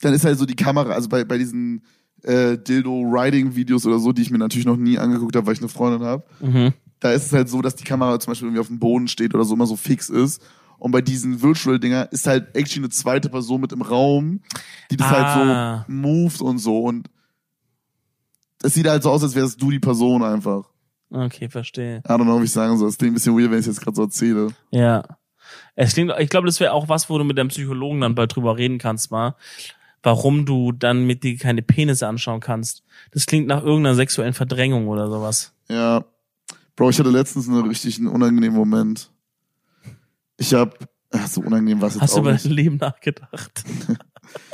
[0.03, 1.83] Dann ist halt so die Kamera, also bei, bei diesen
[2.23, 5.68] äh, Dildo-Riding-Videos oder so, die ich mir natürlich noch nie angeguckt habe, weil ich eine
[5.68, 6.73] Freundin habe, mhm.
[7.01, 9.35] da ist es halt so, dass die Kamera zum Beispiel irgendwie auf dem Boden steht
[9.35, 10.43] oder so immer so fix ist.
[10.79, 14.41] Und bei diesen Virtual-Dinger ist halt actually eine zweite Person mit im Raum,
[14.91, 15.11] die das Ah.
[15.11, 16.79] halt so moved und so.
[16.81, 17.11] Und
[18.62, 20.64] es sieht halt so aus, als wärst du die Person einfach.
[21.11, 21.99] Okay, verstehe.
[21.99, 22.89] I don't know, wie ich sagen soll.
[22.89, 24.49] Es klingt ein bisschen weird, wenn ich es jetzt gerade so erzähle.
[24.71, 25.05] Ja.
[25.75, 28.35] Es klingt, ich glaube, das wäre auch was, wo du mit deinem Psychologen dann bald
[28.35, 29.35] drüber reden kannst, mal.
[30.03, 32.82] Warum du dann mit dir keine Penisse anschauen kannst.
[33.12, 35.53] Das klingt nach irgendeiner sexuellen Verdrängung oder sowas.
[35.68, 36.05] Ja.
[36.76, 39.11] Bro, ich hatte letztens einen richtig unangenehmen Moment.
[40.38, 40.78] Ich hab,
[41.11, 42.44] ach, so unangenehm war es jetzt Hast du auch über nicht.
[42.46, 43.64] dein Leben nachgedacht?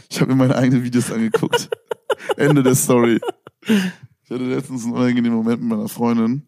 [0.09, 1.69] Ich habe mir meine eigenen Videos angeguckt.
[2.37, 3.21] Ende der Story.
[3.61, 6.47] Ich hatte letztens einen unangenehmen Moment mit meiner Freundin.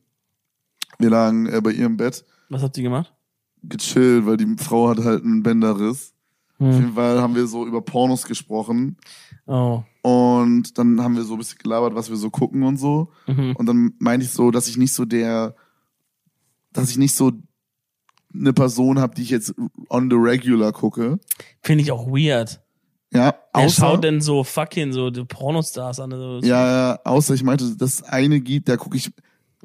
[0.98, 3.12] Wir lagen äh, bei ihr im Bett, Was habt ihr gemacht?
[3.64, 6.14] gechillt, weil die Frau hat halt einen Bänderriss.
[6.60, 6.72] Auf Hm.
[6.72, 8.96] jeden Fall haben wir so über Pornos gesprochen.
[9.46, 9.82] Oh.
[10.02, 13.10] Und dann haben wir so ein bisschen gelabert, was wir so gucken und so.
[13.26, 13.54] Mhm.
[13.56, 15.54] Und dann meinte ich so, dass ich nicht so der,
[16.72, 17.32] dass ich nicht so
[18.34, 19.54] eine Person habe, die ich jetzt
[19.88, 21.18] on the regular gucke.
[21.62, 22.60] Finde ich auch weird.
[23.12, 26.12] Ja, Wer außer, schaut denn so fucking so die Pornostars an?
[26.12, 29.10] Also, ja, ja, außer ich meinte, dass es eine gibt, da gucke ich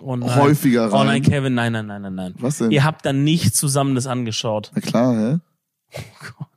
[0.01, 0.33] oh nein.
[0.35, 1.01] häufiger rein.
[1.01, 2.35] Oh nein, Kevin, nein, nein, nein, nein, nein.
[2.39, 2.71] Was denn?
[2.71, 4.71] Ihr habt dann nicht zusammen das angeschaut.
[4.75, 5.39] Na klar, hä?
[5.95, 6.47] Oh Gott.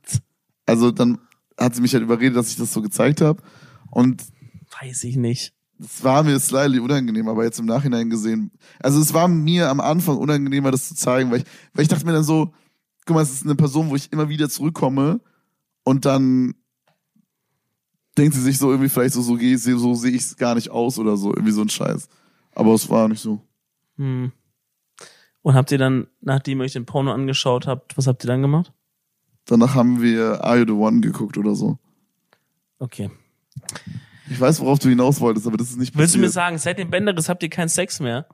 [0.66, 1.18] Also dann
[1.58, 3.42] hat sie mich halt überredet, dass ich das so gezeigt habe.
[3.90, 4.22] Und
[4.80, 5.54] Weiß ich nicht.
[5.78, 8.50] es war mir slightly unangenehm, aber jetzt im Nachhinein gesehen.
[8.80, 12.04] Also es war mir am Anfang unangenehmer, das zu zeigen, weil ich, weil ich dachte
[12.04, 12.52] mir dann so,
[13.06, 15.20] guck mal, es ist eine Person, wo ich immer wieder zurückkomme
[15.84, 16.54] und dann
[18.18, 20.70] denkt sie sich so irgendwie vielleicht so, so, geh- so sehe ich es gar nicht
[20.70, 22.08] aus oder so, irgendwie so ein Scheiß.
[22.54, 23.40] Aber es war nicht so.
[23.96, 24.32] Hm.
[25.42, 28.42] Und habt ihr dann, nachdem ihr euch den Porno angeschaut habt, was habt ihr dann
[28.42, 28.72] gemacht?
[29.46, 31.78] Danach haben wir Are You the One geguckt oder so.
[32.78, 33.10] Okay.
[34.28, 36.02] Ich weiß, worauf du hinaus wolltest, aber das ist nicht passiert.
[36.02, 38.26] Willst du mir sagen, seit dem Bänderriss habt ihr keinen Sex mehr?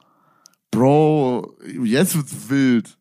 [0.71, 1.55] Bro,
[1.85, 2.99] jetzt wird's wild.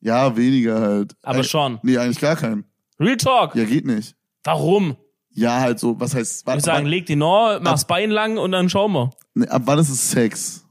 [0.00, 1.16] Ja, weniger halt.
[1.22, 1.80] Aber Ey, schon.
[1.82, 2.64] Nee, eigentlich gar keinen.
[3.00, 3.56] Real Talk.
[3.56, 4.14] Ja, geht nicht.
[4.44, 4.96] Warum?
[5.30, 8.10] Ja, halt so, was heißt, Ich wann, würde sagen, wann, leg die Nor, mach's Bein
[8.10, 9.10] lang und dann schauen wir.
[9.34, 10.64] nee, ab wann ist es Sex?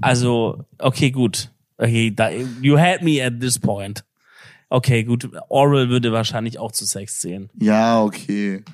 [0.00, 1.50] Also, okay, gut.
[1.78, 4.04] Okay, da, you had me at this point.
[4.68, 5.28] Okay, gut.
[5.48, 7.50] Oral würde wahrscheinlich auch zu Sex zählen.
[7.60, 8.64] Ja, okay.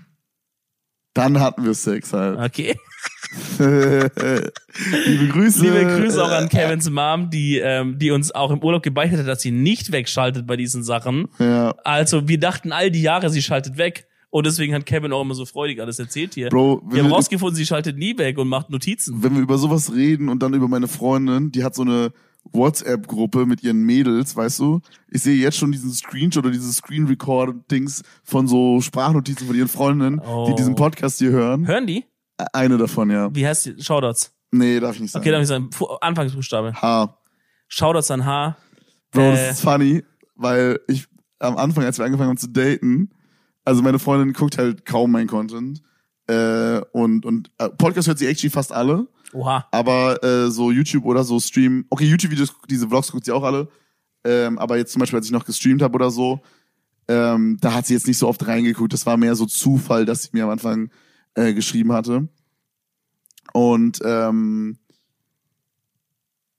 [1.15, 2.39] Dann hatten wir Sex halt.
[2.39, 2.77] Okay.
[3.59, 5.63] Liebe Grüße.
[5.63, 9.27] Liebe Grüße auch an Kevins Mom, die, ähm, die uns auch im Urlaub gebeichtet hat,
[9.29, 11.29] dass sie nicht wegschaltet bei diesen Sachen.
[11.39, 14.07] Ja, Also, wir dachten all die Jahre, sie schaltet weg.
[14.31, 16.49] Und deswegen hat Kevin auch immer so freudig alles erzählt hier.
[16.49, 19.23] Bro, wir haben wir, rausgefunden, sie schaltet nie weg und macht Notizen.
[19.23, 22.13] wenn wir über sowas reden und dann über meine Freundin, die hat so eine
[22.53, 24.81] WhatsApp-Gruppe mit ihren Mädels, weißt du?
[25.09, 30.21] Ich sehe jetzt schon diesen Screenshot oder dieses Screen-Record-Dings von so Sprachnotizen von ihren Freundinnen,
[30.21, 30.47] Oh.
[30.49, 31.67] die diesen Podcast hier hören.
[31.67, 32.05] Hören die?
[32.53, 33.35] Eine davon, ja.
[33.35, 33.83] Wie heißt die?
[33.83, 34.33] Shoutouts.
[34.51, 35.23] Nee, darf ich nicht sagen.
[35.23, 35.71] Okay, darf ich sagen.
[36.01, 36.75] Anfangsbuchstabe.
[36.75, 37.17] H.
[37.69, 38.57] Shoutouts an H.
[39.13, 39.33] Bro, Äh.
[39.33, 40.03] das ist funny,
[40.35, 41.07] weil ich
[41.39, 43.11] am Anfang, als wir angefangen haben zu daten,
[43.65, 45.83] also meine Freundin guckt halt kaum mein Content.
[46.29, 49.67] Äh, und und äh, Podcast hört sie actually fast alle, Oha.
[49.71, 53.69] aber äh, so YouTube oder so Stream, okay, YouTube-Videos, diese Vlogs guckt sie auch alle,
[54.25, 56.41] ähm, aber jetzt zum Beispiel, als ich noch gestreamt habe oder so,
[57.09, 58.93] ähm, da hat sie jetzt nicht so oft reingeguckt.
[58.93, 60.91] Das war mehr so Zufall, dass sie mir am Anfang
[61.35, 62.29] äh, geschrieben hatte.
[63.53, 64.79] Und ähm,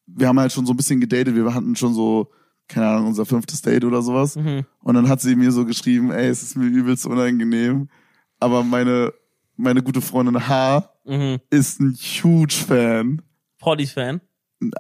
[0.06, 2.30] wir haben halt schon so ein bisschen gedatet, wir hatten schon so,
[2.68, 4.36] keine Ahnung, unser fünftes Date oder sowas.
[4.36, 4.66] Mhm.
[4.82, 7.90] Und dann hat sie mir so geschrieben, ey, es ist mir übelst unangenehm,
[8.40, 9.14] aber meine,
[9.56, 11.40] meine gute Freundin H Mhm.
[11.50, 13.22] ist ein huge Fan.
[13.60, 14.22] Portis-Fan.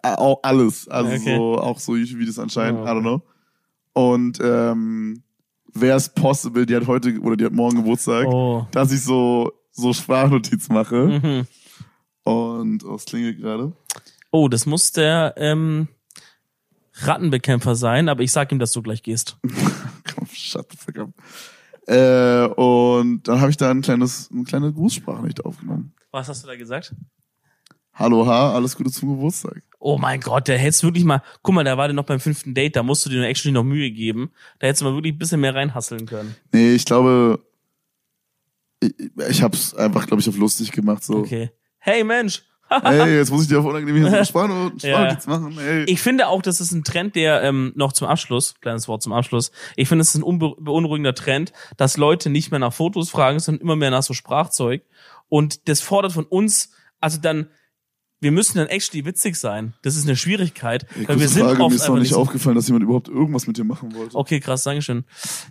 [0.01, 0.87] Auch alles.
[0.87, 1.35] Also Okay.
[1.35, 3.21] so, auch so YouTube-Videos anscheinend, Oh, I don't know.
[3.93, 5.23] Und ähm,
[5.73, 8.65] wäre es possible, die hat heute oder die hat morgen Geburtstag, Oh.
[8.71, 11.19] dass ich so, so Sprachnotiz mache.
[11.21, 11.47] Mhm.
[12.23, 13.73] Und oh, es klingelt gerade.
[14.31, 15.89] Oh, das muss der ähm,
[16.93, 19.37] Rattenbekämpfer sein, aber ich sag ihm, dass du gleich gehst.
[19.43, 21.09] Komm, shut the fuck up.
[21.87, 25.93] Äh, und dann habe ich da ein kleines, eine kleine Grußsprachnachricht aufgenommen.
[26.11, 26.93] Was hast du da gesagt?
[27.95, 29.61] Hallo H, alles Gute zum Geburtstag.
[29.79, 32.53] Oh mein Gott, der hättest wirklich mal, guck mal, da war der noch beim fünften
[32.55, 34.31] Date, da musst du dir actually noch Mühe geben.
[34.59, 36.35] Da hättest du mal wirklich ein bisschen mehr reinhasseln können.
[36.51, 37.39] Nee, ich glaube,
[38.79, 38.93] ich,
[39.29, 41.03] ich hab's einfach, glaube ich, auf lustig gemacht.
[41.03, 41.51] So, Okay.
[41.77, 42.43] Hey Mensch,
[42.83, 45.11] hey, jetzt muss ich dir auf unangenehm eine Sprachno- Ja.
[45.11, 45.57] Sprachnotiz machen.
[45.59, 45.83] Hey.
[45.85, 49.13] Ich finde auch, das ist ein Trend, der ähm, noch zum Abschluss, kleines Wort zum
[49.13, 53.39] Abschluss, ich finde, es ist ein beunruhigender Trend, dass Leute nicht mehr nach Fotos fragen,
[53.39, 54.83] sondern immer mehr nach so Sprachzeug.
[55.29, 57.49] Und das fordert von uns, also dann,
[58.23, 59.73] wir müssen dann actually witzig sein.
[59.83, 62.19] Das ist eine Schwierigkeit, Ey, weil wir sind Frage, oft mir ist noch nicht so
[62.19, 64.15] aufgefallen, dass jemand überhaupt irgendwas mit dir machen wollte.
[64.15, 65.03] Okay, krass, Dankeschön.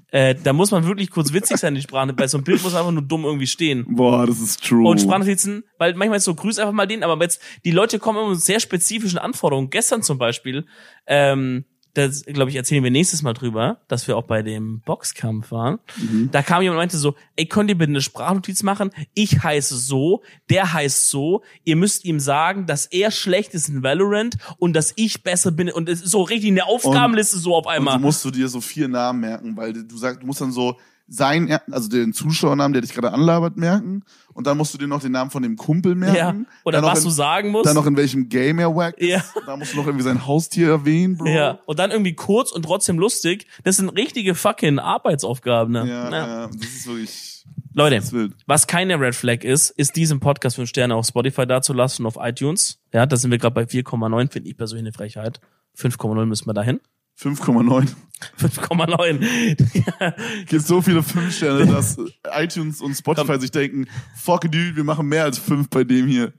[0.08, 2.12] Äh, da muss man wirklich kurz witzig sein, die Sprache.
[2.12, 3.84] Bei so einem Bild muss einfach nur dumm irgendwie stehen.
[3.88, 4.88] Boah, das ist true.
[4.88, 8.18] Und Sprachnotizen, weil manchmal ist so, grüß einfach mal den, aber jetzt, die Leute kommen
[8.18, 9.70] immer mit sehr spezifischen Anforderungen.
[9.70, 10.66] Gestern zum Beispiel,
[11.06, 11.64] ähm,
[11.94, 15.78] das, glaube ich, erzählen wir nächstes Mal drüber, dass wir auch bei dem Boxkampf waren.
[15.98, 16.30] Mhm.
[16.32, 18.90] Da kam jemand und meinte so, ey, könnt ihr bitte eine Sprachnotiz machen?
[19.14, 21.42] Ich heiße so, der heißt so.
[21.64, 25.70] Ihr müsst ihm sagen, dass er schlecht ist in Valorant und dass ich besser bin.
[25.70, 27.94] Und es ist so richtig eine Aufgabenliste so auf Und einmal.
[27.94, 30.76] so musst du dir so vier Namen merken, weil du sagst, du musst dann so
[31.12, 34.02] sein, also den Zuschauernamen, der dich gerade anlabert, merken.
[34.32, 36.16] Und dann musst du dir noch den Namen von dem Kumpel merken.
[36.16, 36.34] ja.
[36.64, 37.66] Oder dann was in, du sagen musst.
[37.66, 39.08] Dann noch in welchem Game er wack ist.
[39.10, 39.22] Ja.
[39.44, 41.26] Da musst du noch irgendwie sein Haustier erwähnen, Bro.
[41.28, 43.46] Ja, und dann irgendwie kurz und trotzdem lustig.
[43.62, 45.86] Das sind richtige fucking Arbeitsaufgaben, ne?
[45.86, 46.26] Ja, Ja.
[46.26, 47.44] ja, das ist wirklich
[47.74, 48.14] Leute, ist
[48.46, 52.22] was keine Red Flag ist, ist diesen Podcast 5 Sterne auf Spotify dazulassen und auf
[52.24, 52.80] iTunes.
[52.92, 55.40] Ja, da sind wir gerade bei 4,9, finde ich persönlich eine Frechheit.
[55.78, 56.80] 5,0 müssen wir dahin.
[57.18, 57.94] 5,9.
[58.38, 59.84] 5,9.
[60.00, 60.14] ja,
[60.46, 61.98] Gibt so viele fünf Sterne, dass
[62.34, 63.86] iTunes und Spotify sich denken,
[64.16, 66.32] fuck dude, wir machen mehr als fünf bei dem hier.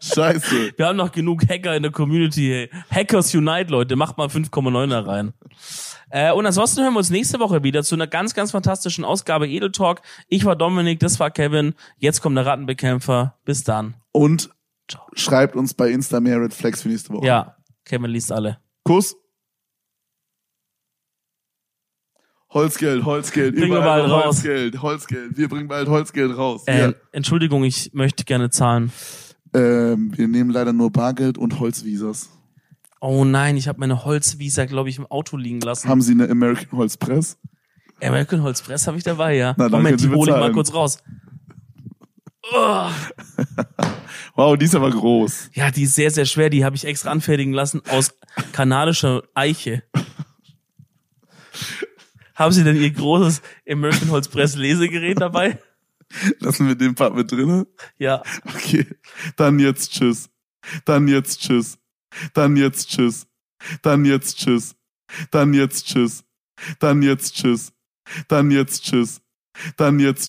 [0.00, 0.72] Scheiße.
[0.76, 2.68] wir haben noch genug Hacker in der Community.
[2.90, 3.96] Hackers Unite, Leute.
[3.96, 5.34] Macht mal 5,9 da rein.
[6.10, 9.48] Äh, und ansonsten hören wir uns nächste Woche wieder zu einer ganz, ganz fantastischen Ausgabe
[9.48, 10.00] Edel Talk.
[10.28, 11.74] Ich war Dominik, das war Kevin.
[11.98, 13.38] Jetzt kommt der Rattenbekämpfer.
[13.44, 13.94] Bis dann.
[14.12, 14.50] Und
[15.14, 17.26] schreibt uns bei Insta mehr Red Flags für nächste Woche.
[17.26, 18.58] Ja, Kevin liest alle.
[18.84, 19.16] Kuss.
[22.54, 24.24] Holzgeld, Holzgeld, Bringen wir bald raus.
[24.26, 25.36] Holzgeld, Holzgeld.
[25.38, 26.62] Wir bringen bald Holzgeld raus.
[26.66, 26.92] Äh, Ja.
[27.12, 28.92] Entschuldigung, ich möchte gerne zahlen.
[29.54, 32.28] Ähm, wir nehmen leider nur Bargeld und Holzvisas.
[33.00, 35.88] Oh nein, ich habe meine Holzvisa, glaube ich, im Auto liegen lassen.
[35.88, 37.38] Haben Sie eine American Holzpress?
[38.02, 39.54] American Holzpress habe ich dabei, ja.
[39.56, 40.98] Na, Moment, die hole ich mal kurz raus.
[42.54, 42.88] Oh,
[44.34, 45.50] Wow, die ist aber groß.
[45.54, 46.50] ja, die ist sehr, sehr schwer.
[46.50, 48.14] Die habe ich extra anfertigen lassen aus
[48.52, 49.84] kanadischer Eiche.
[52.34, 55.58] Haben Sie denn Ihr großes American Holzpress Lesegerät dabei?
[56.40, 57.66] Lassen wir den Part mit drinne?
[57.98, 58.22] Ja.
[58.44, 58.86] Okay.
[59.36, 60.28] Dann jetzt tschüss.
[60.84, 61.78] Dann jetzt tschüss.
[62.34, 63.26] Dann jetzt tschüss.
[63.82, 64.76] Dann jetzt tschüss.
[65.30, 66.24] Dann jetzt tschüss.
[66.78, 67.72] Dann jetzt tschüss.
[68.28, 69.20] Dann jetzt tschüss.
[69.76, 70.20] Dann jetzt